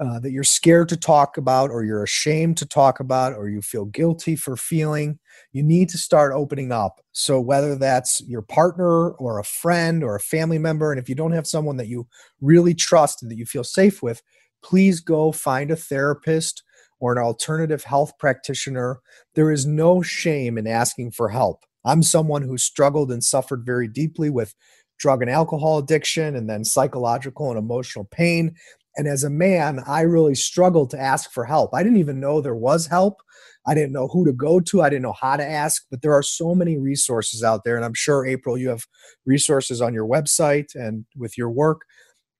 uh, 0.00 0.18
that 0.20 0.32
you're 0.32 0.44
scared 0.44 0.88
to 0.88 0.96
talk 0.96 1.36
about, 1.36 1.70
or 1.70 1.84
you're 1.84 2.02
ashamed 2.02 2.56
to 2.56 2.66
talk 2.66 2.98
about, 2.98 3.32
or 3.32 3.48
you 3.48 3.62
feel 3.62 3.84
guilty 3.84 4.34
for 4.34 4.56
feeling, 4.56 5.18
you 5.52 5.62
need 5.62 5.88
to 5.90 5.98
start 5.98 6.32
opening 6.34 6.72
up. 6.72 7.00
So 7.12 7.40
whether 7.40 7.76
that's 7.76 8.20
your 8.22 8.42
partner 8.42 9.10
or 9.12 9.38
a 9.38 9.44
friend 9.44 10.02
or 10.02 10.16
a 10.16 10.20
family 10.20 10.58
member, 10.58 10.92
and 10.92 11.00
if 11.00 11.08
you 11.08 11.14
don't 11.14 11.32
have 11.32 11.46
someone 11.46 11.76
that 11.76 11.88
you 11.88 12.08
really 12.40 12.74
trust 12.74 13.22
and 13.22 13.30
that 13.30 13.38
you 13.38 13.46
feel 13.46 13.64
safe 13.64 14.02
with, 14.02 14.20
please 14.62 15.00
go 15.00 15.30
find 15.30 15.70
a 15.70 15.76
therapist 15.76 16.64
or 17.00 17.12
an 17.12 17.18
alternative 17.18 17.84
health 17.84 18.12
practitioner, 18.18 19.00
there 19.34 19.50
is 19.50 19.66
no 19.66 20.02
shame 20.02 20.58
in 20.58 20.66
asking 20.66 21.12
for 21.12 21.28
help. 21.28 21.64
I'm 21.84 22.02
someone 22.02 22.42
who 22.42 22.58
struggled 22.58 23.10
and 23.10 23.22
suffered 23.22 23.64
very 23.64 23.88
deeply 23.88 24.30
with 24.30 24.54
drug 24.98 25.22
and 25.22 25.30
alcohol 25.30 25.78
addiction 25.78 26.34
and 26.34 26.50
then 26.50 26.64
psychological 26.64 27.50
and 27.50 27.58
emotional 27.58 28.04
pain. 28.04 28.54
And 28.96 29.06
as 29.06 29.22
a 29.22 29.30
man, 29.30 29.80
I 29.86 30.00
really 30.00 30.34
struggled 30.34 30.90
to 30.90 31.00
ask 31.00 31.30
for 31.30 31.44
help. 31.44 31.72
I 31.72 31.84
didn't 31.84 31.98
even 31.98 32.18
know 32.18 32.40
there 32.40 32.54
was 32.54 32.88
help. 32.88 33.22
I 33.64 33.74
didn't 33.74 33.92
know 33.92 34.08
who 34.08 34.24
to 34.24 34.32
go 34.32 34.60
to. 34.60 34.82
I 34.82 34.88
didn't 34.88 35.02
know 35.02 35.12
how 35.12 35.36
to 35.36 35.46
ask, 35.46 35.84
but 35.90 36.02
there 36.02 36.14
are 36.14 36.22
so 36.22 36.54
many 36.54 36.78
resources 36.78 37.44
out 37.44 37.62
there. 37.64 37.76
And 37.76 37.84
I'm 37.84 37.94
sure, 37.94 38.26
April, 38.26 38.58
you 38.58 38.70
have 38.70 38.86
resources 39.24 39.80
on 39.80 39.94
your 39.94 40.06
website 40.06 40.74
and 40.74 41.04
with 41.16 41.38
your 41.38 41.50
work 41.50 41.82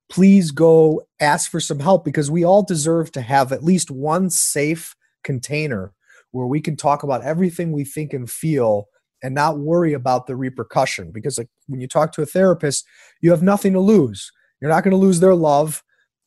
please 0.09 0.51
go 0.51 1.03
ask 1.21 1.51
for 1.51 1.61
some 1.61 1.79
help 1.79 2.05
because 2.05 2.31
we 2.31 2.45
all 2.45 2.63
deserve 2.63 3.13
to 3.13 3.21
have 3.21 3.53
at 3.53 3.65
least 3.65 3.91
one 3.91 4.31
safe 4.31 4.95
container 5.23 5.93
where 6.31 6.47
we 6.47 6.61
can 6.61 6.77
talk 6.77 7.03
about 7.03 7.23
everything 7.23 7.73
we 7.73 7.85
think 7.85 8.13
and 8.13 8.31
feel 8.31 8.87
and 9.23 9.35
not 9.35 9.59
worry 9.59 9.93
about 9.93 10.27
the 10.27 10.37
repercussion. 10.37 11.11
Because 11.11 11.39
like 11.39 11.49
when 11.67 11.81
you 11.81 11.89
talk 11.89 12.13
to 12.13 12.23
a 12.23 12.27
therapist 12.27 12.87
you 13.21 13.31
have 13.31 13.43
nothing 13.43 13.73
to 13.73 13.81
lose. 13.81 14.31
You're 14.61 14.71
not 14.71 14.85
going 14.85 14.93
to 14.93 14.97
lose 14.97 15.21
their 15.21 15.35
love. 15.35 15.83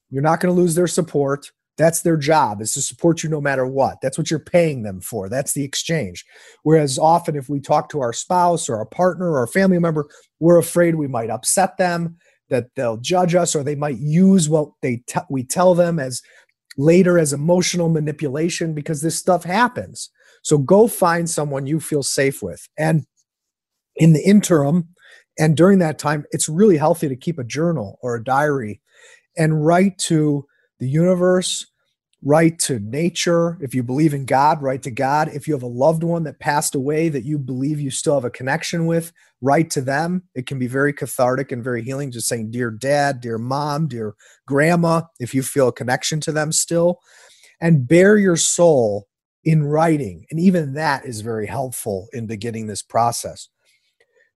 You're 0.09 0.21
not 0.21 0.39
going 0.39 0.53
to 0.53 0.61
lose 0.61 0.75
their 0.75 0.87
support. 0.87 1.51
That's 1.77 2.01
their 2.01 2.17
job 2.17 2.61
is 2.61 2.73
to 2.73 2.81
support 2.81 3.23
you 3.23 3.29
no 3.29 3.41
matter 3.41 3.65
what. 3.65 4.01
That's 4.01 4.17
what 4.17 4.29
you're 4.29 4.39
paying 4.39 4.83
them 4.83 5.01
for. 5.01 5.29
That's 5.29 5.53
the 5.53 5.63
exchange. 5.63 6.25
Whereas 6.63 6.99
often 6.99 7.35
if 7.35 7.49
we 7.49 7.59
talk 7.59 7.89
to 7.89 8.01
our 8.01 8.13
spouse 8.13 8.69
or 8.69 8.77
our 8.77 8.85
partner 8.85 9.31
or 9.31 9.43
a 9.43 9.47
family 9.47 9.79
member 9.79 10.07
we're 10.39 10.59
afraid 10.59 10.95
we 10.95 11.07
might 11.07 11.29
upset 11.29 11.77
them 11.77 12.17
that 12.51 12.67
they'll 12.75 12.97
judge 12.97 13.33
us 13.33 13.55
or 13.55 13.63
they 13.63 13.75
might 13.75 13.97
use 13.97 14.47
what 14.47 14.69
they 14.83 14.97
te- 15.07 15.21
we 15.29 15.43
tell 15.43 15.73
them 15.73 15.99
as 15.99 16.21
later 16.77 17.17
as 17.17 17.33
emotional 17.33 17.89
manipulation 17.89 18.73
because 18.73 19.01
this 19.01 19.17
stuff 19.17 19.43
happens. 19.43 20.09
So 20.43 20.57
go 20.57 20.87
find 20.87 21.29
someone 21.29 21.65
you 21.65 21.79
feel 21.79 22.03
safe 22.03 22.43
with. 22.43 22.67
And 22.77 23.05
in 23.95 24.13
the 24.13 24.23
interim 24.23 24.89
and 25.39 25.57
during 25.57 25.79
that 25.79 25.97
time, 25.97 26.25
it's 26.31 26.49
really 26.49 26.77
healthy 26.77 27.07
to 27.07 27.15
keep 27.15 27.39
a 27.39 27.43
journal 27.43 27.97
or 28.01 28.15
a 28.15 28.23
diary 28.23 28.81
and 29.37 29.65
write 29.65 29.97
to 29.97 30.45
the 30.79 30.87
universe 30.87 31.65
write 32.23 32.59
to 32.59 32.79
nature. 32.79 33.57
If 33.61 33.73
you 33.73 33.83
believe 33.83 34.13
in 34.13 34.25
God, 34.25 34.61
write 34.61 34.83
to 34.83 34.91
God. 34.91 35.29
If 35.29 35.47
you 35.47 35.53
have 35.53 35.63
a 35.63 35.67
loved 35.67 36.03
one 36.03 36.23
that 36.23 36.39
passed 36.39 36.75
away 36.75 37.09
that 37.09 37.25
you 37.25 37.39
believe 37.39 37.79
you 37.79 37.89
still 37.89 38.13
have 38.13 38.25
a 38.25 38.29
connection 38.29 38.85
with, 38.85 39.11
write 39.41 39.71
to 39.71 39.81
them. 39.81 40.23
It 40.35 40.45
can 40.45 40.59
be 40.59 40.67
very 40.67 40.93
cathartic 40.93 41.51
and 41.51 41.63
very 41.63 41.81
healing, 41.83 42.11
just 42.11 42.27
saying, 42.27 42.51
Dear 42.51 42.69
dad, 42.69 43.21
dear 43.21 43.37
mom, 43.37 43.87
dear 43.87 44.15
grandma, 44.45 45.01
if 45.19 45.33
you 45.33 45.41
feel 45.41 45.69
a 45.69 45.73
connection 45.73 46.19
to 46.21 46.31
them 46.31 46.51
still. 46.51 46.99
And 47.59 47.87
bare 47.87 48.17
your 48.17 48.37
soul 48.37 49.07
in 49.43 49.63
writing. 49.63 50.25
And 50.29 50.39
even 50.39 50.73
that 50.73 51.05
is 51.05 51.21
very 51.21 51.47
helpful 51.47 52.07
in 52.13 52.27
beginning 52.27 52.67
this 52.67 52.83
process. 52.83 53.49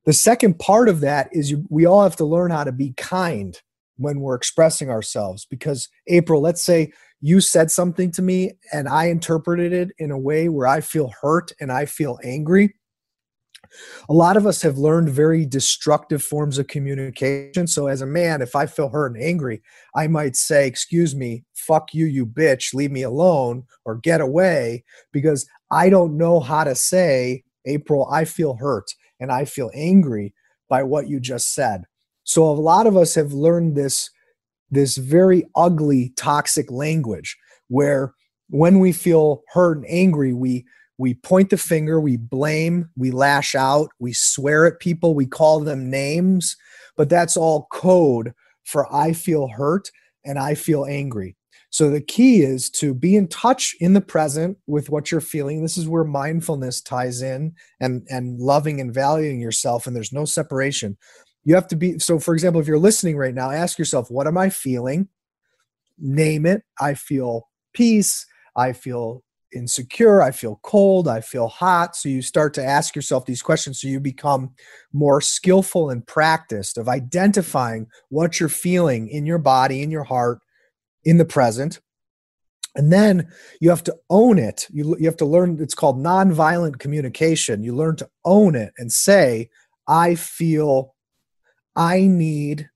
The 0.06 0.14
second 0.14 0.60
part 0.60 0.90
of 0.90 1.00
that 1.02 1.30
is 1.32 1.52
you, 1.52 1.66
we 1.70 1.86
all 1.86 2.04
have 2.04 2.16
to 2.18 2.26
learn 2.26 2.52
how 2.52 2.64
to 2.64 2.72
be 2.72 2.94
kind 2.96 3.60
when 3.98 4.20
we're 4.20 4.36
expressing 4.36 4.90
ourselves 4.90 5.46
because 5.46 5.90
April, 6.08 6.42
let's 6.42 6.62
say 6.62 6.92
you 7.26 7.41
said 7.41 7.71
something 7.71 8.11
to 8.11 8.21
me 8.21 8.51
and 8.71 8.88
I 8.88 9.05
interpreted 9.05 9.73
it 9.73 9.89
in 9.97 10.11
a 10.11 10.17
way 10.17 10.47
where 10.47 10.67
I 10.67 10.80
feel 10.80 11.11
hurt 11.23 11.51
and 11.59 11.71
I 11.71 11.88
feel 11.88 12.19
angry. 12.23 12.76
A 14.07 14.13
lot 14.13 14.38
of 14.38 14.45
us 14.45 14.61
have 14.61 14.78
learned 14.78 15.09
very 15.09 15.43
destructive 15.43 16.21
forms 16.21 16.59
of 16.59 16.67
communication. 16.67 17.65
So, 17.65 17.88
as 17.88 18.01
a 18.01 18.05
man, 18.05 18.43
if 18.43 18.55
I 18.55 18.67
feel 18.67 18.89
hurt 18.89 19.15
and 19.15 19.23
angry, 19.23 19.63
I 19.95 20.05
might 20.05 20.36
say, 20.36 20.67
Excuse 20.67 21.15
me, 21.15 21.43
fuck 21.55 21.95
you, 21.95 22.05
you 22.05 22.28
bitch, 22.28 22.76
leave 22.76 22.91
me 22.91 23.01
alone, 23.01 23.63
or 23.86 23.95
get 23.95 24.21
away, 24.21 24.84
because 25.11 25.49
I 25.71 25.89
don't 25.89 26.17
know 26.17 26.39
how 26.39 26.63
to 26.63 26.76
say, 26.76 27.43
April, 27.65 28.07
I 28.11 28.26
feel 28.26 28.53
hurt 28.57 28.86
and 29.19 29.32
I 29.32 29.45
feel 29.45 29.71
angry 29.73 30.36
by 30.69 30.84
what 30.84 31.09
you 31.09 31.19
just 31.19 31.55
said. 31.55 31.86
So, 32.23 32.43
a 32.43 32.53
lot 32.53 32.86
of 32.86 32.95
us 32.95 33.15
have 33.15 33.34
learned 33.34 33.76
this 33.76 34.11
this 34.72 34.97
very 34.97 35.45
ugly 35.55 36.13
toxic 36.18 36.72
language 36.72 37.38
where 37.68 38.13
when 38.49 38.80
we 38.80 38.91
feel 38.91 39.43
hurt 39.49 39.78
and 39.78 39.86
angry 39.89 40.34
we 40.34 40.66
we 40.97 41.13
point 41.13 41.49
the 41.49 41.57
finger 41.57 41.99
we 41.99 42.18
blame 42.18 42.89
we 42.95 43.11
lash 43.11 43.55
out 43.55 43.89
we 43.99 44.13
swear 44.13 44.66
at 44.66 44.80
people 44.80 45.13
we 45.13 45.26
call 45.26 45.59
them 45.59 45.89
names 45.89 46.55
but 46.95 47.09
that's 47.09 47.38
all 47.38 47.68
code 47.72 48.34
for 48.63 48.93
i 48.93 49.13
feel 49.13 49.47
hurt 49.47 49.89
and 50.26 50.39
i 50.39 50.55
feel 50.55 50.86
angry. 50.86 51.36
So 51.76 51.89
the 51.89 51.99
key 51.99 52.41
is 52.41 52.70
to 52.72 52.93
be 52.93 53.18
in 53.18 53.28
touch 53.28 53.76
in 53.82 53.91
the 53.91 53.99
present 53.99 54.57
with 54.66 54.89
what 54.89 55.11
you're 55.11 55.20
feeling. 55.20 55.61
This 55.61 55.78
is 55.78 55.89
where 55.89 56.05
mindfulness 56.05 56.80
ties 56.80 57.22
in 57.22 57.53
and 57.82 58.07
and 58.09 58.39
loving 58.39 58.80
and 58.80 58.93
valuing 58.93 59.41
yourself 59.41 59.86
and 59.86 59.93
there's 59.93 60.13
no 60.13 60.24
separation 60.24 60.97
you 61.46 61.56
have 61.56 61.68
to 61.68 61.76
be 61.76 61.98
so 62.00 62.20
for 62.20 62.34
example 62.34 62.60
if 62.60 62.68
you're 62.68 62.78
listening 62.78 63.16
right 63.16 63.34
now 63.34 63.50
ask 63.50 63.80
yourself 63.80 64.12
what 64.12 64.28
am 64.28 64.38
i 64.38 64.50
feeling 64.50 65.08
name 65.98 66.46
it 66.46 66.64
i 66.80 66.93
feel 66.93 67.48
peace 67.74 68.26
i 68.56 68.74
feel 68.74 69.24
insecure. 69.56 70.22
I 70.22 70.32
feel 70.32 70.60
cold. 70.62 71.08
I 71.08 71.22
feel 71.22 71.48
hot. 71.48 71.96
So 71.96 72.10
you 72.10 72.22
start 72.22 72.54
to 72.56 72.64
ask 72.64 72.96
yourself 72.96 73.26
these 73.26 73.41
questions. 73.41 73.80
So 73.80 73.88
you 73.88 74.00
become 74.00 74.52
more 74.93 75.22
skillful 75.22 75.89
and 75.89 76.06
practiced 76.06 76.78
of 76.78 76.89
identifying 76.89 77.88
what 78.10 78.39
you're 78.39 78.50
feeling 78.50 79.08
in 79.08 79.26
your 79.26 79.38
body, 79.38 79.82
in 79.82 79.91
your 79.91 80.04
heart, 80.04 80.39
in 81.04 81.18
the 81.18 81.26
present. 81.26 81.80
And 82.76 82.91
then 82.91 83.30
you 83.62 83.70
have 83.70 83.84
to 83.86 83.96
own 84.10 84.38
it. 84.38 84.68
You, 84.70 84.98
you 85.00 85.06
have 85.06 85.18
to 85.18 85.26
learn, 85.26 85.60
it's 85.62 85.76
called 85.76 85.98
nonviolent 85.98 86.80
communication. 86.80 87.64
You 87.64 87.74
learn 87.74 87.96
to 87.98 88.10
own 88.26 88.56
it 88.56 88.74
and 88.78 88.91
say, 88.91 89.50
I 89.88 90.16
feel, 90.16 90.93
I 91.76 92.01
need, 92.01 92.69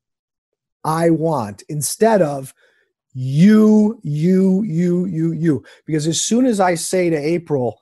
I 0.83 1.09
want, 1.09 1.63
instead 1.69 2.21
of 2.21 2.53
you, 3.13 3.99
you, 4.03 4.63
you, 4.63 5.05
you, 5.05 5.31
you. 5.31 5.63
Because 5.85 6.07
as 6.07 6.21
soon 6.21 6.45
as 6.45 6.59
I 6.59 6.75
say 6.75 7.09
to 7.09 7.17
April, 7.17 7.79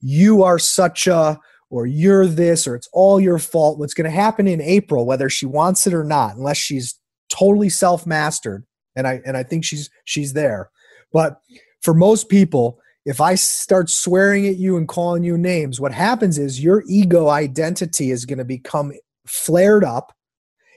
you 0.00 0.42
are 0.42 0.58
such 0.58 1.06
a, 1.06 1.38
or 1.70 1.86
you're 1.86 2.26
this, 2.26 2.66
or 2.66 2.74
it's 2.74 2.88
all 2.92 3.20
your 3.20 3.38
fault, 3.38 3.78
what's 3.78 3.94
going 3.94 4.04
to 4.04 4.10
happen 4.10 4.48
in 4.48 4.60
April, 4.60 5.06
whether 5.06 5.28
she 5.28 5.46
wants 5.46 5.86
it 5.86 5.94
or 5.94 6.04
not, 6.04 6.36
unless 6.36 6.56
she's 6.56 6.98
totally 7.30 7.68
self 7.68 8.06
mastered, 8.06 8.66
and 8.96 9.06
I 9.06 9.20
and 9.24 9.36
I 9.36 9.44
think 9.44 9.64
she's 9.64 9.88
she's 10.04 10.32
there. 10.32 10.70
But 11.12 11.40
for 11.80 11.94
most 11.94 12.28
people, 12.28 12.80
if 13.06 13.20
I 13.20 13.36
start 13.36 13.88
swearing 13.88 14.46
at 14.46 14.56
you 14.56 14.76
and 14.76 14.86
calling 14.86 15.22
you 15.22 15.38
names, 15.38 15.80
what 15.80 15.92
happens 15.92 16.38
is 16.38 16.62
your 16.62 16.82
ego 16.88 17.28
identity 17.28 18.10
is 18.10 18.26
going 18.26 18.38
to 18.38 18.44
become 18.44 18.92
flared 19.26 19.84
up 19.84 20.12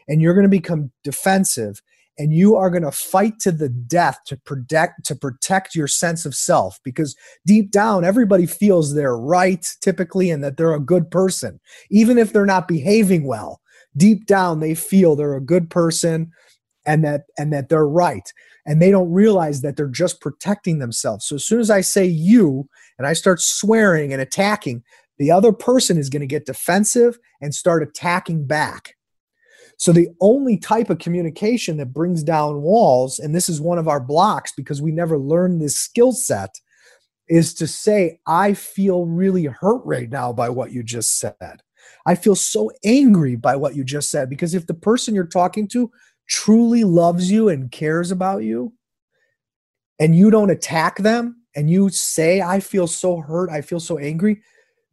and 0.07 0.21
you're 0.21 0.33
going 0.33 0.45
to 0.45 0.49
become 0.49 0.91
defensive 1.03 1.81
and 2.17 2.33
you 2.33 2.55
are 2.55 2.69
going 2.69 2.83
to 2.83 2.91
fight 2.91 3.39
to 3.39 3.51
the 3.51 3.69
death 3.69 4.19
to 4.25 4.37
protect 4.37 5.05
to 5.05 5.15
protect 5.15 5.75
your 5.75 5.87
sense 5.87 6.25
of 6.25 6.35
self 6.35 6.79
because 6.83 7.15
deep 7.45 7.71
down 7.71 8.05
everybody 8.05 8.45
feels 8.45 8.93
they're 8.93 9.17
right 9.17 9.67
typically 9.81 10.29
and 10.29 10.43
that 10.43 10.57
they're 10.57 10.73
a 10.73 10.79
good 10.79 11.09
person. 11.09 11.59
Even 11.89 12.17
if 12.17 12.31
they're 12.31 12.45
not 12.45 12.67
behaving 12.67 13.25
well 13.25 13.61
deep 13.97 14.25
down 14.25 14.59
they 14.59 14.75
feel 14.75 15.15
they're 15.15 15.35
a 15.35 15.41
good 15.41 15.69
person 15.69 16.31
and 16.85 17.03
that 17.03 17.23
and 17.37 17.51
that 17.53 17.69
they're 17.69 17.87
right. 17.87 18.31
And 18.65 18.81
they 18.81 18.91
don't 18.91 19.11
realize 19.11 19.61
that 19.61 19.75
they're 19.75 19.87
just 19.87 20.21
protecting 20.21 20.79
themselves. 20.79 21.25
So 21.25 21.35
as 21.35 21.45
soon 21.45 21.59
as 21.59 21.69
i 21.69 21.81
say 21.81 22.05
you 22.05 22.67
and 22.97 23.07
i 23.07 23.13
start 23.13 23.41
swearing 23.41 24.13
and 24.13 24.21
attacking 24.21 24.83
the 25.19 25.31
other 25.31 25.51
person 25.51 25.97
is 25.97 26.09
going 26.09 26.21
to 26.21 26.27
get 26.27 26.45
defensive 26.45 27.17
and 27.41 27.53
start 27.53 27.83
attacking 27.83 28.45
back 28.45 28.95
so 29.83 29.91
the 29.91 30.07
only 30.21 30.55
type 30.55 30.89
of 30.89 30.99
communication 30.99 31.75
that 31.75 31.91
brings 31.91 32.23
down 32.23 32.61
walls, 32.61 33.19
and 33.19 33.35
this 33.35 33.49
is 33.49 33.59
one 33.59 33.77
of 33.77 33.89
our 33.89 33.99
blocks 33.99 34.53
because 34.55 34.81
we 34.81 34.93
never 34.93 35.17
learned 35.17 35.59
this 35.59 35.75
skill 35.75 36.13
set, 36.13 36.51
is 37.27 37.53
to 37.55 37.67
say, 37.67 38.21
I 38.25 38.53
feel 38.53 39.05
really 39.05 39.43
hurt 39.43 39.81
right 39.83 40.09
now 40.09 40.31
by 40.31 40.47
what 40.47 40.71
you 40.71 40.83
just 40.83 41.19
said. 41.19 41.61
I 42.05 42.15
feel 42.15 42.33
so 42.33 42.71
angry 42.85 43.35
by 43.35 43.57
what 43.57 43.75
you 43.75 43.83
just 43.83 44.09
said 44.09 44.29
because 44.29 44.53
if 44.53 44.67
the 44.67 44.73
person 44.73 45.13
you're 45.13 45.25
talking 45.25 45.67
to 45.73 45.91
truly 46.29 46.85
loves 46.85 47.29
you 47.29 47.49
and 47.49 47.69
cares 47.69 48.09
about 48.09 48.43
you, 48.43 48.71
and 49.99 50.15
you 50.15 50.31
don't 50.31 50.49
attack 50.49 50.99
them 50.99 51.43
and 51.57 51.69
you 51.69 51.89
say, 51.89 52.41
I 52.41 52.61
feel 52.61 52.87
so 52.87 53.17
hurt, 53.17 53.49
I 53.49 53.59
feel 53.59 53.81
so 53.81 53.97
angry, 53.97 54.43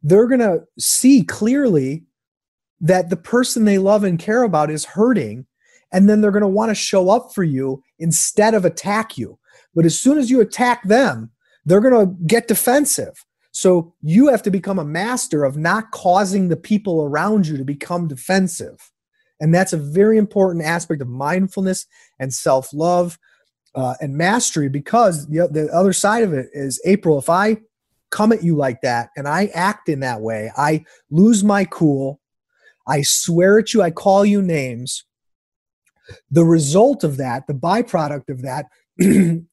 they're 0.03 0.27
going 0.27 0.41
to 0.41 0.63
see 0.77 1.23
clearly 1.23 2.03
that 2.81 3.09
the 3.09 3.17
person 3.17 3.65
they 3.65 3.77
love 3.77 4.03
and 4.03 4.19
care 4.19 4.43
about 4.43 4.71
is 4.71 4.85
hurting 4.85 5.45
and 5.93 6.09
then 6.09 6.21
they're 6.21 6.31
going 6.31 6.41
to 6.41 6.47
want 6.47 6.69
to 6.69 6.75
show 6.75 7.09
up 7.09 7.33
for 7.33 7.43
you 7.43 7.83
instead 7.99 8.53
of 8.53 8.65
attack 8.65 9.17
you. 9.17 9.37
But 9.75 9.85
as 9.85 9.97
soon 9.97 10.17
as 10.17 10.29
you 10.29 10.41
attack 10.41 10.83
them 10.83 11.31
they're 11.65 11.81
going 11.81 12.07
to 12.07 12.15
get 12.25 12.47
defensive. 12.47 13.23
So 13.51 13.93
you 14.01 14.29
have 14.29 14.41
to 14.43 14.51
become 14.51 14.79
a 14.79 14.85
master 14.85 15.43
of 15.43 15.57
not 15.57 15.91
causing 15.91 16.47
the 16.47 16.57
people 16.57 17.03
around 17.03 17.47
you 17.47 17.57
to 17.57 17.63
become 17.63 18.07
defensive. 18.07 18.91
And 19.39 19.53
that's 19.53 19.73
a 19.73 19.77
very 19.77 20.17
important 20.17 20.65
aspect 20.65 21.01
of 21.01 21.07
mindfulness 21.07 21.85
and 22.19 22.33
self-love 22.33 23.17
uh, 23.75 23.95
and 24.01 24.15
mastery 24.15 24.69
because 24.69 25.27
the, 25.27 25.47
the 25.49 25.69
other 25.73 25.93
side 25.93 26.23
of 26.23 26.33
it 26.33 26.49
is 26.53 26.81
april 26.85 27.17
if 27.17 27.29
i 27.29 27.57
come 28.09 28.31
at 28.31 28.43
you 28.43 28.55
like 28.55 28.81
that 28.81 29.09
and 29.15 29.27
i 29.27 29.45
act 29.53 29.87
in 29.87 30.01
that 30.01 30.19
way 30.19 30.51
i 30.57 30.83
lose 31.09 31.43
my 31.43 31.63
cool 31.65 32.19
I 32.87 33.01
swear 33.01 33.59
at 33.59 33.73
you, 33.73 33.81
I 33.81 33.91
call 33.91 34.25
you 34.25 34.41
names. 34.41 35.05
The 36.29 36.43
result 36.43 37.03
of 37.03 37.17
that, 37.17 37.47
the 37.47 37.53
byproduct 37.53 38.29
of 38.29 38.41
that, 38.41 38.67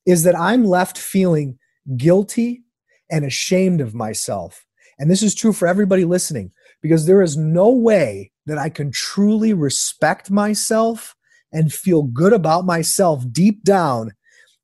is 0.07 0.23
that 0.25 0.39
I'm 0.39 0.65
left 0.65 0.99
feeling 0.99 1.59
guilty 1.97 2.63
and 3.11 3.25
ashamed 3.25 3.81
of 3.81 3.95
myself. 3.95 4.65
And 4.99 5.11
this 5.11 5.23
is 5.23 5.35
true 5.35 5.53
for 5.53 5.69
everybody 5.69 6.05
listening 6.05 6.51
because 6.83 7.07
there 7.07 7.23
is 7.23 7.37
no 7.37 7.71
way 7.71 8.33
that 8.47 8.59
I 8.59 8.69
can 8.69 8.91
truly 8.91 9.53
respect 9.53 10.31
myself 10.31 11.15
and 11.53 11.73
feel 11.73 12.03
good 12.03 12.33
about 12.33 12.65
myself 12.67 13.25
deep 13.31 13.63
down 13.63 14.13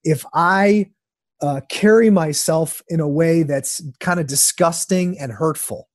if 0.03 0.25
I 0.35 0.91
uh, 1.41 1.61
carry 1.69 2.11
myself 2.11 2.83
in 2.89 3.01
a 3.01 3.09
way 3.09 3.43
that's 3.43 3.83
kind 4.01 4.21
of 4.21 4.27
disgusting 4.27 5.19
and 5.19 5.33
hurtful. 5.33 5.89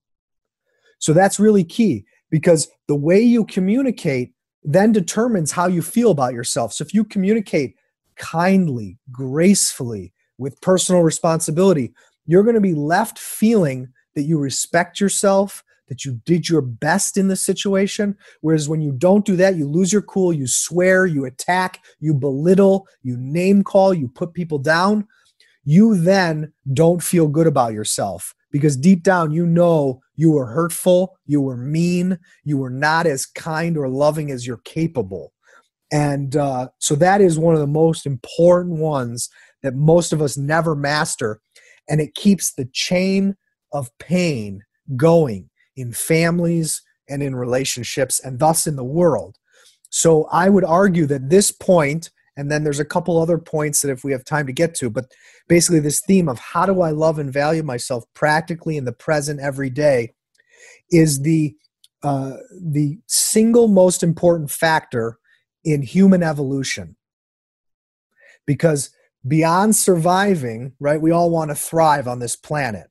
So 0.99 1.13
that's 1.13 1.39
really 1.39 1.63
key 1.63 2.05
because 2.29 2.69
the 2.87 2.95
way 2.95 3.19
you 3.19 3.45
communicate 3.45 4.33
then 4.63 4.91
determines 4.91 5.51
how 5.51 5.67
you 5.67 5.81
feel 5.81 6.11
about 6.11 6.33
yourself. 6.33 6.73
So 6.73 6.83
if 6.83 6.93
you 6.93 7.03
communicate 7.03 7.75
kindly, 8.17 8.97
gracefully, 9.11 10.13
with 10.37 10.59
personal 10.61 11.01
responsibility, 11.01 11.93
you're 12.25 12.43
going 12.43 12.55
to 12.55 12.61
be 12.61 12.73
left 12.73 13.19
feeling 13.19 13.89
that 14.15 14.23
you 14.23 14.39
respect 14.39 14.99
yourself, 14.99 15.63
that 15.87 16.05
you 16.05 16.19
did 16.25 16.47
your 16.47 16.61
best 16.61 17.17
in 17.17 17.27
the 17.27 17.35
situation. 17.35 18.15
Whereas 18.41 18.69
when 18.69 18.81
you 18.81 18.91
don't 18.91 19.25
do 19.25 19.35
that, 19.35 19.55
you 19.55 19.67
lose 19.67 19.91
your 19.91 20.01
cool, 20.03 20.31
you 20.31 20.47
swear, 20.47 21.05
you 21.05 21.25
attack, 21.25 21.83
you 21.99 22.13
belittle, 22.13 22.87
you 23.03 23.17
name 23.17 23.63
call, 23.63 23.93
you 23.93 24.07
put 24.07 24.33
people 24.33 24.59
down. 24.59 25.07
You 25.65 25.97
then 25.97 26.53
don't 26.73 27.03
feel 27.03 27.27
good 27.27 27.47
about 27.47 27.73
yourself 27.73 28.33
because 28.51 28.77
deep 28.77 29.03
down 29.03 29.31
you 29.31 29.45
know 29.45 30.01
you 30.19 30.31
were 30.31 30.47
hurtful, 30.47 31.17
you 31.25 31.39
were 31.39 31.55
mean, 31.55 32.19
you 32.43 32.57
were 32.57 32.69
not 32.69 33.07
as 33.07 33.25
kind 33.25 33.77
or 33.77 33.87
loving 33.87 34.31
as 34.31 34.45
you're 34.45 34.59
capable. 34.65 35.31
And 35.93 36.35
uh, 36.35 36.67
so 36.79 36.95
that 36.95 37.21
is 37.21 37.39
one 37.39 37.53
of 37.53 37.61
the 37.61 37.67
most 37.67 38.05
important 38.05 38.79
ones 38.79 39.29
that 39.63 39.75
most 39.75 40.11
of 40.11 40.21
us 40.21 40.35
never 40.35 40.75
master. 40.75 41.39
And 41.87 42.01
it 42.01 42.15
keeps 42.15 42.51
the 42.51 42.67
chain 42.73 43.37
of 43.71 43.87
pain 43.97 44.61
going 44.97 45.49
in 45.77 45.93
families 45.93 46.81
and 47.07 47.23
in 47.23 47.33
relationships 47.33 48.19
and 48.19 48.39
thus 48.39 48.67
in 48.67 48.75
the 48.75 48.83
world. 48.83 49.37
So 49.89 50.25
I 50.33 50.49
would 50.49 50.65
argue 50.65 51.05
that 51.05 51.29
this 51.29 51.49
point 51.49 52.11
and 52.39 52.49
then 52.49 52.63
there's 52.63 52.79
a 52.79 52.85
couple 52.85 53.21
other 53.21 53.37
points 53.37 53.81
that 53.81 53.91
if 53.91 54.05
we 54.05 54.13
have 54.13 54.23
time 54.23 54.47
to 54.47 54.53
get 54.53 54.73
to, 54.75 54.89
but 54.89 55.11
basically 55.49 55.81
this 55.81 55.99
theme 55.99 56.29
of 56.29 56.39
how 56.39 56.65
do 56.65 56.81
I 56.81 56.91
love 56.91 57.19
and 57.19 57.33
value 57.33 57.63
myself 57.63 58.05
practically 58.13 58.77
in 58.77 58.85
the 58.85 58.93
present 58.93 59.41
every 59.41 59.69
day 59.69 60.13
is 60.89 61.21
the 61.23 61.53
uh, 62.01 62.37
the 62.57 62.97
single 63.07 63.67
most 63.67 64.03
important 64.03 64.49
factor 64.49 65.19
in 65.65 65.81
human 65.81 66.23
evolution. 66.23 66.95
Because 68.47 68.91
beyond 69.27 69.75
surviving, 69.75 70.71
right, 70.79 71.01
we 71.01 71.11
all 71.11 71.29
want 71.29 71.51
to 71.51 71.55
thrive 71.55 72.07
on 72.07 72.19
this 72.19 72.37
planet. 72.37 72.87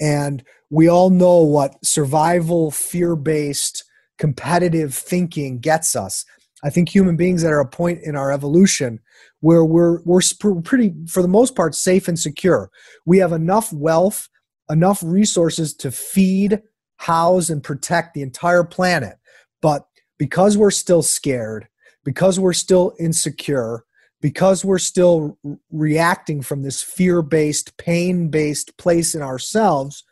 And 0.00 0.42
we 0.70 0.88
all 0.88 1.10
know 1.10 1.42
what 1.42 1.84
survival, 1.84 2.70
fear 2.70 3.14
based, 3.14 3.84
competitive 4.16 4.94
thinking 4.94 5.58
gets 5.58 5.94
us. 5.94 6.24
I 6.64 6.70
think 6.70 6.88
human 6.88 7.16
beings 7.16 7.42
that 7.42 7.52
are 7.52 7.60
a 7.60 7.68
point 7.68 8.00
in 8.02 8.16
our 8.16 8.32
evolution 8.32 9.00
where 9.40 9.64
we're 9.64 10.00
we're 10.02 10.22
pretty 10.64 10.94
for 11.06 11.22
the 11.22 11.28
most 11.28 11.54
part 11.54 11.74
safe 11.74 12.08
and 12.08 12.18
secure. 12.18 12.70
We 13.04 13.18
have 13.18 13.32
enough 13.32 13.72
wealth, 13.72 14.28
enough 14.70 15.02
resources 15.04 15.74
to 15.74 15.90
feed, 15.90 16.62
house 16.96 17.50
and 17.50 17.62
protect 17.62 18.14
the 18.14 18.22
entire 18.22 18.64
planet. 18.64 19.18
But 19.60 19.86
because 20.18 20.56
we're 20.56 20.70
still 20.70 21.02
scared, 21.02 21.68
because 22.04 22.40
we're 22.40 22.52
still 22.52 22.94
insecure, 22.98 23.84
because 24.20 24.64
we're 24.64 24.78
still 24.78 25.38
reacting 25.70 26.40
from 26.40 26.62
this 26.62 26.82
fear-based, 26.82 27.76
pain-based 27.76 28.76
place 28.78 29.14
in 29.14 29.22
ourselves, 29.22 30.04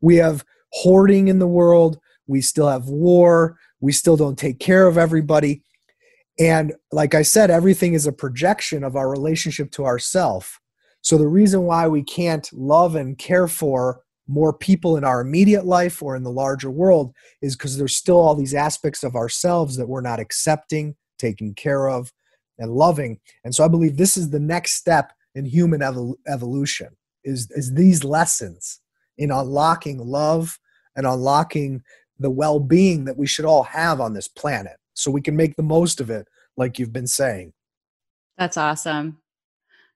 we 0.00 0.16
have 0.16 0.44
hoarding 0.72 1.28
in 1.28 1.38
the 1.38 1.46
world, 1.46 1.98
we 2.26 2.42
still 2.42 2.68
have 2.68 2.88
war, 2.88 3.56
we 3.80 3.92
still 3.92 4.16
don't 4.16 4.38
take 4.38 4.58
care 4.58 4.86
of 4.86 4.98
everybody 4.98 5.62
and 6.38 6.74
like 6.92 7.14
I 7.14 7.22
said, 7.22 7.50
everything 7.50 7.94
is 7.94 8.06
a 8.06 8.12
projection 8.12 8.84
of 8.84 8.96
our 8.96 9.08
relationship 9.08 9.70
to 9.72 9.84
ourself. 9.84 10.60
So 11.00 11.16
the 11.16 11.28
reason 11.28 11.62
why 11.62 11.88
we 11.88 12.02
can't 12.02 12.48
love 12.52 12.94
and 12.96 13.16
care 13.16 13.48
for 13.48 14.02
more 14.28 14.52
people 14.52 14.96
in 14.96 15.04
our 15.04 15.20
immediate 15.20 15.64
life 15.64 16.02
or 16.02 16.16
in 16.16 16.24
the 16.24 16.32
larger 16.32 16.70
world 16.70 17.14
is 17.42 17.56
because 17.56 17.78
there's 17.78 17.96
still 17.96 18.18
all 18.18 18.34
these 18.34 18.54
aspects 18.54 19.04
of 19.04 19.14
ourselves 19.14 19.76
that 19.76 19.88
we're 19.88 20.00
not 20.00 20.18
accepting, 20.18 20.96
taking 21.18 21.54
care 21.54 21.88
of, 21.88 22.12
and 22.58 22.72
loving. 22.72 23.20
And 23.44 23.54
so 23.54 23.64
I 23.64 23.68
believe 23.68 23.96
this 23.96 24.16
is 24.16 24.30
the 24.30 24.40
next 24.40 24.74
step 24.74 25.12
in 25.34 25.44
human 25.44 25.80
evol- 25.80 26.16
evolution 26.26 26.88
is 27.24 27.50
is 27.52 27.74
these 27.74 28.04
lessons 28.04 28.80
in 29.18 29.30
unlocking 29.30 29.98
love 29.98 30.58
and 30.96 31.06
unlocking 31.06 31.82
the 32.18 32.30
well-being 32.30 33.04
that 33.04 33.18
we 33.18 33.26
should 33.26 33.44
all 33.44 33.62
have 33.62 34.00
on 34.00 34.14
this 34.14 34.28
planet 34.28 34.76
so 34.96 35.10
we 35.10 35.20
can 35.20 35.36
make 35.36 35.56
the 35.56 35.62
most 35.62 36.00
of 36.00 36.10
it 36.10 36.26
like 36.56 36.78
you've 36.78 36.92
been 36.92 37.06
saying. 37.06 37.52
That's 38.38 38.56
awesome. 38.56 39.18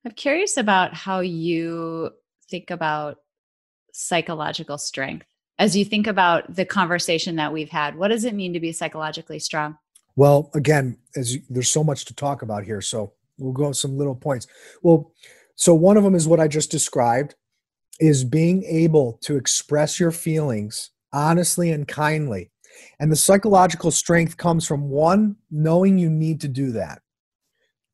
I'm 0.05 0.13
curious 0.13 0.57
about 0.57 0.95
how 0.95 1.21
you 1.21 2.11
think 2.49 2.71
about 2.71 3.19
psychological 3.93 4.79
strength. 4.79 5.27
As 5.59 5.77
you 5.77 5.85
think 5.85 6.07
about 6.07 6.55
the 6.55 6.65
conversation 6.65 7.37
that 7.37 7.53
we've 7.53 7.69
had 7.69 7.97
what 7.97 8.09
does 8.09 8.25
it 8.25 8.35
mean 8.35 8.53
to 8.55 8.61
be 8.61 8.73
psychologically 8.73 9.39
strong? 9.39 9.77
Well 10.17 10.51
again 10.55 10.99
as 11.17 11.35
you, 11.35 11.43
there's 11.51 11.71
so 11.71 11.85
much 11.85 12.05
to 12.07 12.15
talk 12.15 12.43
about 12.43 12.65
here 12.65 12.81
so 12.81 13.13
we'll 13.39 13.53
go 13.53 13.73
some 13.73 13.99
little 13.99 14.15
points. 14.15 14.47
Well 14.83 15.13
so 15.57 15.75
one 15.75 15.99
of 15.99 16.05
them 16.05 16.15
is 16.15 16.27
what 16.27 16.41
i 16.41 16.49
just 16.49 16.71
described 16.71 17.35
is 17.99 18.25
being 18.25 18.65
able 18.65 19.19
to 19.23 19.37
express 19.37 20.01
your 20.01 20.11
feelings 20.11 20.91
honestly 21.13 21.71
and 21.71 21.87
kindly. 21.87 22.51
And 22.99 23.11
the 23.11 23.17
psychological 23.17 23.91
strength 23.91 24.37
comes 24.37 24.67
from 24.67 24.89
one, 24.89 25.37
knowing 25.51 25.99
you 25.99 26.11
need 26.11 26.41
to 26.43 26.49
do 26.49 26.73
that. 26.73 27.03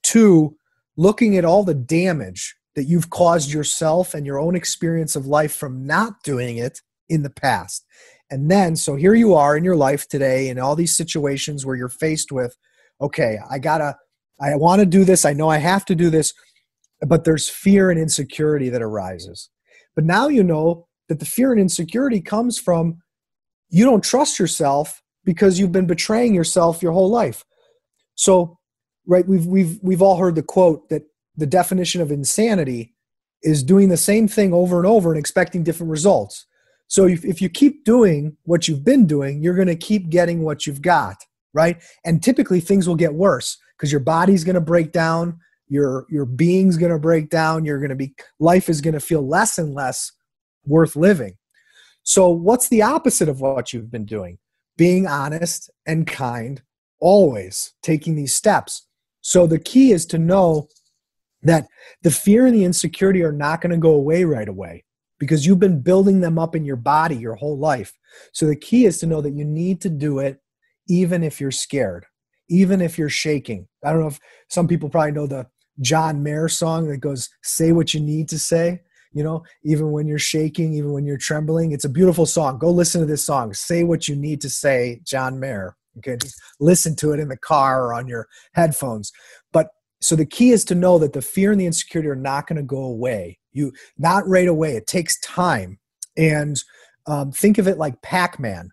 Two, 0.02 0.56
looking 0.96 1.36
at 1.36 1.44
all 1.44 1.64
the 1.64 1.74
damage 1.74 2.56
that 2.74 2.84
you've 2.84 3.10
caused 3.10 3.52
yourself 3.52 4.14
and 4.14 4.26
your 4.26 4.38
own 4.38 4.54
experience 4.54 5.16
of 5.16 5.26
life 5.26 5.54
from 5.54 5.86
not 5.86 6.22
doing 6.22 6.58
it 6.58 6.80
in 7.08 7.22
the 7.22 7.30
past. 7.30 7.84
And 8.30 8.50
then, 8.50 8.76
so 8.76 8.96
here 8.96 9.14
you 9.14 9.34
are 9.34 9.56
in 9.56 9.64
your 9.64 9.76
life 9.76 10.08
today 10.08 10.48
in 10.48 10.58
all 10.58 10.76
these 10.76 10.96
situations 10.96 11.64
where 11.64 11.76
you're 11.76 11.88
faced 11.88 12.32
with, 12.32 12.56
okay, 13.00 13.38
I 13.48 13.58
gotta, 13.58 13.96
I 14.40 14.56
wanna 14.56 14.86
do 14.86 15.04
this, 15.04 15.24
I 15.24 15.32
know 15.32 15.48
I 15.48 15.58
have 15.58 15.84
to 15.86 15.94
do 15.94 16.10
this, 16.10 16.34
but 17.06 17.24
there's 17.24 17.48
fear 17.48 17.90
and 17.90 18.00
insecurity 18.00 18.68
that 18.68 18.82
arises. 18.82 19.50
But 19.94 20.04
now 20.04 20.28
you 20.28 20.42
know 20.42 20.88
that 21.08 21.20
the 21.20 21.26
fear 21.26 21.52
and 21.52 21.60
insecurity 21.60 22.20
comes 22.20 22.58
from 22.58 23.00
you 23.68 23.84
don't 23.84 24.04
trust 24.04 24.38
yourself 24.38 25.02
because 25.24 25.58
you've 25.58 25.72
been 25.72 25.86
betraying 25.86 26.34
yourself 26.34 26.82
your 26.82 26.92
whole 26.92 27.10
life. 27.10 27.44
So, 28.14 28.58
right, 29.06 29.26
we've 29.26 29.46
we've 29.46 29.78
we've 29.82 30.02
all 30.02 30.16
heard 30.16 30.34
the 30.34 30.42
quote 30.42 30.88
that 30.88 31.02
the 31.36 31.46
definition 31.46 32.00
of 32.00 32.10
insanity 32.10 32.94
is 33.42 33.62
doing 33.62 33.88
the 33.88 33.96
same 33.96 34.26
thing 34.26 34.52
over 34.52 34.78
and 34.78 34.86
over 34.86 35.10
and 35.10 35.18
expecting 35.18 35.62
different 35.62 35.90
results. 35.90 36.46
So 36.88 37.06
if, 37.06 37.24
if 37.24 37.42
you 37.42 37.48
keep 37.48 37.84
doing 37.84 38.36
what 38.44 38.68
you've 38.68 38.84
been 38.84 39.06
doing, 39.06 39.42
you're 39.42 39.54
going 39.54 39.66
to 39.66 39.76
keep 39.76 40.08
getting 40.08 40.42
what 40.42 40.66
you've 40.66 40.82
got, 40.82 41.16
right? 41.52 41.82
And 42.04 42.22
typically 42.22 42.60
things 42.60 42.88
will 42.88 42.96
get 42.96 43.14
worse 43.14 43.58
because 43.76 43.90
your 43.90 44.00
body's 44.00 44.44
going 44.44 44.54
to 44.54 44.60
break 44.60 44.92
down, 44.92 45.38
your 45.68 46.06
your 46.08 46.24
being's 46.24 46.76
going 46.76 46.92
to 46.92 46.98
break 46.98 47.28
down, 47.28 47.64
you're 47.64 47.80
going 47.80 47.90
to 47.90 47.96
be 47.96 48.14
life 48.38 48.68
is 48.68 48.80
going 48.80 48.94
to 48.94 49.00
feel 49.00 49.26
less 49.26 49.58
and 49.58 49.74
less 49.74 50.12
worth 50.64 50.96
living. 50.96 51.36
So, 52.08 52.28
what's 52.28 52.68
the 52.68 52.82
opposite 52.82 53.28
of 53.28 53.40
what 53.40 53.72
you've 53.72 53.90
been 53.90 54.04
doing? 54.04 54.38
Being 54.76 55.08
honest 55.08 55.70
and 55.86 56.06
kind, 56.06 56.62
always 57.00 57.74
taking 57.82 58.14
these 58.14 58.32
steps. 58.32 58.86
So, 59.22 59.48
the 59.48 59.58
key 59.58 59.90
is 59.90 60.06
to 60.06 60.18
know 60.18 60.68
that 61.42 61.66
the 62.02 62.12
fear 62.12 62.46
and 62.46 62.54
the 62.54 62.64
insecurity 62.64 63.24
are 63.24 63.32
not 63.32 63.60
going 63.60 63.72
to 63.72 63.76
go 63.76 63.90
away 63.90 64.22
right 64.22 64.48
away 64.48 64.84
because 65.18 65.44
you've 65.44 65.58
been 65.58 65.82
building 65.82 66.20
them 66.20 66.38
up 66.38 66.54
in 66.54 66.64
your 66.64 66.76
body 66.76 67.16
your 67.16 67.34
whole 67.34 67.58
life. 67.58 67.92
So, 68.32 68.46
the 68.46 68.54
key 68.54 68.86
is 68.86 68.98
to 68.98 69.06
know 69.06 69.20
that 69.20 69.34
you 69.34 69.44
need 69.44 69.80
to 69.80 69.90
do 69.90 70.20
it 70.20 70.40
even 70.88 71.24
if 71.24 71.40
you're 71.40 71.50
scared, 71.50 72.06
even 72.48 72.80
if 72.80 72.96
you're 72.96 73.08
shaking. 73.08 73.66
I 73.84 73.90
don't 73.90 74.02
know 74.02 74.06
if 74.06 74.20
some 74.48 74.68
people 74.68 74.90
probably 74.90 75.10
know 75.10 75.26
the 75.26 75.48
John 75.80 76.22
Mayer 76.22 76.46
song 76.46 76.86
that 76.86 76.98
goes, 76.98 77.30
Say 77.42 77.72
what 77.72 77.94
you 77.94 77.98
need 77.98 78.28
to 78.28 78.38
say 78.38 78.82
you 79.16 79.24
know 79.24 79.42
even 79.64 79.90
when 79.90 80.06
you're 80.06 80.18
shaking 80.18 80.74
even 80.74 80.92
when 80.92 81.06
you're 81.06 81.16
trembling 81.16 81.72
it's 81.72 81.84
a 81.84 81.88
beautiful 81.88 82.26
song. 82.26 82.58
Go 82.58 82.70
listen 82.70 83.00
to 83.00 83.06
this 83.06 83.24
song. 83.24 83.54
Say 83.54 83.82
what 83.82 84.06
you 84.06 84.14
need 84.14 84.40
to 84.42 84.50
say 84.50 85.00
john 85.04 85.40
mayer 85.40 85.76
okay? 85.98 86.16
Just 86.16 86.40
listen 86.60 86.94
to 86.96 87.12
it 87.12 87.20
in 87.20 87.28
the 87.28 87.36
car 87.36 87.84
or 87.84 87.94
on 87.94 88.06
your 88.06 88.28
headphones. 88.52 89.12
But 89.52 89.68
so 90.00 90.14
the 90.16 90.26
key 90.26 90.50
is 90.50 90.64
to 90.66 90.74
know 90.74 90.98
that 90.98 91.12
the 91.12 91.22
fear 91.22 91.52
and 91.52 91.60
the 91.60 91.66
insecurity 91.66 92.08
are 92.08 92.16
not 92.16 92.46
going 92.46 92.56
to 92.56 92.62
go 92.62 92.82
away. 92.82 93.38
You 93.52 93.72
not 93.96 94.28
right 94.28 94.48
away. 94.48 94.76
It 94.76 94.86
takes 94.86 95.18
time. 95.20 95.78
And 96.16 96.56
um, 97.06 97.32
think 97.32 97.58
of 97.58 97.68
it 97.68 97.78
like 97.78 98.02
pac-man. 98.02 98.70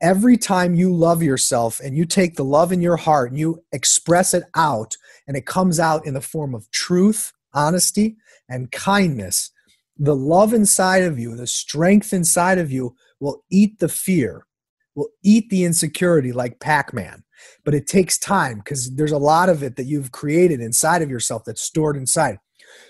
Every 0.00 0.36
time 0.36 0.74
you 0.74 0.94
love 0.94 1.22
yourself 1.22 1.80
and 1.80 1.96
you 1.96 2.04
take 2.04 2.36
the 2.36 2.44
love 2.44 2.70
in 2.70 2.80
your 2.80 2.96
heart 2.96 3.30
and 3.30 3.38
you 3.38 3.64
express 3.72 4.32
it 4.32 4.44
out 4.54 4.94
and 5.26 5.36
it 5.36 5.46
comes 5.46 5.80
out 5.80 6.06
in 6.06 6.14
the 6.14 6.20
form 6.20 6.54
of 6.54 6.70
truth 6.70 7.32
honesty 7.52 8.16
and 8.48 8.70
kindness 8.70 9.50
the 9.98 10.16
love 10.16 10.54
inside 10.54 11.02
of 11.02 11.18
you, 11.18 11.36
the 11.36 11.46
strength 11.46 12.12
inside 12.12 12.58
of 12.58 12.70
you 12.70 12.94
will 13.20 13.44
eat 13.50 13.78
the 13.78 13.88
fear, 13.88 14.46
will 14.94 15.08
eat 15.22 15.50
the 15.50 15.64
insecurity 15.64 16.32
like 16.32 16.60
Pac 16.60 16.94
Man. 16.94 17.24
But 17.64 17.74
it 17.74 17.86
takes 17.86 18.18
time 18.18 18.58
because 18.58 18.94
there's 18.94 19.12
a 19.12 19.18
lot 19.18 19.48
of 19.48 19.62
it 19.62 19.76
that 19.76 19.86
you've 19.86 20.12
created 20.12 20.60
inside 20.60 21.02
of 21.02 21.10
yourself 21.10 21.44
that's 21.44 21.62
stored 21.62 21.96
inside. 21.96 22.38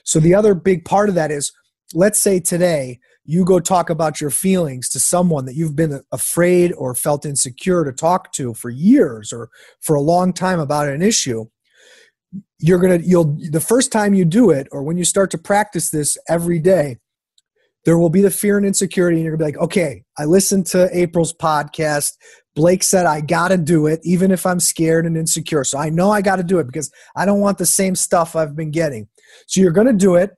So, 0.05 0.21
the 0.21 0.35
other 0.35 0.55
big 0.55 0.85
part 0.85 1.09
of 1.09 1.15
that 1.17 1.31
is 1.31 1.53
let's 1.95 2.19
say 2.19 2.41
today 2.41 2.99
you 3.25 3.45
go 3.45 3.61
talk 3.61 3.91
about 3.91 4.21
your 4.21 4.31
feelings 4.31 4.89
to 4.89 4.99
someone 4.99 5.45
that 5.45 5.55
you've 5.55 5.77
been 5.77 6.03
afraid 6.13 6.73
or 6.73 6.95
felt 6.95 7.27
insecure 7.27 7.85
to 7.85 7.93
talk 7.93 8.33
to 8.33 8.55
for 8.55 8.71
years 8.71 9.33
or 9.33 9.51
for 9.81 9.97
a 9.97 10.01
long 10.01 10.33
time 10.33 10.61
about 10.61 10.89
an 10.89 11.03
issue 11.03 11.45
you're 12.59 12.79
going 12.79 13.01
to 13.01 13.07
you'll 13.07 13.37
the 13.51 13.61
first 13.61 13.93
time 13.93 14.15
you 14.15 14.25
do 14.25 14.51
it 14.51 14.67
or 14.73 14.83
when 14.83 14.97
you 14.97 15.05
start 15.05 15.31
to 15.31 15.39
practice 15.39 15.91
this 15.91 16.19
every 16.29 16.59
day 16.59 16.99
there 17.85 17.99
will 17.99 18.11
be 18.11 18.21
the 18.21 18.31
fear 18.31 18.57
and 18.57 18.67
insecurity 18.67 19.17
and 19.17 19.25
you're 19.25 19.37
going 19.37 19.53
to 19.53 19.53
be 19.53 19.59
like 19.59 19.65
okay 19.65 20.03
i 20.19 20.25
listened 20.25 20.67
to 20.67 20.89
april's 20.97 21.33
podcast. 21.33 22.13
Blake 22.55 22.83
said 22.83 23.07
i 23.07 23.21
got 23.21 23.49
to 23.49 23.57
do 23.57 23.87
it 23.87 24.01
even 24.03 24.31
if 24.31 24.45
i'm 24.45 24.61
scared 24.61 25.07
and 25.07 25.17
insecure. 25.17 25.65
So 25.65 25.79
i 25.79 25.89
know 25.89 26.11
i 26.11 26.21
got 26.21 26.37
to 26.37 26.43
do 26.43 26.59
it 26.59 26.67
because 26.67 26.91
i 27.17 27.25
don't 27.25 27.41
want 27.41 27.59
the 27.59 27.67
same 27.67 27.95
stuff 27.95 28.35
i've 28.35 28.57
been 28.57 28.71
getting. 28.71 29.09
So 29.47 29.61
you're 29.61 29.73
going 29.73 29.87
to 29.87 29.93
do 29.93 30.17
it 30.17 30.33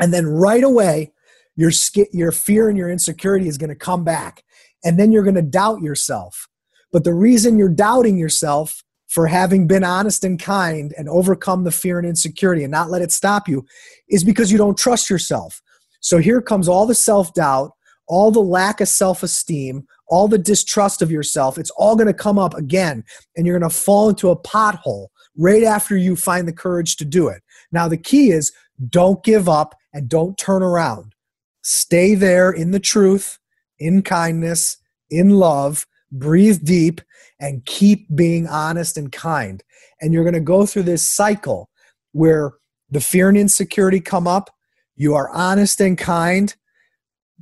and 0.00 0.12
then 0.12 0.26
right 0.26 0.64
away 0.64 1.12
your 1.54 1.70
your 2.12 2.32
fear 2.32 2.68
and 2.68 2.78
your 2.78 2.88
insecurity 2.88 3.48
is 3.48 3.58
going 3.58 3.68
to 3.68 3.76
come 3.76 4.04
back 4.04 4.42
and 4.84 4.98
then 4.98 5.12
you're 5.12 5.24
going 5.24 5.34
to 5.34 5.42
doubt 5.42 5.82
yourself. 5.82 6.48
But 6.92 7.04
the 7.04 7.14
reason 7.14 7.58
you're 7.58 7.68
doubting 7.68 8.16
yourself 8.16 8.82
for 9.08 9.26
having 9.26 9.66
been 9.66 9.84
honest 9.84 10.22
and 10.22 10.38
kind 10.38 10.94
and 10.96 11.08
overcome 11.08 11.64
the 11.64 11.70
fear 11.70 11.98
and 11.98 12.06
insecurity 12.06 12.62
and 12.62 12.70
not 12.70 12.90
let 12.90 13.02
it 13.02 13.10
stop 13.10 13.48
you 13.48 13.64
is 14.08 14.22
because 14.22 14.52
you 14.52 14.58
don't 14.58 14.78
trust 14.78 15.10
yourself. 15.10 15.60
So 16.00 16.18
here 16.18 16.40
comes 16.40 16.68
all 16.68 16.86
the 16.86 16.94
self 16.94 17.32
doubt, 17.34 17.72
all 18.06 18.30
the 18.30 18.40
lack 18.40 18.80
of 18.80 18.88
self 18.88 19.22
esteem, 19.22 19.86
all 20.08 20.28
the 20.28 20.38
distrust 20.38 21.02
of 21.02 21.10
yourself. 21.10 21.58
It's 21.58 21.70
all 21.70 21.96
going 21.96 22.06
to 22.06 22.14
come 22.14 22.38
up 22.38 22.54
again, 22.54 23.02
and 23.36 23.46
you're 23.46 23.58
going 23.58 23.68
to 23.68 23.76
fall 23.76 24.08
into 24.08 24.30
a 24.30 24.40
pothole 24.40 25.08
right 25.36 25.64
after 25.64 25.96
you 25.96 26.14
find 26.14 26.46
the 26.46 26.52
courage 26.52 26.96
to 26.96 27.04
do 27.04 27.28
it. 27.28 27.42
Now, 27.72 27.88
the 27.88 27.96
key 27.96 28.30
is 28.30 28.52
don't 28.88 29.22
give 29.24 29.48
up 29.48 29.74
and 29.92 30.08
don't 30.08 30.36
turn 30.38 30.62
around. 30.62 31.14
Stay 31.62 32.14
there 32.14 32.50
in 32.50 32.70
the 32.70 32.80
truth, 32.80 33.38
in 33.78 34.02
kindness, 34.02 34.76
in 35.10 35.30
love, 35.30 35.86
breathe 36.12 36.64
deep, 36.64 37.00
and 37.40 37.64
keep 37.64 38.06
being 38.14 38.46
honest 38.46 38.96
and 38.96 39.12
kind. 39.12 39.62
And 40.00 40.12
you're 40.12 40.24
going 40.24 40.34
to 40.34 40.40
go 40.40 40.66
through 40.66 40.84
this 40.84 41.08
cycle 41.08 41.70
where 42.12 42.52
the 42.90 43.00
fear 43.00 43.28
and 43.28 43.38
insecurity 43.38 44.00
come 44.00 44.26
up, 44.26 44.50
you 44.96 45.14
are 45.14 45.30
honest 45.30 45.80
and 45.80 45.96
kind. 45.96 46.54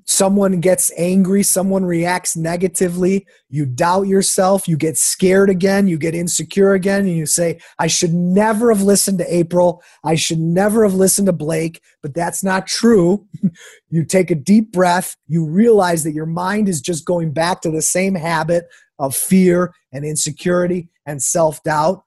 Someone 0.08 0.60
gets 0.60 0.92
angry, 0.96 1.42
someone 1.42 1.84
reacts 1.84 2.36
negatively, 2.36 3.26
you 3.48 3.66
doubt 3.66 4.02
yourself, 4.02 4.68
you 4.68 4.76
get 4.76 4.96
scared 4.96 5.50
again, 5.50 5.88
you 5.88 5.98
get 5.98 6.14
insecure 6.14 6.74
again, 6.74 7.00
and 7.00 7.16
you 7.16 7.26
say, 7.26 7.58
I 7.80 7.88
should 7.88 8.12
never 8.12 8.72
have 8.72 8.82
listened 8.82 9.18
to 9.18 9.34
April, 9.34 9.82
I 10.04 10.14
should 10.14 10.38
never 10.38 10.84
have 10.84 10.94
listened 10.94 11.26
to 11.26 11.32
Blake, 11.32 11.80
but 12.02 12.14
that's 12.14 12.44
not 12.44 12.68
true. 12.68 13.26
you 13.88 14.04
take 14.04 14.30
a 14.30 14.36
deep 14.36 14.70
breath, 14.70 15.16
you 15.26 15.44
realize 15.44 16.04
that 16.04 16.14
your 16.14 16.26
mind 16.26 16.68
is 16.68 16.80
just 16.80 17.04
going 17.04 17.32
back 17.32 17.60
to 17.62 17.70
the 17.72 17.82
same 17.82 18.14
habit 18.14 18.66
of 18.98 19.14
fear 19.14 19.72
and 19.92 20.04
insecurity 20.04 20.88
and 21.04 21.22
self 21.22 21.62
doubt. 21.62 22.02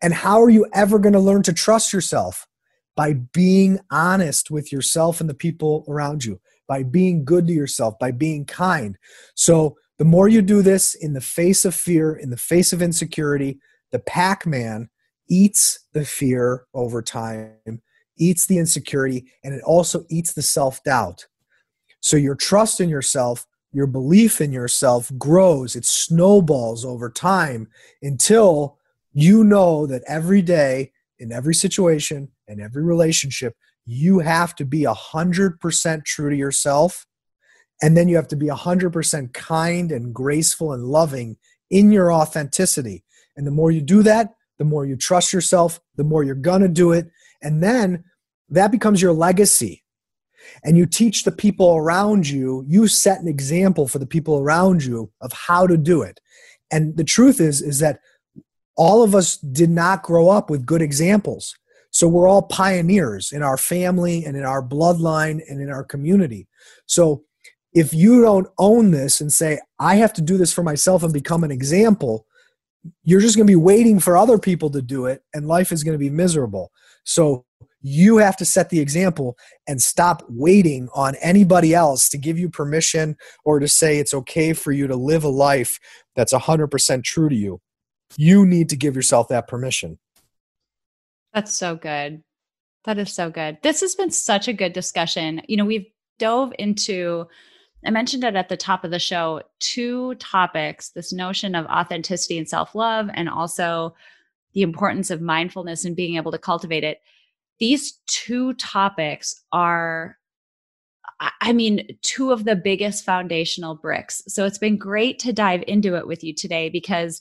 And 0.00 0.14
how 0.14 0.40
are 0.40 0.50
you 0.50 0.66
ever 0.72 0.98
going 0.98 1.12
to 1.12 1.20
learn 1.20 1.42
to 1.44 1.52
trust 1.52 1.92
yourself? 1.92 2.46
By 2.96 3.14
being 3.14 3.78
honest 3.90 4.50
with 4.50 4.72
yourself 4.72 5.20
and 5.20 5.30
the 5.30 5.34
people 5.34 5.84
around 5.88 6.24
you, 6.24 6.40
by 6.66 6.82
being 6.82 7.24
good 7.24 7.46
to 7.46 7.52
yourself, 7.52 7.98
by 7.98 8.10
being 8.10 8.44
kind. 8.44 8.96
So, 9.34 9.76
the 9.98 10.04
more 10.04 10.28
you 10.28 10.42
do 10.42 10.62
this 10.62 10.94
in 10.94 11.14
the 11.14 11.20
face 11.20 11.64
of 11.64 11.74
fear, 11.74 12.14
in 12.14 12.30
the 12.30 12.36
face 12.36 12.72
of 12.72 12.80
insecurity, 12.80 13.58
the 13.90 13.98
Pac 13.98 14.46
Man 14.46 14.90
eats 15.28 15.80
the 15.92 16.04
fear 16.04 16.66
over 16.72 17.02
time, 17.02 17.82
eats 18.16 18.46
the 18.46 18.58
insecurity, 18.58 19.26
and 19.42 19.54
it 19.54 19.62
also 19.64 20.04
eats 20.08 20.32
the 20.34 20.42
self 20.42 20.82
doubt. 20.84 21.26
So, 22.00 22.16
your 22.16 22.36
trust 22.36 22.80
in 22.80 22.88
yourself 22.88 23.46
your 23.72 23.86
belief 23.86 24.40
in 24.40 24.52
yourself 24.52 25.10
grows, 25.18 25.76
it 25.76 25.84
snowballs 25.84 26.84
over 26.84 27.10
time 27.10 27.68
until 28.02 28.78
you 29.12 29.44
know 29.44 29.86
that 29.86 30.02
every 30.06 30.42
day, 30.42 30.92
in 31.18 31.32
every 31.32 31.54
situation, 31.54 32.28
in 32.46 32.60
every 32.60 32.82
relationship, 32.82 33.54
you 33.84 34.20
have 34.20 34.54
to 34.56 34.64
be 34.64 34.82
100% 34.82 36.04
true 36.04 36.30
to 36.30 36.36
yourself. 36.36 37.06
And 37.80 37.96
then 37.96 38.08
you 38.08 38.16
have 38.16 38.28
to 38.28 38.36
be 38.36 38.46
100% 38.46 39.32
kind 39.32 39.92
and 39.92 40.14
graceful 40.14 40.72
and 40.72 40.84
loving 40.84 41.36
in 41.70 41.92
your 41.92 42.12
authenticity. 42.12 43.04
And 43.36 43.46
the 43.46 43.50
more 43.50 43.70
you 43.70 43.80
do 43.80 44.02
that, 44.02 44.34
the 44.58 44.64
more 44.64 44.84
you 44.84 44.96
trust 44.96 45.32
yourself, 45.32 45.80
the 45.96 46.04
more 46.04 46.24
you're 46.24 46.34
going 46.34 46.62
to 46.62 46.68
do 46.68 46.92
it. 46.92 47.08
And 47.40 47.62
then 47.62 48.04
that 48.50 48.72
becomes 48.72 49.00
your 49.00 49.12
legacy. 49.12 49.84
And 50.64 50.76
you 50.76 50.86
teach 50.86 51.24
the 51.24 51.32
people 51.32 51.76
around 51.76 52.28
you, 52.28 52.64
you 52.66 52.88
set 52.88 53.20
an 53.20 53.28
example 53.28 53.88
for 53.88 53.98
the 53.98 54.06
people 54.06 54.38
around 54.38 54.84
you 54.84 55.10
of 55.20 55.32
how 55.32 55.66
to 55.66 55.76
do 55.76 56.02
it. 56.02 56.20
And 56.70 56.96
the 56.96 57.04
truth 57.04 57.40
is, 57.40 57.62
is 57.62 57.78
that 57.78 58.00
all 58.76 59.02
of 59.02 59.14
us 59.14 59.36
did 59.36 59.70
not 59.70 60.02
grow 60.02 60.28
up 60.28 60.50
with 60.50 60.66
good 60.66 60.82
examples. 60.82 61.56
So 61.90 62.06
we're 62.06 62.28
all 62.28 62.42
pioneers 62.42 63.32
in 63.32 63.42
our 63.42 63.56
family 63.56 64.24
and 64.24 64.36
in 64.36 64.44
our 64.44 64.62
bloodline 64.62 65.40
and 65.48 65.60
in 65.60 65.70
our 65.70 65.84
community. 65.84 66.46
So 66.86 67.24
if 67.72 67.92
you 67.92 68.22
don't 68.22 68.48
own 68.58 68.90
this 68.90 69.20
and 69.20 69.32
say, 69.32 69.60
I 69.78 69.96
have 69.96 70.12
to 70.14 70.22
do 70.22 70.36
this 70.36 70.52
for 70.52 70.62
myself 70.62 71.02
and 71.02 71.12
become 71.12 71.44
an 71.44 71.50
example, 71.50 72.26
you're 73.02 73.20
just 73.20 73.36
going 73.36 73.46
to 73.46 73.50
be 73.50 73.56
waiting 73.56 73.98
for 74.00 74.16
other 74.16 74.38
people 74.38 74.70
to 74.70 74.82
do 74.82 75.06
it 75.06 75.22
and 75.34 75.46
life 75.46 75.72
is 75.72 75.82
going 75.82 75.94
to 75.94 75.98
be 75.98 76.10
miserable. 76.10 76.70
So 77.04 77.44
you 77.88 78.18
have 78.18 78.36
to 78.36 78.44
set 78.44 78.70
the 78.70 78.80
example 78.80 79.36
and 79.66 79.80
stop 79.80 80.22
waiting 80.28 80.88
on 80.94 81.14
anybody 81.22 81.74
else 81.74 82.08
to 82.08 82.18
give 82.18 82.38
you 82.38 82.48
permission 82.48 83.16
or 83.44 83.58
to 83.58 83.68
say 83.68 83.98
it's 83.98 84.14
okay 84.14 84.52
for 84.52 84.72
you 84.72 84.86
to 84.86 84.96
live 84.96 85.24
a 85.24 85.28
life 85.28 85.78
that's 86.14 86.32
100% 86.32 87.04
true 87.04 87.28
to 87.28 87.34
you 87.34 87.60
you 88.16 88.46
need 88.46 88.68
to 88.70 88.76
give 88.76 88.96
yourself 88.96 89.28
that 89.28 89.48
permission. 89.48 89.98
That's 91.34 91.52
so 91.52 91.76
good. 91.76 92.22
That 92.84 92.98
is 92.98 93.12
so 93.12 93.30
good. 93.30 93.58
This 93.62 93.80
has 93.80 93.94
been 93.94 94.10
such 94.10 94.48
a 94.48 94.52
good 94.52 94.72
discussion. 94.72 95.42
You 95.46 95.58
know, 95.58 95.64
we've 95.64 95.86
dove 96.18 96.52
into, 96.58 97.26
I 97.84 97.90
mentioned 97.90 98.24
it 98.24 98.34
at 98.34 98.48
the 98.48 98.56
top 98.56 98.84
of 98.84 98.90
the 98.90 98.98
show, 98.98 99.42
two 99.60 100.14
topics 100.16 100.90
this 100.90 101.12
notion 101.12 101.54
of 101.54 101.66
authenticity 101.66 102.38
and 102.38 102.48
self 102.48 102.74
love, 102.74 103.08
and 103.12 103.28
also 103.28 103.94
the 104.54 104.62
importance 104.62 105.10
of 105.10 105.20
mindfulness 105.20 105.84
and 105.84 105.94
being 105.94 106.16
able 106.16 106.32
to 106.32 106.38
cultivate 106.38 106.84
it. 106.84 107.02
These 107.58 108.00
two 108.06 108.54
topics 108.54 109.42
are 109.52 110.16
I 111.40 111.52
mean, 111.52 111.98
two 112.02 112.30
of 112.30 112.44
the 112.44 112.54
biggest 112.54 113.04
foundational 113.04 113.74
bricks. 113.74 114.22
So 114.28 114.44
it's 114.44 114.58
been 114.58 114.76
great 114.76 115.18
to 115.20 115.32
dive 115.32 115.64
into 115.66 115.96
it 115.96 116.06
with 116.06 116.22
you 116.22 116.32
today 116.32 116.68
because 116.68 117.20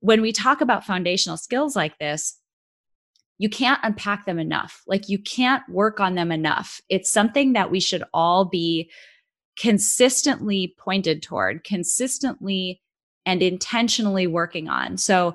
when 0.00 0.22
we 0.22 0.32
talk 0.32 0.62
about 0.62 0.86
foundational 0.86 1.36
skills 1.36 1.76
like 1.76 1.98
this, 1.98 2.38
you 3.36 3.50
can't 3.50 3.80
unpack 3.82 4.24
them 4.24 4.38
enough. 4.38 4.82
Like 4.86 5.08
you 5.08 5.18
can't 5.18 5.62
work 5.68 6.00
on 6.00 6.14
them 6.14 6.32
enough. 6.32 6.80
It's 6.88 7.12
something 7.12 7.52
that 7.52 7.70
we 7.70 7.80
should 7.80 8.04
all 8.14 8.46
be 8.46 8.90
consistently 9.58 10.74
pointed 10.78 11.22
toward, 11.22 11.64
consistently 11.64 12.80
and 13.26 13.42
intentionally 13.42 14.26
working 14.26 14.68
on. 14.68 14.96
So 14.96 15.34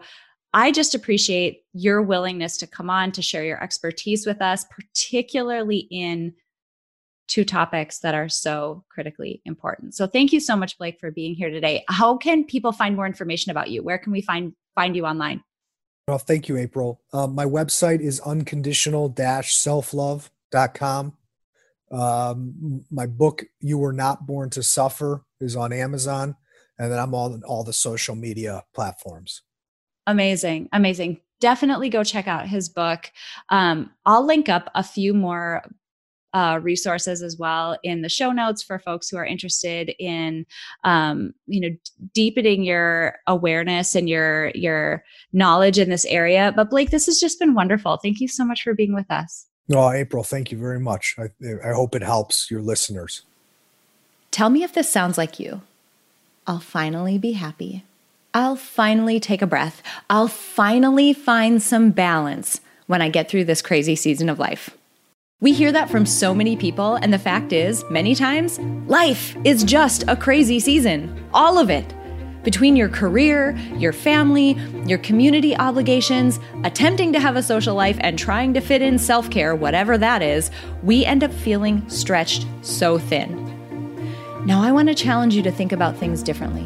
I 0.56 0.72
just 0.72 0.96
appreciate 0.96 1.64
your 1.74 2.02
willingness 2.02 2.58
to 2.60 2.68
come 2.68 2.90
on 2.90 3.12
to 3.12 3.22
share 3.22 3.44
your 3.44 3.62
expertise 3.62 4.26
with 4.26 4.42
us, 4.42 4.66
particularly 4.72 5.80
in 5.92 6.34
two 7.28 7.44
topics 7.44 8.00
that 8.00 8.16
are 8.16 8.30
so 8.30 8.86
critically 8.90 9.42
important. 9.44 9.96
So 9.96 10.08
thank 10.08 10.32
you 10.32 10.40
so 10.40 10.56
much 10.56 10.78
Blake 10.78 10.98
for 10.98 11.12
being 11.12 11.36
here 11.36 11.50
today. 11.50 11.84
How 11.90 12.16
can 12.16 12.46
people 12.46 12.72
find 12.72 12.96
more 12.96 13.06
information 13.06 13.52
about 13.52 13.70
you? 13.70 13.84
Where 13.84 13.98
can 13.98 14.14
we 14.14 14.22
find 14.22 14.54
find 14.76 14.96
you 14.96 15.06
online? 15.06 15.44
Well, 16.08 16.20
thank 16.20 16.48
you 16.48 16.56
April. 16.56 17.02
Um, 17.12 17.36
my 17.36 17.46
website 17.46 18.00
is 18.00 18.22
unconditional-selflove.com. 18.22 21.14
Um, 21.92 22.86
my 22.90 23.08
book 23.08 23.44
You 23.60 23.78
Were 23.78 23.92
Not 23.92 24.26
Born 24.26 24.50
to 24.52 24.64
Suffer 24.64 25.26
is 25.42 25.58
on 25.58 25.74
Amazon 25.74 26.38
and 26.80 26.90
then 26.90 27.00
I'm 27.00 27.14
on 27.14 27.44
all 27.44 27.66
the 27.66 27.74
social 27.74 28.16
media 28.16 28.64
platforms. 28.74 29.42
Amazing. 30.08 30.70
Amazing. 30.72 31.20
Definitely 31.40 31.90
go 31.90 32.04
check 32.04 32.28
out 32.28 32.48
his 32.48 32.70
book. 32.70 33.12
Um, 33.50 33.92
I'll 34.06 34.26
link 34.26 34.50
up 34.50 34.70
a 34.76 34.84
few 34.84 35.14
more 35.14 35.64
uh, 36.36 36.60
resources 36.62 37.22
as 37.22 37.38
well 37.38 37.78
in 37.82 38.02
the 38.02 38.10
show 38.10 38.34
notes 38.34 38.62
for 38.62 38.78
folks 38.78 39.08
who 39.08 39.16
are 39.16 39.26
interested 39.26 39.94
in 40.00 40.46
um, 40.84 41.34
you 41.48 41.62
know 41.62 41.76
deepening 42.14 42.62
your 42.62 43.16
awareness 43.26 43.96
and 43.96 44.10
your 44.10 44.52
your 44.54 45.02
knowledge 45.32 45.80
in 45.80 45.90
this 45.90 46.04
area. 46.06 46.52
But 46.54 46.70
blake 46.70 46.92
this 46.92 47.06
has 47.06 47.20
just 47.20 47.40
been 47.40 47.54
wonderful. 47.54 47.98
Thank 47.98 48.20
you 48.20 48.28
so 48.28 48.44
much 48.44 48.64
for 48.64 48.74
being 48.74 48.94
with 48.94 49.10
us. 49.10 49.48
No 49.70 49.90
april 49.92 50.24
thank 50.26 50.52
you 50.52 50.58
very 50.58 50.80
much. 50.80 51.16
I, 51.18 51.30
I 51.66 51.74
hope 51.74 51.96
it 51.96 52.04
helps 52.04 52.52
your 52.52 52.62
listeners. 52.62 53.22
Tell 54.32 54.50
me 54.50 54.62
if 54.62 54.74
this 54.74 54.92
sounds 54.92 55.18
like 55.18 55.40
you. 55.40 55.62
I'll 56.46 56.60
finally 56.60 57.18
be 57.18 57.32
happy 57.32 57.86
i'll 58.36 58.56
finally 58.56 59.20
take 59.20 59.42
a 59.42 59.48
breath 59.48 59.82
i'll 60.12 60.28
finally 60.28 61.12
find 61.12 61.64
some 61.64 61.90
balance 61.90 62.62
when 62.86 63.02
i 63.02 63.10
get 63.10 63.28
through 63.28 63.44
this 63.44 63.64
crazy 63.64 63.96
season 63.96 64.30
of 64.30 64.38
life 64.38 64.78
we 65.42 65.52
hear 65.52 65.74
that 65.74 65.90
from 65.90 66.06
so 66.06 66.34
many 66.34 66.56
people, 66.56 66.96
and 66.96 67.12
the 67.12 67.20
fact 67.20 67.52
is, 67.52 67.84
many 67.90 68.16
times, 68.16 68.58
life 68.88 69.36
is 69.44 69.66
just 69.66 70.06
a 70.08 70.16
crazy 70.16 70.62
season. 70.62 71.14
All 71.34 71.60
of 71.60 71.70
it. 71.70 71.94
Between 72.44 72.78
your 72.78 72.88
career, 72.88 73.52
your 73.76 73.92
family, 73.92 74.54
your 74.86 74.98
community 75.00 75.56
obligations, 75.58 76.40
attempting 76.64 77.12
to 77.12 77.20
have 77.20 77.36
a 77.36 77.44
social 77.44 77.76
life, 77.76 77.98
and 78.00 78.18
trying 78.18 78.54
to 78.54 78.62
fit 78.62 78.82
in 78.82 78.98
self 78.98 79.30
care, 79.30 79.54
whatever 79.54 79.98
that 79.98 80.22
is, 80.22 80.52
we 80.84 81.04
end 81.04 81.22
up 81.22 81.34
feeling 81.34 81.88
stretched 81.90 82.48
so 82.62 82.98
thin. 82.98 83.36
Now, 84.46 84.64
I 84.64 84.72
want 84.72 84.88
to 84.88 84.96
challenge 84.96 85.36
you 85.36 85.44
to 85.44 85.52
think 85.52 85.74
about 85.74 85.98
things 85.98 86.24
differently 86.24 86.66